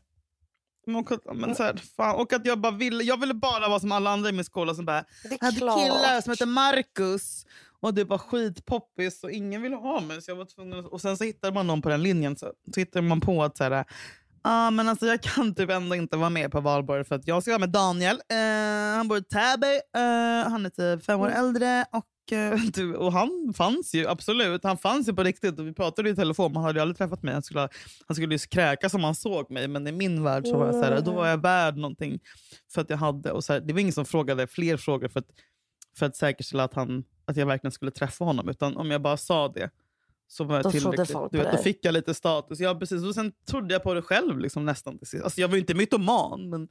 Men, 0.88 1.06
men, 1.34 1.56
så 1.56 1.64
här, 1.64 1.76
fan, 1.98 2.16
och 2.16 2.34
att 2.34 2.46
jag 2.46 2.60
bara 2.60 2.72
ville, 2.72 3.04
jag 3.04 3.20
ville 3.20 3.34
bara 3.34 3.68
vara 3.70 3.80
som 3.80 3.92
alla 3.92 4.10
andra 4.10 4.30
i 4.30 4.32
min 4.34 4.46
skola 4.46 4.76
som 4.76 4.86
bara 4.86 5.04
hade 5.42 5.58
killar 5.60 6.22
som 6.22 6.32
hette 6.32 6.46
Marcus 6.46 7.46
och 7.82 7.94
det 7.94 8.04
var 8.04 8.18
skitpoppis 8.18 9.24
och 9.24 9.32
ingen 9.32 9.62
ville 9.62 9.76
ha 9.76 10.00
mig. 10.02 10.22
Så 10.22 10.32
jag 10.32 10.36
var 10.36 10.46
tvungen, 10.46 10.86
och 10.86 11.02
sen 11.02 11.18
så 11.18 11.24
hittade 11.24 11.54
man 11.54 11.68
någon 11.68 11.82
på 11.82 11.90
den 11.90 12.04
linjen 12.04 12.38
så, 12.38 12.54
så 12.74 12.80
hittade 12.80 13.08
man 13.08 13.22
på 13.22 13.44
att 13.44 13.58
så 13.58 13.64
här, 13.64 13.86
ah, 14.42 14.72
men 14.72 14.90
alltså 14.90 15.06
jag 15.06 15.22
kan 15.22 15.56
typ 15.56 15.70
ändå 15.70 15.96
inte 15.96 16.18
vara 16.18 16.30
med 16.30 16.52
på 16.52 16.60
valborg 16.62 17.04
för 17.04 17.16
att 17.16 17.28
jag 17.28 17.42
ska 17.44 17.52
vara 17.52 17.60
med 17.60 17.70
Daniel. 17.70 18.16
Eh, 18.30 18.98
han 18.98 19.08
bor 19.08 19.18
i 19.18 19.24
Täby, 19.24 19.74
eh, 19.96 20.50
han 20.52 20.66
är 20.66 20.70
typ 20.70 21.06
fem 21.06 21.20
år 21.22 21.28
Mm. 21.28 21.40
äldre 21.46 21.86
och, 21.92 22.06
du, 22.74 22.96
och 22.96 23.14
han 23.14 23.54
fanns 23.58 23.96
ju 23.96 24.08
absolut. 24.08 24.64
Han 24.64 24.78
fanns 24.78 25.10
ju 25.10 25.14
på 25.14 25.24
riktigt 25.24 25.60
och 25.60 25.68
vi 25.68 25.74
pratade 25.74 26.10
i 26.10 26.16
telefon. 26.16 26.54
Man 26.54 26.64
hade 26.64 26.80
ju 26.80 26.82
aldrig 26.82 26.98
träffat 26.98 27.24
mig. 27.24 27.34
Han 27.34 27.44
skulle, 27.44 27.60
ha- 27.60 27.70
han 28.08 28.16
skulle 28.16 28.36
ju 28.36 28.40
kräkas 28.40 28.94
om 28.94 29.04
han 29.04 29.16
såg 29.16 29.52
mig 29.52 29.68
men 29.68 29.88
i 29.88 29.92
min 29.92 30.24
värld 30.24 30.48
så 30.48 30.58
var 30.58 30.66
jag 30.66 30.76
så 30.76 30.84
här, 30.84 31.02
då 31.02 31.12
var 31.12 31.28
jag 31.28 31.42
värd 31.42 31.78
någonting 31.78 32.20
för 32.74 32.82
att 32.82 32.90
jag 32.90 32.98
hade. 32.98 33.32
Och 33.32 33.44
så 33.44 33.54
här, 33.54 33.60
det 33.60 33.74
var 33.74 33.80
ingen 33.80 33.94
som 33.94 34.06
frågade 34.06 34.48
fler 34.48 34.78
frågor 34.78 35.08
för 35.08 35.20
att, 35.20 35.28
för 35.98 36.06
att 36.06 36.16
säkerställa 36.16 36.64
att, 36.64 36.74
han, 36.74 37.04
att 37.26 37.38
jag 37.38 37.46
verkligen 37.46 37.72
skulle 37.72 37.92
träffa 37.92 38.26
honom. 38.26 38.50
Utan 38.50 38.78
om 38.78 38.92
jag 38.92 39.02
bara 39.02 39.18
sa 39.18 39.48
det 39.48 39.70
så 40.28 40.44
var 40.44 40.56
jag 40.56 40.64
Då 40.64 40.72
tillräckligt. 40.72 41.18
Du 41.32 41.38
vet, 41.38 41.52
då 41.52 41.58
fick 41.58 41.86
jag 41.86 41.94
lite 41.94 42.14
status. 42.14 42.60
Ja, 42.60 42.76
precis. 42.76 43.04
Och 43.04 43.16
sen 43.16 43.32
trodde 43.50 43.74
jag 43.74 43.84
på 43.84 43.94
det 43.94 44.02
själv 44.02 44.40
liksom, 44.40 44.66
nästan 44.66 44.98
till 44.98 45.08
sist. 45.08 45.24
Alltså, 45.24 45.42
jag 45.42 45.48
var 45.48 45.56
ju 45.56 45.60
inte 45.62 45.74
mytoman 45.74 46.50
men, 46.50 46.68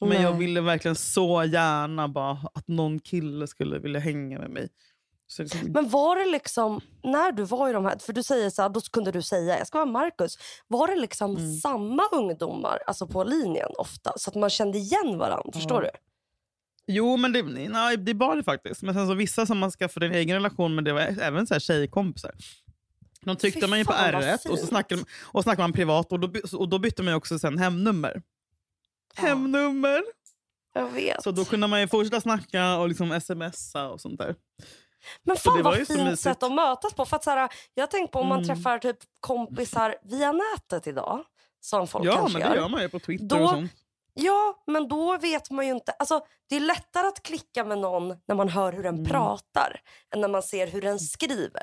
men 0.00 0.22
jag 0.22 0.32
ville 0.38 0.60
verkligen 0.60 0.94
så 0.94 1.44
gärna 1.44 2.08
bara 2.08 2.38
att 2.54 2.68
någon 2.68 2.98
kille 3.00 3.46
skulle 3.46 3.78
vilja 3.78 4.00
hänga 4.00 4.38
med 4.38 4.50
mig. 4.50 4.68
Liksom, 5.38 5.60
Men 5.72 5.88
var 5.88 6.16
det 6.16 6.30
liksom, 6.30 6.80
när 7.02 7.32
du 7.32 7.42
var 7.44 7.70
i 7.70 7.72
de 7.72 7.84
här, 7.84 7.98
för 7.98 8.12
du 8.12 8.22
säger 8.22 8.50
så 8.50 8.62
här, 8.62 8.68
då 8.68 8.80
kunde 8.80 9.12
du 9.12 9.22
säga 9.22 9.58
jag 9.58 9.66
ska 9.66 9.78
vara 9.78 9.90
Marcus. 9.90 10.38
Var 10.68 10.86
det 10.86 10.96
liksom 10.96 11.36
Mm. 11.36 11.54
samma 11.56 12.02
ungdomar 12.12 12.78
alltså 12.86 13.06
på 13.06 13.24
linjen 13.24 13.68
ofta? 13.78 14.12
Så 14.16 14.30
att 14.30 14.36
man 14.36 14.50
kände 14.50 14.78
igen 14.78 15.18
varandra, 15.18 15.52
förstår 15.52 15.82
du? 15.82 15.90
Jo, 16.86 17.16
men 17.16 17.32
det, 17.32 17.42
nej, 17.68 17.96
det 17.96 18.14
var 18.14 18.36
det 18.36 18.42
faktiskt. 18.42 18.82
Men 18.82 18.94
sen 18.94 19.06
så 19.06 19.14
vissa 19.14 19.46
som 19.46 19.58
man 19.58 19.70
skaffade 19.70 20.06
en 20.06 20.12
egen 20.14 20.36
relation 20.36 20.74
med, 20.74 20.84
det 20.84 20.92
var 20.92 21.00
även 21.00 21.46
så 21.46 21.54
här 21.54 21.58
tjejkompisar. 21.60 22.30
De 23.24 23.36
tyckte 23.36 23.60
Fy 23.60 23.66
man 23.66 23.78
ju 23.78 23.84
på 23.84 23.92
fan, 23.92 24.12
vad 24.14 24.22
R1 24.22 24.48
och 24.48 24.58
så 24.58 24.66
snackade, 24.66 24.96
man- 25.00 25.06
och 25.22 25.42
snackade 25.42 25.62
man 25.62 25.72
privat 25.72 26.12
och 26.12 26.20
då, 26.20 26.30
och 26.52 26.68
då 26.68 26.78
bytte 26.78 27.02
man 27.02 27.14
också 27.14 27.38
sen 27.38 27.58
hemnummer. 27.58 28.22
Ja. 29.16 29.22
Hemnummer! 29.22 30.02
Jag 30.74 30.88
vet. 30.90 31.22
Så 31.22 31.30
då 31.30 31.44
kunde 31.44 31.66
man 31.66 31.80
ju 31.80 31.88
fortsätta 31.88 32.20
snacka 32.20 32.76
och 32.78 32.88
liksom 32.88 33.20
smsa 33.20 33.88
och 33.88 34.00
sånt 34.00 34.18
där. 34.18 34.34
Men 35.22 35.36
så 35.36 35.50
det 35.50 35.54
fan 35.56 35.62
var 35.64 35.78
vad 35.78 35.86
fint 35.86 36.20
sätt 36.20 36.42
att 36.42 36.52
mötas 36.52 36.94
på. 36.94 37.04
För 37.04 37.16
att 37.16 37.24
så 37.24 37.30
här, 37.30 37.48
jag 37.74 37.90
tänker 37.90 38.12
på 38.12 38.18
om 38.18 38.26
man 38.28 38.42
Mm. 38.44 38.48
träffar 38.56 38.78
typ 38.78 38.96
kompisar 39.20 39.94
via 40.02 40.32
nätet 40.32 40.86
idag. 40.86 41.24
Som 41.60 41.86
folk 41.86 42.04
Ja, 42.06 42.16
kanske 42.16 42.38
men 42.38 42.50
det 42.50 42.56
gör. 42.56 42.68
man 42.68 42.82
ju 42.82 42.88
på 42.88 42.98
Twitter 42.98 43.26
Då- 43.26 43.42
och 43.44 43.50
sånt. 43.50 43.72
Ja, 44.14 44.62
men 44.66 44.88
då 44.88 45.18
vet 45.18 45.50
man 45.50 45.66
ju 45.66 45.72
inte. 45.72 45.92
Alltså, 45.92 46.20
det 46.48 46.56
är 46.56 46.60
lättare 46.60 47.06
att 47.06 47.22
klicka 47.22 47.64
med 47.64 47.78
någon 47.78 48.08
när 48.28 48.34
man 48.34 48.48
hör 48.48 48.72
hur 48.72 48.82
den 48.82 48.94
Mm. 48.94 49.06
pratar 49.06 49.80
än 50.14 50.20
när 50.20 50.28
man 50.28 50.42
ser 50.42 50.66
hur 50.66 50.82
den 50.82 50.98
skriver. 51.00 51.62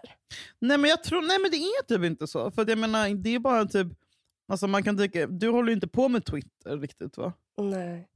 Nej 0.62 0.78
men 0.78 0.90
jag 0.90 1.04
tror, 1.04 1.22
nej 1.22 1.40
men 1.40 1.52
det 1.52 1.58
är 1.58 1.84
typ 1.86 2.04
inte 2.06 2.28
så. 2.28 2.52
För 2.52 2.70
jag 2.70 2.78
menar, 2.78 3.10
det 3.24 3.36
är 3.36 3.40
bara 3.40 3.66
typ, 3.66 3.88
alltså 4.52 4.68
man 4.68 4.84
kan 4.84 4.98
tycka, 4.98 5.28
du 5.28 5.50
håller 5.50 5.68
ju 5.70 5.76
inte 5.76 5.88
på 5.88 6.08
med 6.10 6.26
Twitter 6.26 6.78
riktigt 6.78 7.18
va? 7.18 7.34
Nej. 7.62 8.08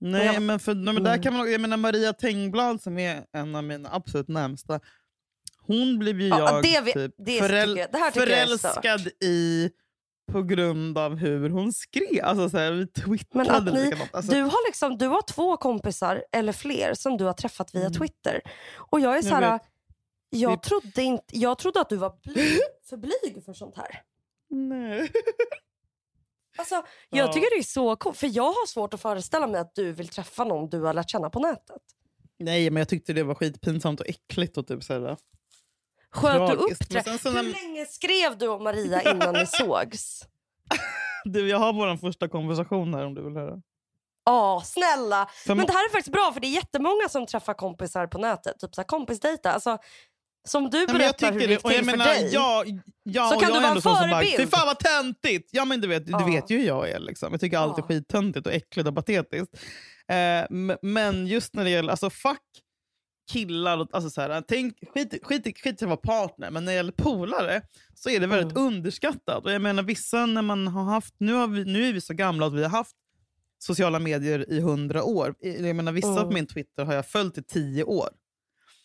Nej, 0.00 0.26
jag- 0.26 0.42
men, 0.42 0.58
för, 0.60 0.74
nej, 0.74 0.94
men 0.94 1.02
där 1.02 1.10
Mm. 1.12 1.22
kan 1.22 1.34
man, 1.36 1.52
jag 1.52 1.60
menar 1.60 1.76
Maria 1.76 2.12
Tengblad 2.12 2.82
som 2.82 2.98
är 2.98 3.24
en 3.32 3.54
av 3.54 3.64
mina 3.64 3.88
absolut 3.92 4.28
närmsta. 4.28 4.80
Hon 5.66 5.98
blev 5.98 6.20
ju 6.20 6.28
Ja, 6.28 6.38
jag 6.38 6.62
det 6.62 6.80
vi- 6.84 6.92
typ 6.92 7.14
det 7.18 7.38
föräl- 7.40 7.76
jag- 7.76 7.92
det 7.92 7.98
jag 7.98 8.14
förälskad 8.14 9.00
i 9.24 9.70
på 10.32 10.42
grund 10.42 10.98
av 10.98 11.16
hur 11.16 11.50
hon 11.50 11.72
skrev. 11.72 12.24
Alltså, 12.24 12.50
så 12.50 12.58
här, 12.58 12.72
vi 12.72 12.86
twittrade 12.86 13.72
ni, 13.72 13.84
likadant. 13.84 14.14
Alltså, 14.14 14.32
du, 14.32 14.42
har 14.42 14.68
liksom, 14.68 14.98
du 14.98 15.06
har 15.06 15.22
två 15.22 15.56
kompisar 15.56 16.24
eller 16.32 16.52
fler 16.52 16.94
som 16.94 17.16
du 17.16 17.24
har 17.24 17.32
träffat 17.32 17.74
via 17.74 17.80
Mm. 17.86 17.92
Twitter. 17.92 18.40
Och 18.76 19.00
jag 19.00 19.18
är 19.18 19.22
så 19.22 19.28
Jag 19.28 19.34
här, 19.36 19.60
jag, 20.30 20.52
Det- 20.58 20.62
trodde 20.68 21.02
inte, 21.02 21.24
jag 21.38 21.58
trodde 21.58 21.80
att 21.80 21.88
du 21.88 21.96
var 21.96 22.12
blyg, 22.24 22.58
för 22.88 22.96
blyg 22.96 23.44
för 23.44 23.52
sånt 23.52 23.76
här. 23.76 24.02
nej. 24.50 25.10
Alltså, 26.58 26.74
jag 27.10 27.28
Ja. 27.28 27.32
tycker 27.32 27.50
det 27.56 27.60
är 27.60 27.62
så 27.62 27.96
coolt, 27.96 28.16
för 28.18 28.26
jag 28.36 28.42
har 28.52 28.66
svårt 28.66 28.94
att 28.94 29.00
föreställa 29.00 29.46
mig 29.46 29.60
att 29.60 29.74
du 29.74 29.92
vill 29.92 30.08
träffa 30.08 30.44
någon 30.44 30.68
du 30.70 30.80
har 30.80 30.94
lärt 30.94 31.10
känna 31.10 31.30
på 31.30 31.40
nätet. 31.40 31.82
nej, 32.38 32.70
men 32.70 32.80
jag 32.80 32.88
tyckte 32.88 33.12
det 33.12 33.22
var 33.22 33.34
skitpinsamt 33.34 34.00
och 34.00 34.08
äckligt. 34.08 34.56
Och 34.56 34.66
typ, 34.66 34.82
Sköt 36.12 36.50
du 36.50 36.56
Tragiskt. 36.56 36.82
upp 36.82 36.92
Men 36.92 37.04
det? 37.04 37.30
Hur 37.30 37.52
länge 37.52 37.86
skrev 37.86 38.38
du 38.38 38.48
och 38.48 38.62
Maria 38.62 39.02
innan 39.12 39.34
ni 39.34 39.46
sågs? 39.46 40.22
du, 41.24 41.48
jag 41.48 41.58
har 41.58 41.72
vår 41.72 41.96
första 41.96 42.28
konversation 42.28 42.94
här 42.94 43.06
om 43.06 43.14
du 43.14 43.22
vill 43.22 43.36
höra. 43.36 43.56
Ja, 44.24 44.62
snälla. 44.64 45.28
För 45.46 45.54
Men 45.54 45.66
det 45.66 45.72
här 45.72 45.84
är 45.88 45.90
faktiskt 45.92 46.12
bra 46.12 46.32
för 46.32 46.40
det 46.40 46.46
är 46.46 46.54
jättemånga 46.54 47.08
som 47.08 47.26
träffar 47.26 47.54
kompisar 47.54 48.06
på 48.06 48.18
nätet. 48.18 48.58
Typ 48.60 48.74
så 48.74 48.80
här 48.80 48.86
kompisdejta. 48.86 49.52
Alltså, 49.52 49.78
som 50.48 50.70
du 50.70 50.76
Nej, 50.78 50.86
men 50.86 50.94
jag 50.96 50.98
berättar 51.00 51.32
hur 51.32 51.40
det 51.40 51.46
gick. 51.46 51.64
Och 51.64 51.70
jag 51.72 51.76
till 51.78 51.90
för 51.90 51.96
menar, 51.96 52.06
dig. 52.12 52.30
jag, 52.32 52.80
ja, 53.02 53.30
Så 53.34 53.40
kan 53.40 53.52
du 53.52 53.60
vara 53.60 53.70
en 53.72 53.82
förebild. 53.82 54.36
Fy 54.36 54.46
fan 54.46 54.66
vad 54.66 54.78
töntigt! 54.78 55.48
Ja 55.52 55.64
men 55.64 55.80
du 55.80 55.88
vet, 55.88 56.02
Ja. 56.08 56.18
du 56.18 56.32
vet 56.32 56.50
ju 56.50 56.58
hur 56.58 56.66
jag 56.66 56.90
är. 56.90 56.98
Liksom. 56.98 57.32
Jag 57.32 57.40
tycker 57.40 57.58
allt 57.58 57.78
är 57.78 57.82
Ja. 57.82 57.86
skittöntigt 57.88 58.46
och 58.46 58.52
äckligt 58.52 58.88
och 58.88 58.94
patetiskt. 58.94 59.54
Eh, 60.08 60.76
men 60.82 61.26
just 61.26 61.54
när 61.54 61.64
det 61.64 61.70
gäller, 61.70 61.90
alltså 61.90 62.10
fuck 62.10 62.38
killar, 63.32 63.78
och- 63.78 63.88
alltså 63.92 64.10
så 64.10 64.20
här, 64.20 64.42
tänk, 64.48 64.74
skit, 64.94 65.14
skit, 65.22 65.58
skit 65.62 65.82
i 65.82 65.84
att 65.84 65.88
vara 65.88 65.96
partner, 65.96 66.50
men 66.50 66.64
när 66.64 66.72
det 66.72 66.76
gäller 66.76 66.92
polare 66.92 67.62
så 67.94 68.10
är 68.10 68.20
det 68.20 68.26
väldigt 68.26 68.56
Mm. 68.56 68.66
underskattat. 68.68 69.44
Och 69.44 69.52
jag 69.52 69.62
menar 69.62 69.82
vissa 69.82 70.26
när 70.26 70.42
man 70.42 70.66
har 70.68 70.84
haft, 70.84 71.14
nu, 71.18 71.32
har 71.32 71.46
vi, 71.46 71.64
nu 71.64 71.88
är 71.88 71.92
vi 71.92 72.00
så 72.00 72.14
gamla 72.14 72.46
att 72.46 72.52
vi 72.52 72.62
har 72.62 72.70
haft 72.70 72.96
sociala 73.58 73.98
medier 73.98 74.52
i 74.52 74.60
hundra 74.60 75.02
år. 75.04 75.34
Jag 75.40 75.76
menar, 75.76 75.92
vissa 75.92 76.08
Mm. 76.10 76.22
på 76.24 76.30
min 76.30 76.46
Twitter 76.46 76.84
har 76.84 76.94
jag 76.94 77.06
följt 77.06 77.38
i 77.38 77.42
tio 77.42 77.84
år. 77.84 78.08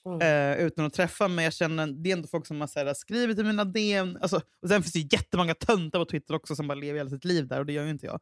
Mm. 0.05 0.21
eh, 0.57 0.65
utan 0.65 0.85
att 0.85 0.93
träffa 0.93 1.27
mig. 1.27 1.43
Jag 1.45 1.53
känner, 1.53 1.87
det 1.87 2.09
är 2.11 2.13
ändå 2.15 2.27
folk 2.27 2.47
som 2.47 2.61
har 2.61 2.67
så 2.67 2.79
här, 2.79 2.93
skrivit 2.93 3.39
i 3.39 3.43
mina 3.43 3.65
DM. 3.65 4.17
Alltså, 4.21 4.41
och 4.61 4.69
sen 4.69 4.81
finns 4.83 4.93
det 4.93 4.99
ju 4.99 5.07
jättemånga 5.11 5.53
töntar 5.53 5.99
på 5.99 6.05
Twitter 6.05 6.33
också 6.33 6.55
som 6.55 6.67
bara 6.67 6.75
lever 6.75 6.97
hela 6.97 7.09
sitt 7.09 7.25
liv 7.25 7.47
där 7.47 7.59
och 7.59 7.65
det 7.65 7.73
gör 7.73 7.83
ju 7.83 7.89
inte 7.89 8.05
jag. 8.05 8.19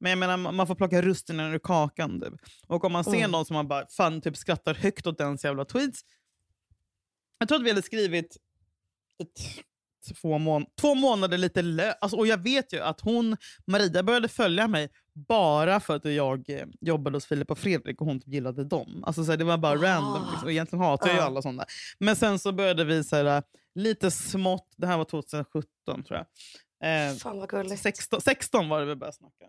Men 0.00 0.10
jag 0.10 0.18
menar, 0.18 0.36
man 0.52 0.66
får 0.66 0.74
plocka 0.74 1.02
russinen 1.02 1.54
ur 1.54 1.58
kakan. 1.58 2.20
Typ. 2.20 2.34
Och 2.66 2.84
om 2.84 2.92
man 2.92 3.04
ser 3.04 3.14
Mm. 3.14 3.30
någon 3.30 3.44
som 3.46 3.54
man 3.54 3.68
bara 3.68 3.86
fan, 3.90 4.20
typ, 4.20 4.36
skrattar 4.36 4.74
högt 4.74 5.06
åt 5.06 5.18
dens 5.18 5.44
jävla 5.44 5.64
tweets. 5.64 6.00
Jag 7.38 7.48
tror 7.48 7.58
att 7.58 7.64
vi 7.64 7.70
hade 7.70 7.82
skrivit 7.82 8.36
ett, 9.22 9.64
två, 10.20 10.38
mån 10.38 10.64
två 10.80 10.94
månader 10.94 11.38
lite 11.38 11.62
lö 11.62 11.92
alltså, 11.92 12.16
Och 12.16 12.26
jag 12.26 12.42
vet 12.42 12.72
ju 12.72 12.80
att 12.80 13.00
hon, 13.00 13.36
Maria 13.66 14.02
började 14.02 14.28
följa 14.28 14.68
mig 14.68 14.90
bara 15.16 15.80
för 15.80 15.96
att 15.96 16.04
jag 16.04 16.50
eh, 16.50 16.66
jobbade 16.80 17.16
hos 17.16 17.26
Filip 17.26 17.50
och 17.50 17.58
Fredrik 17.58 18.00
och 18.00 18.06
hon 18.06 18.20
typ 18.20 18.32
gillade 18.32 18.64
dem. 18.64 19.04
Alltså, 19.06 19.24
så 19.24 19.30
här, 19.30 19.38
det 19.38 19.44
var 19.44 19.58
bara 19.58 19.72
Ah. 19.78 19.82
random. 19.82 20.26
Liksom. 20.30 20.48
Egentligen 20.50 20.84
hatar 20.84 21.06
jag 21.06 21.14
ju 21.14 21.20
Ja. 21.20 21.26
alla 21.26 21.42
sådana. 21.42 21.64
Men 21.98 22.16
sen 22.16 22.38
så 22.38 22.52
började 22.52 22.84
vi 22.84 23.04
så 23.04 23.16
här, 23.16 23.42
lite 23.74 24.10
smått, 24.10 24.72
det 24.76 24.86
här 24.86 24.96
var 24.96 25.04
2017 25.04 26.04
tror 26.04 26.04
jag. 26.18 26.26
Eh, 27.10 27.14
Fan 27.16 27.38
vad 27.38 27.48
gulligt. 27.48 27.82
16, 27.82 28.20
16 28.20 28.68
var 28.68 28.80
det 28.80 28.86
vi 28.86 28.96
började 28.96 29.16
snacka. 29.16 29.44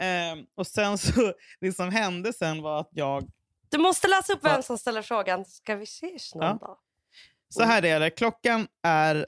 Eh, 0.00 0.44
och 0.54 0.66
sen 0.66 0.98
så, 0.98 1.32
det 1.60 1.72
som 1.72 1.90
hände 1.90 2.32
sen 2.32 2.62
var 2.62 2.80
att 2.80 2.88
jag 2.92 3.28
Du 3.68 3.78
måste 3.78 4.08
läsa 4.08 4.32
upp 4.32 4.44
vem 4.44 4.62
som 4.62 4.78
ställer 4.78 5.02
frågan. 5.02 5.44
Ska 5.44 5.74
vi 5.76 5.84
ses 5.84 6.34
någon 6.34 6.44
Ja. 6.44 6.52
dag? 6.52 6.76
Så 7.48 7.62
här 7.62 7.84
är 7.84 8.00
det, 8.00 8.10
klockan 8.10 8.66
är 8.82 9.26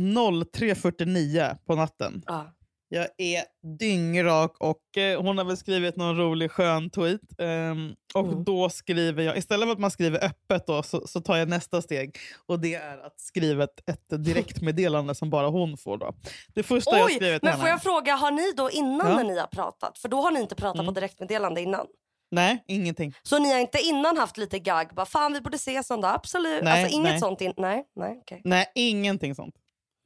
03.49 0.00 1.56
på 1.66 1.74
natten. 1.74 2.22
Ja. 2.26 2.52
Jag 2.88 3.06
är 3.18 3.42
dyngrak 3.78 4.56
och 4.60 4.96
eh, 4.98 5.22
hon 5.22 5.38
har 5.38 5.44
väl 5.44 5.56
skrivit 5.56 5.96
någon 5.96 6.16
rolig 6.16 6.50
skön 6.50 6.90
tweet. 6.90 7.20
ehm, 7.38 7.94
och 8.14 8.24
Mm. 8.26 8.44
då 8.44 8.68
skriver 8.68 9.22
jag, 9.22 9.36
istället 9.38 9.66
för 9.66 9.72
att 9.72 9.78
man 9.78 9.90
skriver 9.90 10.24
öppet 10.24 10.66
då, 10.66 10.82
så, 10.82 11.06
så 11.06 11.20
tar 11.20 11.36
jag 11.36 11.48
nästa 11.48 11.82
steg. 11.82 12.16
Och 12.46 12.60
det 12.60 12.74
är 12.74 12.98
att 13.06 13.20
skriva 13.20 13.64
ett, 13.64 13.88
ett 13.90 14.24
direktmeddelande 14.24 15.14
som 15.14 15.30
bara 15.30 15.48
hon 15.48 15.76
får. 15.76 15.98
Då. 15.98 16.14
Det 16.54 16.62
första 16.62 16.98
jag 16.98 17.06
Oj, 17.06 17.14
skrivit 17.14 17.40
till 17.40 17.48
men 17.48 17.52
henne. 17.52 17.62
får 17.62 17.68
jag 17.70 17.82
fråga, 17.82 18.14
har 18.14 18.30
ni 18.30 18.52
då 18.56 18.70
innan 18.70 19.10
Ja. 19.10 19.16
när 19.16 19.24
ni 19.24 19.38
har 19.38 19.46
pratat? 19.46 19.98
För 19.98 20.08
då 20.08 20.20
har 20.20 20.30
ni 20.30 20.40
inte 20.40 20.54
pratat 20.54 20.74
Mm. 20.80 20.86
på 20.86 20.92
direktmeddelande 21.00 21.60
innan. 21.60 21.86
Nej, 22.30 22.64
ingenting. 22.66 23.14
Så 23.22 23.38
ni 23.38 23.52
har 23.52 23.58
inte 23.60 23.78
innan 23.80 24.16
haft 24.16 24.36
lite 24.36 24.58
gagg? 24.58 24.88
Bara, 24.94 25.06
fan 25.06 25.32
vi 25.32 25.40
borde 25.40 25.56
ses 25.56 25.90
någon 25.90 26.00
dag. 26.00 26.14
Absolut. 26.14 26.62
Nej, 26.64 26.82
alltså 26.82 26.96
inget 26.96 27.10
nej. 27.10 27.20
sånt? 27.20 27.40
In- 27.40 27.52
nej, 27.56 27.84
nej, 27.96 28.18
okej. 28.22 28.40
Nej, 28.44 28.66
ingenting 28.74 29.34
sånt. 29.34 29.54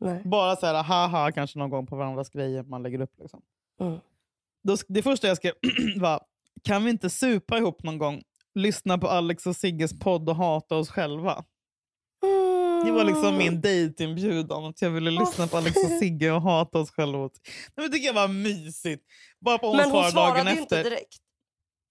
Nej. 0.01 0.23
Bara 0.25 0.57
så 0.57 0.67
här, 0.67 0.83
haha, 0.83 1.33
kanske 1.33 1.59
någon 1.59 1.71
gång 1.71 1.87
på 1.87 1.97
varandras 1.97 2.31
grejer 2.31 2.63
man 2.63 2.83
lägger 2.83 3.01
upp. 3.01 3.15
Liksom. 3.19 3.43
Mm. 3.81 3.99
Då, 4.63 4.77
det 4.89 5.03
första 5.03 5.29
jag 5.29 5.37
skrev 5.37 5.53
var, 5.97 6.21
kan 6.65 6.85
vi 6.85 6.91
inte 6.91 7.11
supa 7.11 7.59
ihop 7.59 7.83
någon 7.83 7.99
gång? 7.99 8.23
Lyssna 8.55 8.99
på 8.99 9.09
Alex 9.09 9.47
och 9.47 9.57
Sigges 9.57 9.99
podd 9.99 10.29
och 10.29 10.37
hata 10.37 10.77
oss 10.77 10.91
själva. 10.91 11.45
Det 12.85 12.91
var 12.93 13.05
liksom 13.05 13.37
min 13.37 13.61
dejtinbjudan. 13.61 14.65
Att 14.65 14.83
jag 14.83 14.91
ville 14.91 15.11
lyssna 15.11 15.47
på 15.47 15.57
Alex 15.57 15.77
och 15.77 15.91
Sigge 15.99 16.31
och 16.33 16.43
hata 16.43 16.79
oss 16.79 16.91
själva. 16.91 17.31
Det 17.77 17.89
tycker 17.89 18.07
jag 18.07 18.15
var 18.15 18.29
mysigt. 18.29 19.05
Bara 19.41 19.59
på 19.59 19.67
hon 19.67 19.77
Men 19.77 19.91
hon 19.91 20.11
svarade 20.11 20.39
ju 20.53 20.61
efter. 20.61 20.79
inte 20.79 20.83
direkt. 20.91 21.19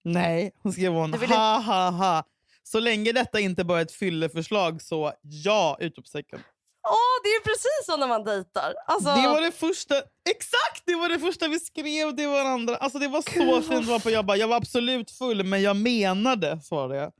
Nej, 0.04 0.52
hon 0.62 0.72
skrev 0.72 0.92
hon 0.92 1.10
ville- 1.12 1.34
ha 1.34 1.58
ha 1.58 1.90
ha. 1.90 2.24
Så 2.62 2.80
länge 2.80 3.12
detta 3.12 3.40
inte 3.40 3.64
bara 3.64 3.78
är 3.78 3.82
ett 3.82 3.92
fylleförslag 3.92 4.82
så 4.82 5.12
ja! 5.22 5.76
Utropstecken. 5.80 6.40
Åh, 6.88 7.16
det 7.22 7.28
är 7.28 7.44
precis 7.44 7.86
så 7.86 7.96
när 7.96 8.06
man 8.08 8.24
dejtar. 8.24 8.74
Alltså, 8.86 9.14
Det 9.14 9.28
var 9.28 9.40
det 9.40 9.52
första, 9.52 9.94
exakt 10.30 10.82
det 10.86 10.94
var 10.94 11.08
det 11.08 11.18
första 11.18 11.48
vi 11.48 11.60
skrev. 11.60 12.16
Det 12.16 12.26
var 12.26 12.44
det 12.44 12.50
andra. 12.50 12.76
Alltså 12.76 12.98
det 12.98 13.08
var 13.08 13.22
så 13.22 13.44
vad 13.52 13.64
fint. 13.66 13.86
Var 13.86 13.98
på, 14.00 14.10
jag, 14.10 14.26
bara, 14.26 14.36
jag 14.36 14.48
var 14.48 14.56
absolut 14.56 15.10
full 15.10 15.44
men 15.44 15.62
jag 15.62 15.76
menade, 15.76 16.60
svarade 16.60 16.96
jag. 16.96 17.12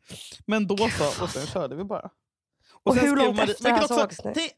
Men 0.47 0.67
då 0.67 0.77
så, 0.77 1.23
och 1.25 1.31
sen 1.31 1.47
körde 1.47 1.77
vi 1.77 1.85
bara. 1.85 2.11
Och 2.83 2.95
sen 2.95 3.05
hur 3.09 3.17
långt 3.17 3.41
efter 3.41 3.65
det 3.65 3.71
här 3.71 3.87
sågs 3.87 4.25
ni? 4.25 4.51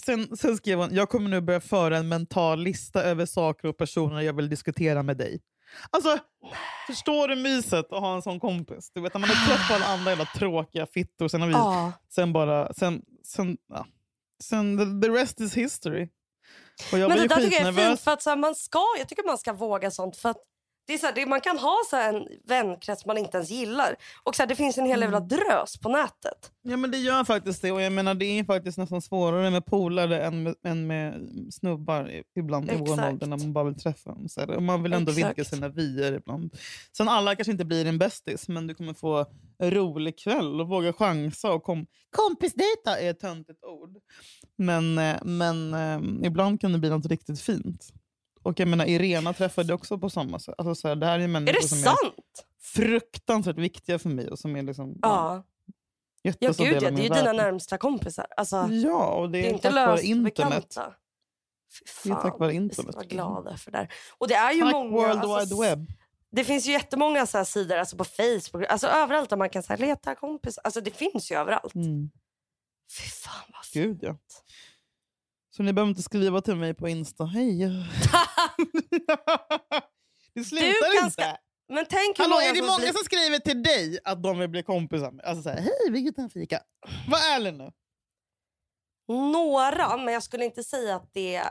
Sen, 0.00 0.36
sen 0.36 0.56
skrev 0.56 0.78
hon, 0.78 0.94
jag 0.94 1.08
kommer 1.08 1.30
nu 1.30 1.40
börja 1.40 1.60
föra 1.60 1.96
en 1.96 2.08
mental 2.08 2.60
lista 2.62 3.02
över 3.02 3.26
saker 3.26 3.68
och 3.68 3.76
personer 3.76 4.20
jag 4.20 4.32
vill 4.36 4.48
diskutera 4.48 5.02
med 5.02 5.16
dig. 5.16 5.40
Alltså, 5.90 6.18
förstår 6.86 7.28
du 7.28 7.36
myset 7.36 7.92
att 7.92 8.00
ha 8.00 8.14
en 8.14 8.22
sån 8.22 8.40
kompis? 8.40 8.90
Du 8.94 9.00
vet, 9.00 9.14
när 9.14 9.20
man 9.20 9.30
är 9.30 9.46
trött 9.48 9.68
på 9.68 9.74
alla 9.74 9.86
andra 9.86 10.10
jävla 10.10 10.24
tråkiga 10.24 10.86
fittor, 10.86 11.28
sen 11.28 11.40
har 11.40 11.48
vi 11.48 11.54
Ja. 11.54 11.92
sen 12.08 12.32
bara... 12.32 12.72
Sen, 12.74 13.02
sen, 13.26 13.56
ja. 13.68 13.86
Sen 14.42 14.78
the, 14.78 15.06
the 15.06 15.12
rest 15.12 15.40
is 15.40 15.54
history. 15.54 16.08
Och 16.92 16.98
jag 16.98 17.08
Men 17.08 17.18
det 17.18 17.28
där 17.28 17.36
tycker 17.36 17.64
jag 17.64 17.78
är 17.78 17.88
fint. 17.88 18.00
För 18.00 18.10
att, 18.10 18.22
så 18.22 18.30
här, 18.30 18.36
man 18.36 18.54
ska, 18.54 18.84
jag 18.98 19.08
tycker 19.08 19.24
man 19.24 19.38
ska 19.38 19.52
våga 19.52 19.90
sånt. 19.90 20.16
För 20.16 20.28
att 20.28 20.40
det 20.86 20.94
är 20.94 20.98
så 20.98 21.06
här, 21.06 21.14
det, 21.14 21.26
man 21.26 21.40
kan 21.40 21.58
ha 21.58 21.76
så 21.90 21.96
en 21.96 22.28
vänkrets 22.44 23.06
man 23.06 23.18
inte 23.18 23.36
ens 23.36 23.50
gillar. 23.50 23.96
Och 24.22 24.36
så 24.36 24.42
här, 24.42 24.48
Det 24.48 24.54
finns 24.54 24.78
en 24.78 24.86
hel 24.86 25.00
jävla 25.00 25.16
Mm. 25.16 25.28
drös 25.28 25.76
på 25.80 25.88
nätet. 25.88 26.52
Ja 26.62 26.76
men 26.76 26.90
det 26.90 26.98
gör 26.98 27.24
faktiskt 27.24 27.62
det. 27.62 27.72
Och 27.72 27.82
jag 27.82 27.92
menar 27.92 28.14
det 28.14 28.24
är 28.38 28.44
faktiskt 28.44 28.78
nästan 28.78 29.02
svårare 29.02 29.50
med 29.50 29.66
polare 29.66 30.20
än 30.24 30.42
med, 30.42 30.54
än 30.64 30.86
med 30.86 31.28
snubbar 31.50 32.22
ibland 32.36 32.70
i 32.70 32.76
vår 32.76 32.92
ålder 32.92 33.26
när 33.26 33.36
man 33.36 33.52
bara 33.52 33.64
vill 33.64 33.78
träffa 33.78 34.10
dem. 34.10 34.28
Så 34.28 34.40
här, 34.40 34.50
och 34.50 34.62
man 34.62 34.82
vill 34.82 34.92
ändå 34.92 35.12
vidga 35.12 35.30
Exakt. 35.30 35.50
sina 35.50 35.68
vyer 35.68 36.12
ibland. 36.12 36.54
Sen 36.96 37.08
alla 37.08 37.34
kanske 37.36 37.52
inte 37.52 37.64
blir 37.64 37.86
en 37.86 37.98
bästis 37.98 38.48
men 38.48 38.66
du 38.66 38.74
kommer 38.74 38.94
få 38.94 39.26
en 39.58 39.70
rolig 39.70 40.18
kväll 40.18 40.60
och 40.60 40.68
våga 40.68 40.92
chansa. 40.92 41.52
Och 41.52 41.62
kom, 41.62 41.86
kompisdejta 42.10 42.98
är 42.98 43.10
ett 43.10 43.20
töntigt 43.20 43.64
ord. 43.64 43.96
Men, 44.56 44.98
eh, 44.98 45.16
men 45.24 45.74
eh, 45.74 46.26
ibland 46.26 46.60
kan 46.60 46.72
det 46.72 46.78
bli 46.78 46.90
något 46.90 47.06
riktigt 47.06 47.40
fint. 47.40 47.88
Och 48.42 48.60
jag 48.60 48.68
menar 48.68 48.86
Irena 48.86 49.32
träffade 49.32 49.74
också 49.74 49.98
på 49.98 50.10
samma 50.10 50.38
sätt. 50.38 50.54
Alltså, 50.58 50.74
så 50.74 50.88
här, 50.88 50.96
det 50.96 51.06
här 51.06 51.18
är 51.18 51.22
Är 51.24 51.28
människor 51.28 51.60
det 51.62 51.68
som 51.68 51.78
sant? 51.78 51.98
är 52.02 52.62
fruktansvärt 52.62 53.58
viktiga 53.58 53.98
för 53.98 54.08
mig 54.08 54.28
och 54.30 54.38
som 54.38 54.56
är 54.56 54.62
liksom, 54.62 54.98
Ja. 55.02 55.44
Ja, 56.24 56.30
jättestor 56.30 56.64
gud 56.64 56.82
ja. 56.82 56.90
Det 56.90 57.00
är 57.00 57.02
ju 57.02 57.08
dina 57.08 57.32
närmsta 57.32 57.78
kompisar. 57.78 58.26
Alltså, 58.36 58.68
Ja, 58.70 59.06
och 59.06 59.30
det 59.30 59.38
det 59.38 59.44
är, 59.46 59.48
är 59.50 59.52
inte 59.54 59.62
tack 59.70 59.74
vare 59.88 60.02
internet. 60.02 60.74
Fy 62.02 62.08
Det 62.08 62.10
är 62.10 62.14
fan, 62.14 62.22
tack 62.22 62.38
vare 62.40 62.50
vi 62.50 62.56
ska 62.56 62.62
internet. 62.62 62.94
vara 62.94 63.04
glada 63.04 63.56
för 63.56 63.70
det 63.70 63.78
där. 63.78 63.92
Och 64.18 64.28
det 64.28 64.34
är 64.34 64.52
ju 64.52 64.60
Tack 64.62 64.72
många... 64.72 64.90
World 64.90 65.24
alltså, 65.24 65.56
Wide 65.56 65.68
Web. 65.70 65.86
Det 66.30 66.44
finns 66.44 66.66
ju 66.66 66.72
jättemånga 66.72 67.26
så 67.26 67.38
här 67.38 67.44
sidor 67.44 67.76
alltså 67.76 67.96
på 67.96 68.04
Facebook, 68.04 68.66
alltså 68.68 68.86
överallt 68.86 69.30
där 69.30 69.36
man 69.36 69.50
kan 69.50 69.62
så 69.62 69.72
här, 69.72 69.78
leta 69.80 70.14
kompis. 70.14 70.58
Alltså 70.58 70.80
det 70.80 70.90
finns 70.90 71.32
ju 71.32 71.36
överallt. 71.36 71.74
Mm. 71.74 72.10
Fy 72.98 73.10
fan 73.10 73.50
vad 73.52 73.64
fint. 73.64 73.84
Gud 73.86 73.98
ja. 74.02 74.16
Så 75.56 75.62
ni 75.62 75.72
behöver 75.72 75.90
inte 75.90 76.02
skriva 76.02 76.40
till 76.40 76.56
mig 76.56 76.74
på 76.74 76.88
Insta. 76.88 77.24
Hej. 77.24 77.58
det 80.34 80.44
slutar 80.44 80.94
inte. 81.04 81.10
ska- 81.10 81.36
Men 81.68 81.86
tänk 81.90 82.18
Hallå, 82.18 82.30
många 82.30 82.42
är 82.44 82.54
det 82.54 82.62
många 82.62 82.78
blir... 82.78 82.92
som 82.92 83.04
skriver 83.04 83.38
till 83.38 83.62
dig 83.62 83.98
att 84.04 84.22
de 84.22 84.38
vill 84.38 84.48
bli 84.48 84.62
kompisar 84.62 85.10
med? 85.10 85.24
Alltså 85.24 85.42
såhär, 85.42 85.56
hej 85.60 85.90
vi 85.90 86.04
kan 86.04 86.14
ta 86.14 86.22
en 86.22 86.30
fika. 86.30 86.60
Var 87.08 87.18
ärlig 87.36 87.54
nu. 87.54 87.70
Några, 89.08 89.96
men 89.96 90.14
jag 90.14 90.22
skulle 90.22 90.44
inte 90.44 90.64
säga 90.64 90.96
att 90.96 91.10
det. 91.14 91.42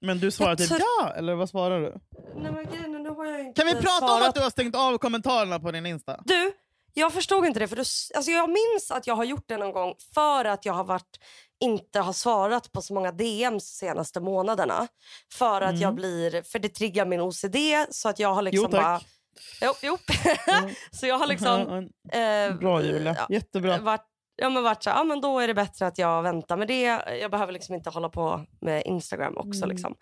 Men 0.00 0.18
du 0.18 0.30
svarar 0.30 0.56
typ 0.56 0.68
tror- 0.68 0.80
ja, 0.80 1.12
eller 1.16 1.34
vad 1.34 1.48
svarar 1.50 1.80
du? 1.80 1.94
Nej, 2.42 2.52
men 2.52 2.64
grejen 2.64 2.92
nu 3.02 3.08
har 3.10 3.24
jag 3.26 3.40
inte 3.40 3.62
Kan 3.62 3.66
vi 3.66 3.72
prata 3.82 3.98
svarat. 3.98 4.22
om 4.22 4.28
att 4.28 4.34
du 4.34 4.40
har 4.40 4.50
stängt 4.50 4.76
av 4.76 4.98
kommentarerna 4.98 5.60
på 5.60 5.70
din 5.70 5.86
Insta? 5.86 6.20
Du, 6.24 6.52
jag 6.94 7.12
förstod 7.12 7.46
inte 7.46 7.60
det. 7.60 7.68
För 7.68 7.76
du, 7.76 7.80
alltså 8.16 8.30
jag 8.30 8.48
minns 8.48 8.90
att 8.90 9.06
jag 9.06 9.14
har 9.16 9.24
gjort 9.24 9.44
det 9.48 9.56
någon 9.56 9.72
gång 9.72 9.94
för 10.14 10.44
att 10.44 10.64
jag 10.64 10.72
har 10.72 10.84
varit, 10.84 11.18
inte 11.60 12.00
har 12.00 12.12
svarat 12.12 12.72
på 12.72 12.82
så 12.82 12.94
många 12.94 13.12
DMs 13.12 13.64
senaste 13.64 14.20
månaderna. 14.20 14.88
För 15.32 15.60
att 15.60 15.70
Mm. 15.70 15.80
jag 15.82 15.94
blir, 15.94 16.42
för 16.42 16.58
det 16.58 16.68
triggar 16.68 17.06
min 17.06 17.20
OCD 17.20 17.56
så 17.90 18.08
att 18.08 18.18
jag 18.18 18.34
har 18.34 18.42
liksom 18.42 18.62
Jo, 18.64 18.70
tack. 18.70 18.82
bara... 18.82 19.00
Jo, 19.62 19.72
jo. 19.82 19.98
så 20.92 21.06
jag 21.06 21.18
har 21.18 21.26
liksom 21.26 21.60
eh, 22.12 22.54
Bra 22.60 22.82
Julia, 22.82 23.16
ja, 23.18 23.26
jättebra. 23.34 23.78
varit, 23.78 24.04
ja, 24.36 24.48
men 24.50 24.62
varit 24.62 24.82
så, 24.82 24.90
här, 24.90 24.96
ja, 24.96 25.04
men 25.04 25.20
då 25.20 25.38
är 25.38 25.46
det 25.48 25.54
bättre 25.54 25.86
att 25.86 25.98
jag 25.98 26.22
väntar 26.22 26.56
med 26.56 26.68
det. 26.68 26.82
Jag 27.20 27.30
behöver 27.30 27.52
liksom 27.52 27.74
inte 27.74 27.90
hålla 27.90 28.08
på 28.08 28.40
med 28.60 28.82
Instagram 28.86 29.36
också. 29.36 29.64
Mm. 29.64 29.68
Liksom. 29.68 29.94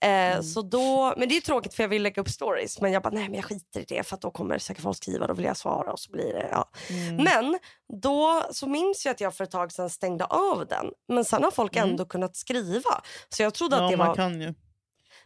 Eh, 0.00 0.40
så 0.40 0.62
då, 0.62 1.14
men 1.16 1.28
det 1.28 1.36
är 1.36 1.40
tråkigt 1.40 1.74
för 1.74 1.82
jag 1.82 1.88
vill 1.88 2.02
lägga 2.02 2.22
upp 2.22 2.28
stories. 2.28 2.80
Men 2.80 2.92
jag 2.92 3.02
bara, 3.02 3.14
nej 3.14 3.24
men 3.24 3.34
jag 3.34 3.44
skiter 3.44 3.80
i 3.80 3.84
det 3.88 4.02
för 4.06 4.14
att 4.14 4.20
då 4.22 4.30
kommer 4.30 4.58
säkert 4.58 4.82
folk 4.82 4.96
skriva. 4.96 5.26
Då 5.26 5.34
vill 5.34 5.44
jag 5.44 5.56
svara 5.56 5.92
och 5.92 6.00
så 6.00 6.12
blir 6.12 6.32
det, 6.32 6.48
ja. 6.50 6.70
Mm. 6.90 7.16
Men 7.24 7.58
då 8.02 8.42
så 8.52 8.66
minns 8.66 9.06
jag 9.06 9.12
att 9.14 9.20
jag 9.20 9.34
för 9.34 9.44
ett 9.44 9.50
tag 9.50 9.72
sedan 9.72 9.90
stängde 9.90 10.24
av 10.24 10.66
den. 10.66 10.90
Men 11.08 11.24
sen 11.24 11.44
har 11.44 11.50
folk 11.50 11.76
Mm. 11.76 11.90
ändå 11.90 12.04
kunnat 12.04 12.36
skriva. 12.36 13.02
Så 13.28 13.42
jag 13.42 13.54
trodde 13.54 13.76
att 13.76 13.82
Ja, 13.82 13.90
det 13.90 13.96
man 13.96 14.06
var... 14.08 14.14
kan 14.14 14.40
ju. 14.40 14.54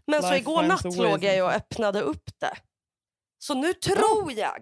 Men 0.06 0.22
så 0.22 0.28
Life 0.30 0.38
igår 0.40 0.62
finds 0.62 0.84
natt 0.84 0.96
låg 0.96 1.24
jag 1.24 1.46
och 1.46 1.52
öppnade 1.52 2.00
upp 2.00 2.30
det. 2.40 2.56
Så 3.38 3.54
nu 3.54 3.72
tror 3.74 4.32
jag, 4.32 4.56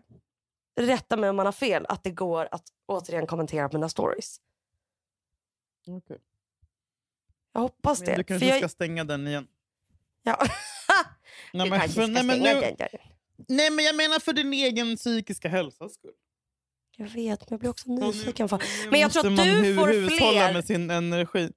rätta 0.87 1.17
mig 1.17 1.31
om 1.31 1.37
man 1.37 1.47
har 1.47 1.53
fel, 1.53 1.87
att 1.89 2.05
det 2.05 2.11
går 2.11 2.49
att 2.53 2.65
återigen 2.87 3.27
kommentera 3.27 3.69
på 3.69 3.77
mina 3.77 3.89
stories. 3.89 4.41
Okej. 5.87 6.19
Jag 7.53 7.61
hoppas 7.61 8.01
Men 8.01 8.07
det. 8.07 8.13
du 8.13 8.17
För 8.17 8.23
kanske 8.23 8.47
jag, 8.49 8.59
ska 8.59 8.69
stänga 8.69 9.05
den 9.05 9.27
igen. 9.29 9.47
ja. 10.23 10.39
Nej, 11.53 11.65
du 11.65 11.71
men, 11.71 11.89
för, 11.89 12.07
nej, 12.07 12.25
men 12.25 12.39
nu, 12.39 12.77
nej 13.49 13.71
men 13.71 13.85
jag 13.85 13.97
menar 13.97 14.19
för 14.19 14.33
din 14.33 14.53
egen 14.53 14.97
psykiska 14.97 15.49
hälsas 15.49 15.95
skull. 15.95 16.13
Jag 16.97 17.09
vet, 17.09 17.41
men 17.41 17.47
jag 17.51 17.61
blir 17.61 17.71
också 17.71 17.91
nyfiken. 17.91 18.49
Nu 18.53 18.59
Men 18.91 19.01
jag 19.01 19.13
tror 19.13 19.27
att 19.27 19.37
du 19.37 19.75
får 19.77 19.89
hushålla 19.89 20.19
fler- 20.31 20.53
med 20.53 20.65
sin 20.65 20.91
energi. 20.91 21.53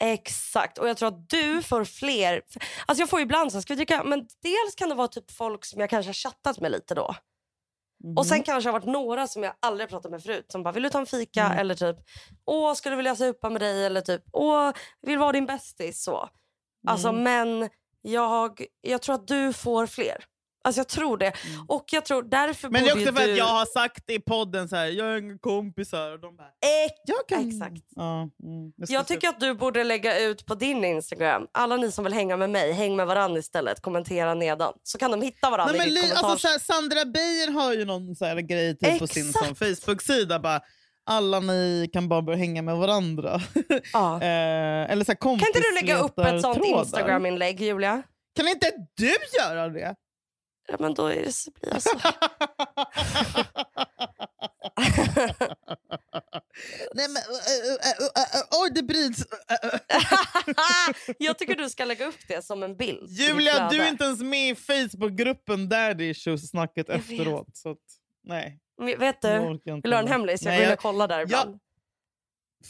Exakt, 0.00 0.78
och 0.78 0.88
jag 0.88 0.96
tror 0.96 1.08
att 1.08 1.28
du 1.28 1.62
får 1.62 1.84
fler... 1.84 2.42
Alltså 2.86 3.02
jag 3.02 3.10
får 3.10 3.20
ibland 3.20 3.52
så 3.52 3.58
här, 3.58 3.62
ska 3.62 3.72
vi 3.74 3.76
dricka? 3.76 4.04
Men 4.04 4.20
dels 4.42 4.74
kan 4.76 4.88
det 4.88 4.94
vara 4.94 5.08
typ 5.08 5.30
folk 5.30 5.64
som 5.64 5.80
jag 5.80 5.90
kanske 5.90 6.08
har 6.08 6.14
chattat 6.14 6.60
med 6.60 6.72
lite 6.72 6.94
då. 6.94 7.14
Och 8.16 8.26
sen 8.26 8.42
kanske 8.42 8.68
det 8.68 8.72
har 8.72 8.80
varit 8.80 8.92
några 8.92 9.26
som 9.26 9.42
jag 9.42 9.52
aldrig 9.60 9.88
pratat 9.88 10.10
med 10.10 10.22
förut 10.22 10.46
som 10.52 10.62
bara 10.62 10.72
vill 10.72 10.82
du 10.82 10.90
ta 10.90 10.98
en 11.00 11.06
fika 11.06 11.44
Mm. 11.44 11.58
eller 11.58 11.74
typ 11.74 11.96
åh 12.44 12.74
skulle 12.74 12.96
vilja 12.96 13.16
supa 13.16 13.50
med 13.50 13.60
dig 13.60 13.84
eller 13.86 14.00
typ 14.00 14.22
åh 14.32 14.72
vill 15.02 15.18
vara 15.18 15.32
din 15.32 15.46
bästis 15.46 16.02
så. 16.04 16.28
Alltså 16.86 17.08
Mm. 17.08 17.22
men 17.22 17.70
jag, 18.02 18.64
jag 18.80 19.02
tror 19.02 19.14
att 19.14 19.26
du 19.28 19.52
får 19.52 19.86
fler. 19.86 20.24
Alltså 20.64 20.80
jag 20.80 20.88
tror 20.88 21.18
det. 21.18 21.32
Och 21.68 21.84
jag 21.92 22.04
tror 22.04 22.22
därför 22.22 22.68
Mm. 22.68 22.72
Men 22.72 22.84
det 22.84 22.90
är 22.90 22.94
också 22.94 23.14
för 23.14 23.22
ju 23.22 23.30
att 23.30 23.36
du... 23.36 23.38
jag 23.38 23.44
har 23.44 23.66
sagt 23.66 24.10
i 24.10 24.18
podden 24.18 24.68
så 24.68 24.76
här, 24.76 24.86
jag 24.86 25.04
har 25.04 25.16
inga 25.16 25.38
kompisar. 25.38 26.12
Och 26.12 26.20
de 26.20 26.36
bara, 26.36 26.48
jag 27.06 27.28
kan... 27.28 27.48
Exakt. 27.48 27.82
Ja, 27.96 28.20
mm, 28.22 28.72
jag 28.76 28.90
Jag 28.90 29.06
tycker 29.06 29.28
att 29.28 29.40
du 29.40 29.54
borde 29.54 29.84
lägga 29.84 30.20
ut 30.20 30.46
på 30.46 30.54
din 30.54 30.84
Instagram. 30.84 31.46
Alla 31.52 31.76
ni 31.76 31.92
som 31.92 32.04
vill 32.04 32.12
hänga 32.12 32.36
med 32.36 32.50
mig, 32.50 32.72
häng 32.72 32.96
med 32.96 33.06
varandra 33.06 33.38
istället. 33.38 33.82
Kommentera 33.82 34.34
nedan. 34.34 34.72
Så 34.82 34.98
kan 34.98 35.10
de 35.10 35.22
hitta 35.22 35.50
varandra 35.50 35.72
Nej, 35.72 35.78
men 35.78 35.88
i 35.88 35.94
ditt 35.94 36.04
li, 36.04 36.10
alltså, 36.10 36.38
så 36.38 36.48
här, 36.48 36.58
Sandra 36.58 37.04
Beijer 37.04 37.50
har 37.50 37.72
ju 37.72 37.84
någon 37.84 38.16
så 38.16 38.24
här 38.24 38.36
grej 38.36 38.78
typ 38.78 38.98
på 38.98 39.06
sin 39.06 39.32
Facebook-sida. 39.32 40.38
Bara, 40.38 40.60
alla 41.06 41.40
ni 41.40 41.90
kan 41.92 42.08
bara 42.08 42.22
börja 42.22 42.38
hänga 42.38 42.62
med 42.62 42.76
varandra. 42.76 43.40
ja. 43.92 44.14
eh, 44.22 44.90
eller 44.90 45.04
så 45.04 45.12
här 45.12 45.16
Kan 45.16 45.32
inte 45.32 45.60
du 45.60 45.74
lägga 45.74 45.98
upp 45.98 46.18
ett 46.18 46.40
sånt. 46.40 46.64
Instagram-inlägg, 46.64 47.60
Julia? 47.60 48.02
Kan 48.36 48.48
inte 48.48 48.70
du 48.96 49.14
göra 49.38 49.68
det? 49.68 49.94
Ja, 50.68 50.76
men 50.80 50.94
då 50.94 51.06
är 51.06 51.22
det 51.22 51.32
så 51.32 51.50
blir 51.50 51.72
jag 51.72 51.82
så. 51.82 52.00
Nej 56.94 57.08
men, 57.08 57.22
oj 58.62 58.70
det 58.74 58.82
bryts. 58.82 59.24
Jag 61.18 61.38
tycker 61.38 61.54
du 61.54 61.70
ska 61.70 61.84
lägga 61.84 62.06
upp 62.06 62.28
det 62.28 62.44
som 62.44 62.62
en 62.62 62.76
bild. 62.76 63.10
Julia, 63.10 63.68
du 63.70 63.82
är 63.82 63.88
inte 63.88 64.04
ens 64.04 64.20
med 64.20 64.50
i 64.50 64.54
Facebookgruppen 64.54 65.68
Daddy 65.68 66.04
Issues 66.10 66.50
snacket 66.50 66.88
Jag 66.88 66.96
efteråt. 66.96 67.48
Så 67.56 67.70
att, 67.70 67.78
nej, 68.24 68.60
Men 68.78 68.98
Vet 68.98 69.16
jag 69.20 69.42
du, 69.42 69.72
vill 69.74 69.80
du 69.82 69.92
ha 69.92 69.98
en 70.02 70.08
hemlis? 70.08 70.42
Jag 70.42 70.50
Nej, 70.50 70.58
går 70.58 70.62
in 70.64 70.68
jag- 70.68 70.76
och 70.76 70.82
kollar 70.82 71.08
där 71.08 71.20
ibland. 71.22 71.58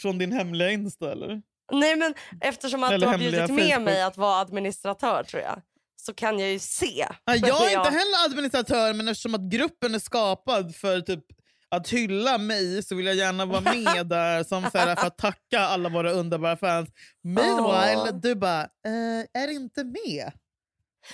Från 0.03 0.19
din 0.19 0.33
hemliga 0.33 0.71
Insta 0.71 1.13
eller? 1.13 1.43
Nej, 1.73 1.97
men 1.97 2.15
eftersom 2.41 2.85
att 2.85 2.93
Eller 2.93 3.07
du 3.07 3.11
har 3.11 3.19
bjudit 3.19 3.51
med 3.51 3.71
Facebook. 3.71 3.85
mig 3.85 4.03
att 4.03 4.17
vara 4.17 4.41
administratör 4.41 5.23
tror 5.23 5.43
jag, 5.43 5.63
så 6.07 6.15
kan 6.15 6.39
jag 6.39 6.51
ju 6.51 6.59
se. 6.59 7.07
Ja, 7.25 7.35
jag 7.37 7.69
är 7.69 7.73
Ja. 7.73 7.79
inte 7.87 7.91
heller 7.99 8.25
administratör 8.27 8.95
men 8.95 9.09
eftersom 9.09 9.35
att 9.35 9.41
gruppen 9.51 9.95
är 9.95 9.99
skapad 9.99 10.77
för 10.77 11.01
typ 11.01 11.25
att 11.69 11.89
hylla 11.89 12.39
mig 12.39 12.83
så 12.83 12.95
vill 12.95 13.07
jag 13.07 13.15
gärna 13.15 13.47
vara 13.47 13.61
med 13.75 14.07
där 14.07 14.45
som 14.45 14.63
så 14.71 14.79
här, 14.79 14.97
för 14.97 15.07
att 15.07 15.19
tacka 15.19 15.61
alla 15.61 15.89
våra 15.89 16.11
underbara 16.13 16.57
fans. 16.57 16.89
Meanwhile, 17.25 17.97
Åh. 17.97 18.15
du 18.23 18.35
bara, 18.35 18.63
eh, 18.63 19.43
är 19.43 19.49
inte 19.51 19.85
med. 19.85 20.33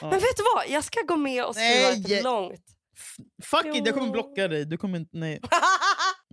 Men 0.01 0.11
vet 0.11 0.36
du 0.36 0.43
vad? 0.57 0.68
Jag 0.68 0.84
ska 0.84 1.01
gå 1.01 1.16
med 1.16 1.45
och 1.45 1.55
skriva 1.55 1.88
Nej. 1.91 2.14
ett 2.14 2.24
långt. 2.24 2.64
Fuck 3.43 3.66
it, 3.66 3.86
jag 3.86 3.95
kommer 3.95 4.07
Jo. 4.07 4.12
blocka 4.12 4.49
dig. 4.49 4.64
Du 4.64 4.76
kommer 4.76 4.99
inte, 4.99 5.16
nej. 5.18 5.41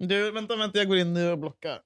Du, 0.02 0.32
vänta, 0.32 0.56
vänta, 0.56 0.78
jag 0.78 0.88
går 0.88 0.98
in 0.98 1.14
nu 1.14 1.32
och 1.32 1.40
blockar. 1.40 1.82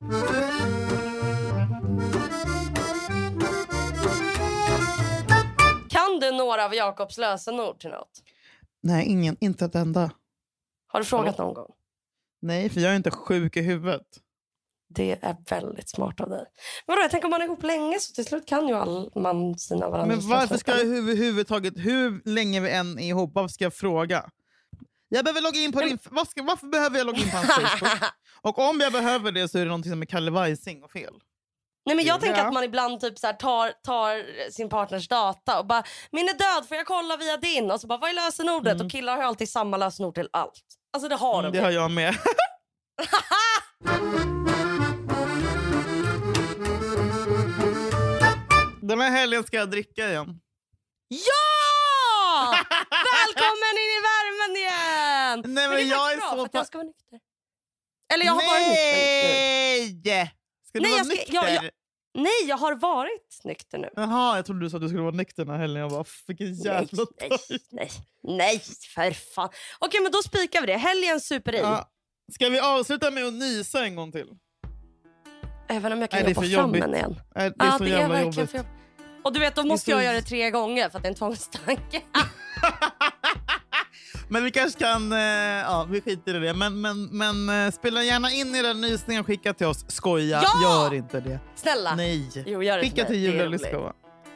Några 6.45 6.65
av 6.65 6.73
Jakobs 6.75 7.17
lösenord 7.17 7.79
till 7.79 7.89
något? 7.89 8.23
Nej, 8.83 9.05
ingen, 9.05 9.37
inte 9.39 9.65
ett 9.65 9.75
enda. 9.75 10.11
Har 10.87 10.99
du 10.99 11.05
frågat 11.05 11.37
någon 11.37 11.53
gång? 11.53 11.71
Nej, 12.41 12.69
för 12.69 12.81
jag 12.81 12.91
är 12.91 12.95
inte 12.95 13.11
sjuk 13.11 13.57
i 13.57 13.61
huvudet. 13.61 14.07
Det 14.89 15.17
är 15.21 15.35
väldigt 15.49 15.89
smart 15.89 16.21
av 16.21 16.29
dig. 16.29 16.45
Men 16.85 16.95
vadå, 16.95 17.01
jag 17.01 17.11
tänker 17.11 17.25
om 17.25 17.31
man 17.31 17.41
är 17.41 17.45
ihop 17.45 17.63
länge 17.63 17.99
så 17.99 18.13
till 18.13 18.25
slut 18.25 18.47
kan 18.47 18.67
ju 18.67 18.73
all, 18.73 19.11
man 19.15 19.57
sina 19.57 19.89
varandras 19.89 20.19
Men 20.19 20.29
varför 20.29 20.57
ska 20.57 20.71
jag 20.71 20.81
överhuvudtaget, 20.81 21.73
hur 21.77 22.21
länge 22.25 22.59
vi 22.59 22.71
än 22.71 22.99
är 22.99 23.07
ihop, 23.09 23.31
varför 23.33 23.53
ska 23.53 23.63
jag 23.63 23.73
fråga? 23.73 24.29
Jag 25.09 25.25
behöver 25.25 25.41
logga 25.41 25.59
in 25.59 25.71
på 25.71 25.81
din, 25.81 25.97
varför, 26.09 26.41
varför 26.43 26.67
behöver 26.67 26.97
jag 26.97 27.07
logga 27.07 27.19
in 27.19 27.29
på 27.29 27.37
hans 27.37 27.49
Facebook? 27.49 28.03
Och 28.41 28.59
om 28.59 28.79
jag 28.79 28.91
behöver 28.93 29.31
det 29.31 29.47
så 29.47 29.57
är 29.57 29.61
det 29.61 29.67
någonting 29.67 29.91
som 29.91 30.01
är 30.01 30.05
Kalle 30.05 30.31
Weising 30.31 30.83
och 30.83 30.91
fel. 30.91 31.13
Nej, 31.85 31.95
men 31.95 32.05
jag 32.05 32.21
tänker 32.21 32.39
Ja. 32.41 32.47
att 32.47 32.53
man 32.53 32.63
ibland 32.63 32.99
typ 33.01 33.19
så 33.19 33.27
här 33.27 33.33
tar, 33.33 33.71
tar 33.83 34.49
sin 34.51 34.69
partners 34.69 35.07
data 35.07 35.59
och 35.59 35.65
bara 35.65 35.83
“min 36.11 36.29
är 36.29 36.33
död, 36.33 36.67
får 36.67 36.77
jag 36.77 36.85
kolla 36.85 37.17
via 37.17 37.37
din?” 37.37 37.71
och 37.71 37.81
så 37.81 37.87
bara 37.87 37.97
“vad 37.99 38.09
är 38.09 38.13
lösenordet?” 38.13 38.81
och 38.81 38.91
killar 38.91 39.15
har 39.17 39.23
alltid 39.23 39.49
samma 39.49 39.77
lösenord 39.77 40.15
till 40.15 40.29
allt. 40.33 40.61
Alltså 40.93 41.09
det 41.09 41.15
har 41.15 41.39
Mm, 41.39 41.51
de 41.51 41.57
det 41.57 41.63
har 41.63 41.71
jag 41.71 41.91
med. 41.91 42.15
Den 48.81 48.99
här 49.01 49.09
helgen 49.11 49.43
ska 49.43 49.57
jag 49.57 49.71
dricka 49.71 50.09
igen. 50.09 50.39
Ja! 51.07 52.51
Välkommen 52.89 53.73
in 53.83 53.91
i 53.97 54.01
värmen 54.11 54.55
igen! 54.57 55.53
Nej, 55.55 55.67
men 55.69 55.77
är 55.77 55.83
jag 55.91 56.13
är 56.13 56.17
bra, 56.17 56.29
så 56.29 56.35
för 56.35 56.43
att 56.45 56.53
jag 56.53 56.67
ska 56.67 56.77
vara 56.77 56.87
nykter. 56.87 57.19
Eller 58.13 58.25
jag 58.25 58.33
har 58.33 58.47
varit 58.47 58.67
nykter. 58.67 59.33
Nej! 59.33 60.01
Ska 60.71 60.79
du 60.79 60.81
Nej, 60.81 60.91
vara 60.91 60.97
jag 60.99 61.05
ska- 61.05 61.15
nykter? 61.15 61.33
jag- 61.33 61.53
jag- 61.53 61.71
Nej, 62.13 62.31
jag 62.47 62.57
har 62.57 62.75
varit 62.75 63.39
nykter 63.43 63.77
nu. 63.77 63.89
Jaha, 63.95 64.35
jag 64.35 64.45
trodde 64.45 64.61
du 64.65 64.69
sa 64.69 64.77
att 64.77 64.83
du 64.83 64.87
skulle 64.89 65.01
vara 65.03 65.15
nykter 65.15 65.45
den 65.45 65.53
här 65.53 65.61
helgen. 65.61 65.81
Jag 65.81 65.91
bara, 65.91 66.03
vilken 66.27 66.53
jävla 66.53 67.05
nej, 67.19 67.29
nej, 67.49 67.59
nej, 67.71 67.91
nej, 68.23 68.59
för 68.95 69.11
fan. 69.11 69.49
Okej, 69.79 70.01
men 70.01 70.11
då 70.11 70.17
spikar 70.21 70.61
vi 70.61 70.67
det. 70.67 70.77
Helgen 70.77 71.21
super 71.21 71.55
i. 71.55 71.57
Ja. 71.59 71.89
Ska 72.33 72.49
vi 72.49 72.59
avsluta 72.59 73.11
med 73.11 73.25
att 73.27 73.33
nysa 73.33 73.85
en 73.85 73.95
gång 73.95 74.11
till? 74.11 74.27
Även 75.69 75.91
om 75.93 76.01
jag 76.01 76.09
kan 76.11 76.23
Nej, 76.23 76.31
är 76.31 76.43
jobba 76.43 76.61
fram 76.61 76.71
den 76.71 76.95
igen. 76.95 77.15
Nej, 77.35 77.49
Det 77.57 77.63
är 77.65 77.67
Ja, 77.67 77.77
så 77.77 77.83
det 77.83 77.89
är 77.89 77.97
jävla 77.99 78.07
verkligen 78.15 78.33
jobbigt. 78.33 78.51
för 78.51 78.65
Och 79.23 79.33
du 79.33 79.39
vet, 79.39 79.55
då 79.55 79.63
måste 79.63 79.85
så- 79.85 79.91
jag 79.91 80.03
göra 80.03 80.13
det 80.13 80.21
tre 80.21 80.51
gånger 80.51 80.89
för 80.89 80.97
att 80.97 81.03
det 81.03 81.07
är 81.07 81.11
en 81.11 81.15
tvångstanke. 81.15 82.01
Men 84.31 84.43
vi 84.43 84.51
kanske 84.51 84.79
kan... 84.79 85.11
Eh, 85.11 85.19
ja, 85.19 85.87
vi 85.89 86.01
skiter 86.01 86.35
i 86.35 86.39
det. 86.39 86.53
Men, 86.53 86.81
men, 86.81 87.05
men 87.05 87.65
eh, 87.65 87.71
spela 87.71 88.03
gärna 88.03 88.31
in 88.31 88.55
era 88.55 88.73
nysningar 88.73 89.21
och 89.21 89.27
skicka 89.27 89.53
till 89.53 89.67
oss. 89.67 89.85
Skoja, 89.87 90.41
Ja! 90.43 90.51
gör 90.63 90.93
inte 90.93 91.19
det. 91.19 91.39
Snälla. 91.55 91.95
Nej. 91.95 92.43
Jo, 92.45 92.63
gör 92.63 92.77
det 92.77 92.83
Skicka 92.83 93.05
till 93.05 93.15
Julia. 93.15 93.45
Lyskova. 93.45 93.93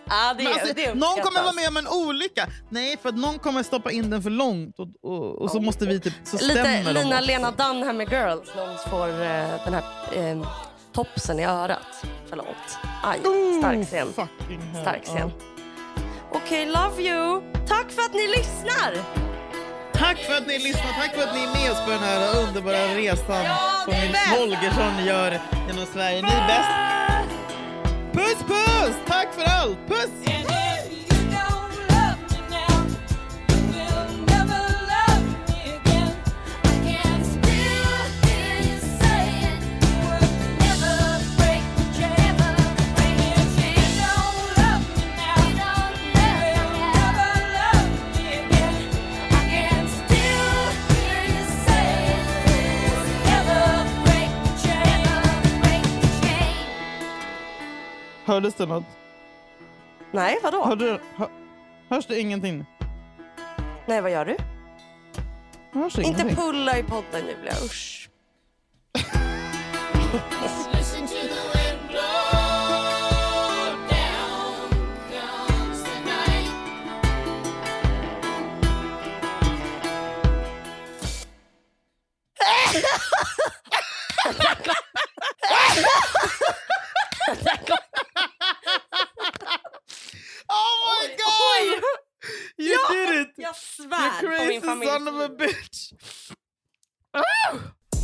Ja, 0.09 0.35
det, 0.37 0.47
alltså, 0.47 0.73
det 0.75 0.93
någon 0.93 1.21
kommer 1.21 1.41
vara 1.43 1.53
med 1.53 1.67
om 1.67 1.77
en 1.77 1.87
olycka. 1.87 2.47
Nej, 2.69 2.97
för 3.01 3.09
att 3.09 3.17
någon 3.17 3.39
kommer 3.39 3.63
stoppa 3.63 3.91
in 3.91 4.09
den 4.09 4.23
för 4.23 4.29
långt 4.29 4.79
och, 4.79 4.87
och, 5.03 5.41
och 5.41 5.51
så 5.51 5.59
måste 5.61 5.85
vi 5.85 5.99
typ... 5.99 6.13
Så 6.23 6.37
Lite 6.45 6.93
Lina. 6.93 7.21
Lena 7.21 7.51
Dunham 7.51 7.97
med 7.97 8.11
Girls. 8.11 8.49
Någon 8.55 8.77
får 8.89 9.07
eh, 9.09 9.65
den 9.65 9.73
här 9.73 9.83
eh, 10.13 10.47
topsen 10.93 11.39
i 11.39 11.45
örat 11.45 12.05
för 12.29 12.35
långt. 12.35 12.77
Aj, 13.03 13.19
stark 13.59 13.87
scen. 13.87 14.07
Oh, 14.07 14.13
Fucking 14.13 14.59
hell. 14.61 14.81
Stark 14.81 15.03
scen. 15.05 15.31
Okej, 16.31 16.65
love 16.65 17.01
you. 17.01 17.41
Tack 17.67 17.91
för 17.91 18.01
att 18.01 18.13
ni 18.13 18.27
lyssnar. 18.27 19.25
Tack 19.97 20.17
för 20.17 20.33
att 20.33 20.47
ni 20.47 20.59
lyssnar. 20.59 20.93
Tack 21.01 21.15
för 21.15 21.21
att 21.23 21.35
ni 21.35 21.43
är 21.43 21.53
med 21.53 21.71
oss 21.71 21.81
på 21.85 21.89
den 21.91 21.99
här 21.99 22.39
underbara 22.47 22.87
resan 22.95 23.43
Ja, 23.45 23.57
som 23.85 23.93
Nils. 23.93 24.17
Holgersson 24.37 25.05
gör 25.05 25.39
genom 25.67 25.85
Sverige. 25.93 26.21
Ni 26.21 26.27
är 26.31 26.47
bäst. 26.47 26.69
Puss 28.13 28.43
puss! 28.47 28.95
Tack 29.07 29.33
för 29.33 29.43
allt! 29.43 29.77
Puss! 29.87 30.09
Hördes 58.25 58.53
det 58.53 58.65
något? 58.65 58.83
Nej, 60.11 60.39
vadå? 60.43 60.65
Hörde, 60.65 60.99
hör, 61.15 61.29
hörs 61.89 62.05
det 62.05 62.19
ingenting? 62.19 62.65
Nej, 63.85 64.01
vad 64.01 64.11
gör 64.11 64.25
du? 64.25 64.37
Hörs 65.79 65.97
Inte 65.97 66.09
ingenting? 66.21 66.35
pulla 66.35 66.77
i 66.77 66.83
podden, 66.83 67.27
Julia. 67.27 67.53
Usch. 67.65 68.09
Listen 70.73 71.07
to 71.07 71.13
the 71.13 71.41
wind 71.53 71.79
blow 71.87 72.01
down 73.89 74.69
comes 75.11 75.83
the 75.83 75.99
night. 76.05 76.51
Oh 90.49 91.07
god! 91.59 91.83
You 92.57 92.77
did 92.89 93.21
it! 93.21 93.33
Jag 93.37 93.55
You 93.55 93.55
svär 93.55 94.21
på 94.21 94.27
crazy 94.27 94.47
min 94.47 94.61
familj. 94.61 94.89
son 94.91 95.07
of 95.07 95.15
a 95.21 95.29
bitch! 95.39 95.91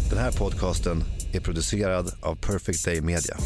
Den 0.10 0.20
här 0.20 0.32
podcasten 0.32 1.04
är 1.34 1.40
producerad 1.40 2.20
av 2.24 2.36
Perfect 2.36 2.86
Day 2.86 3.02
Media. 3.02 3.38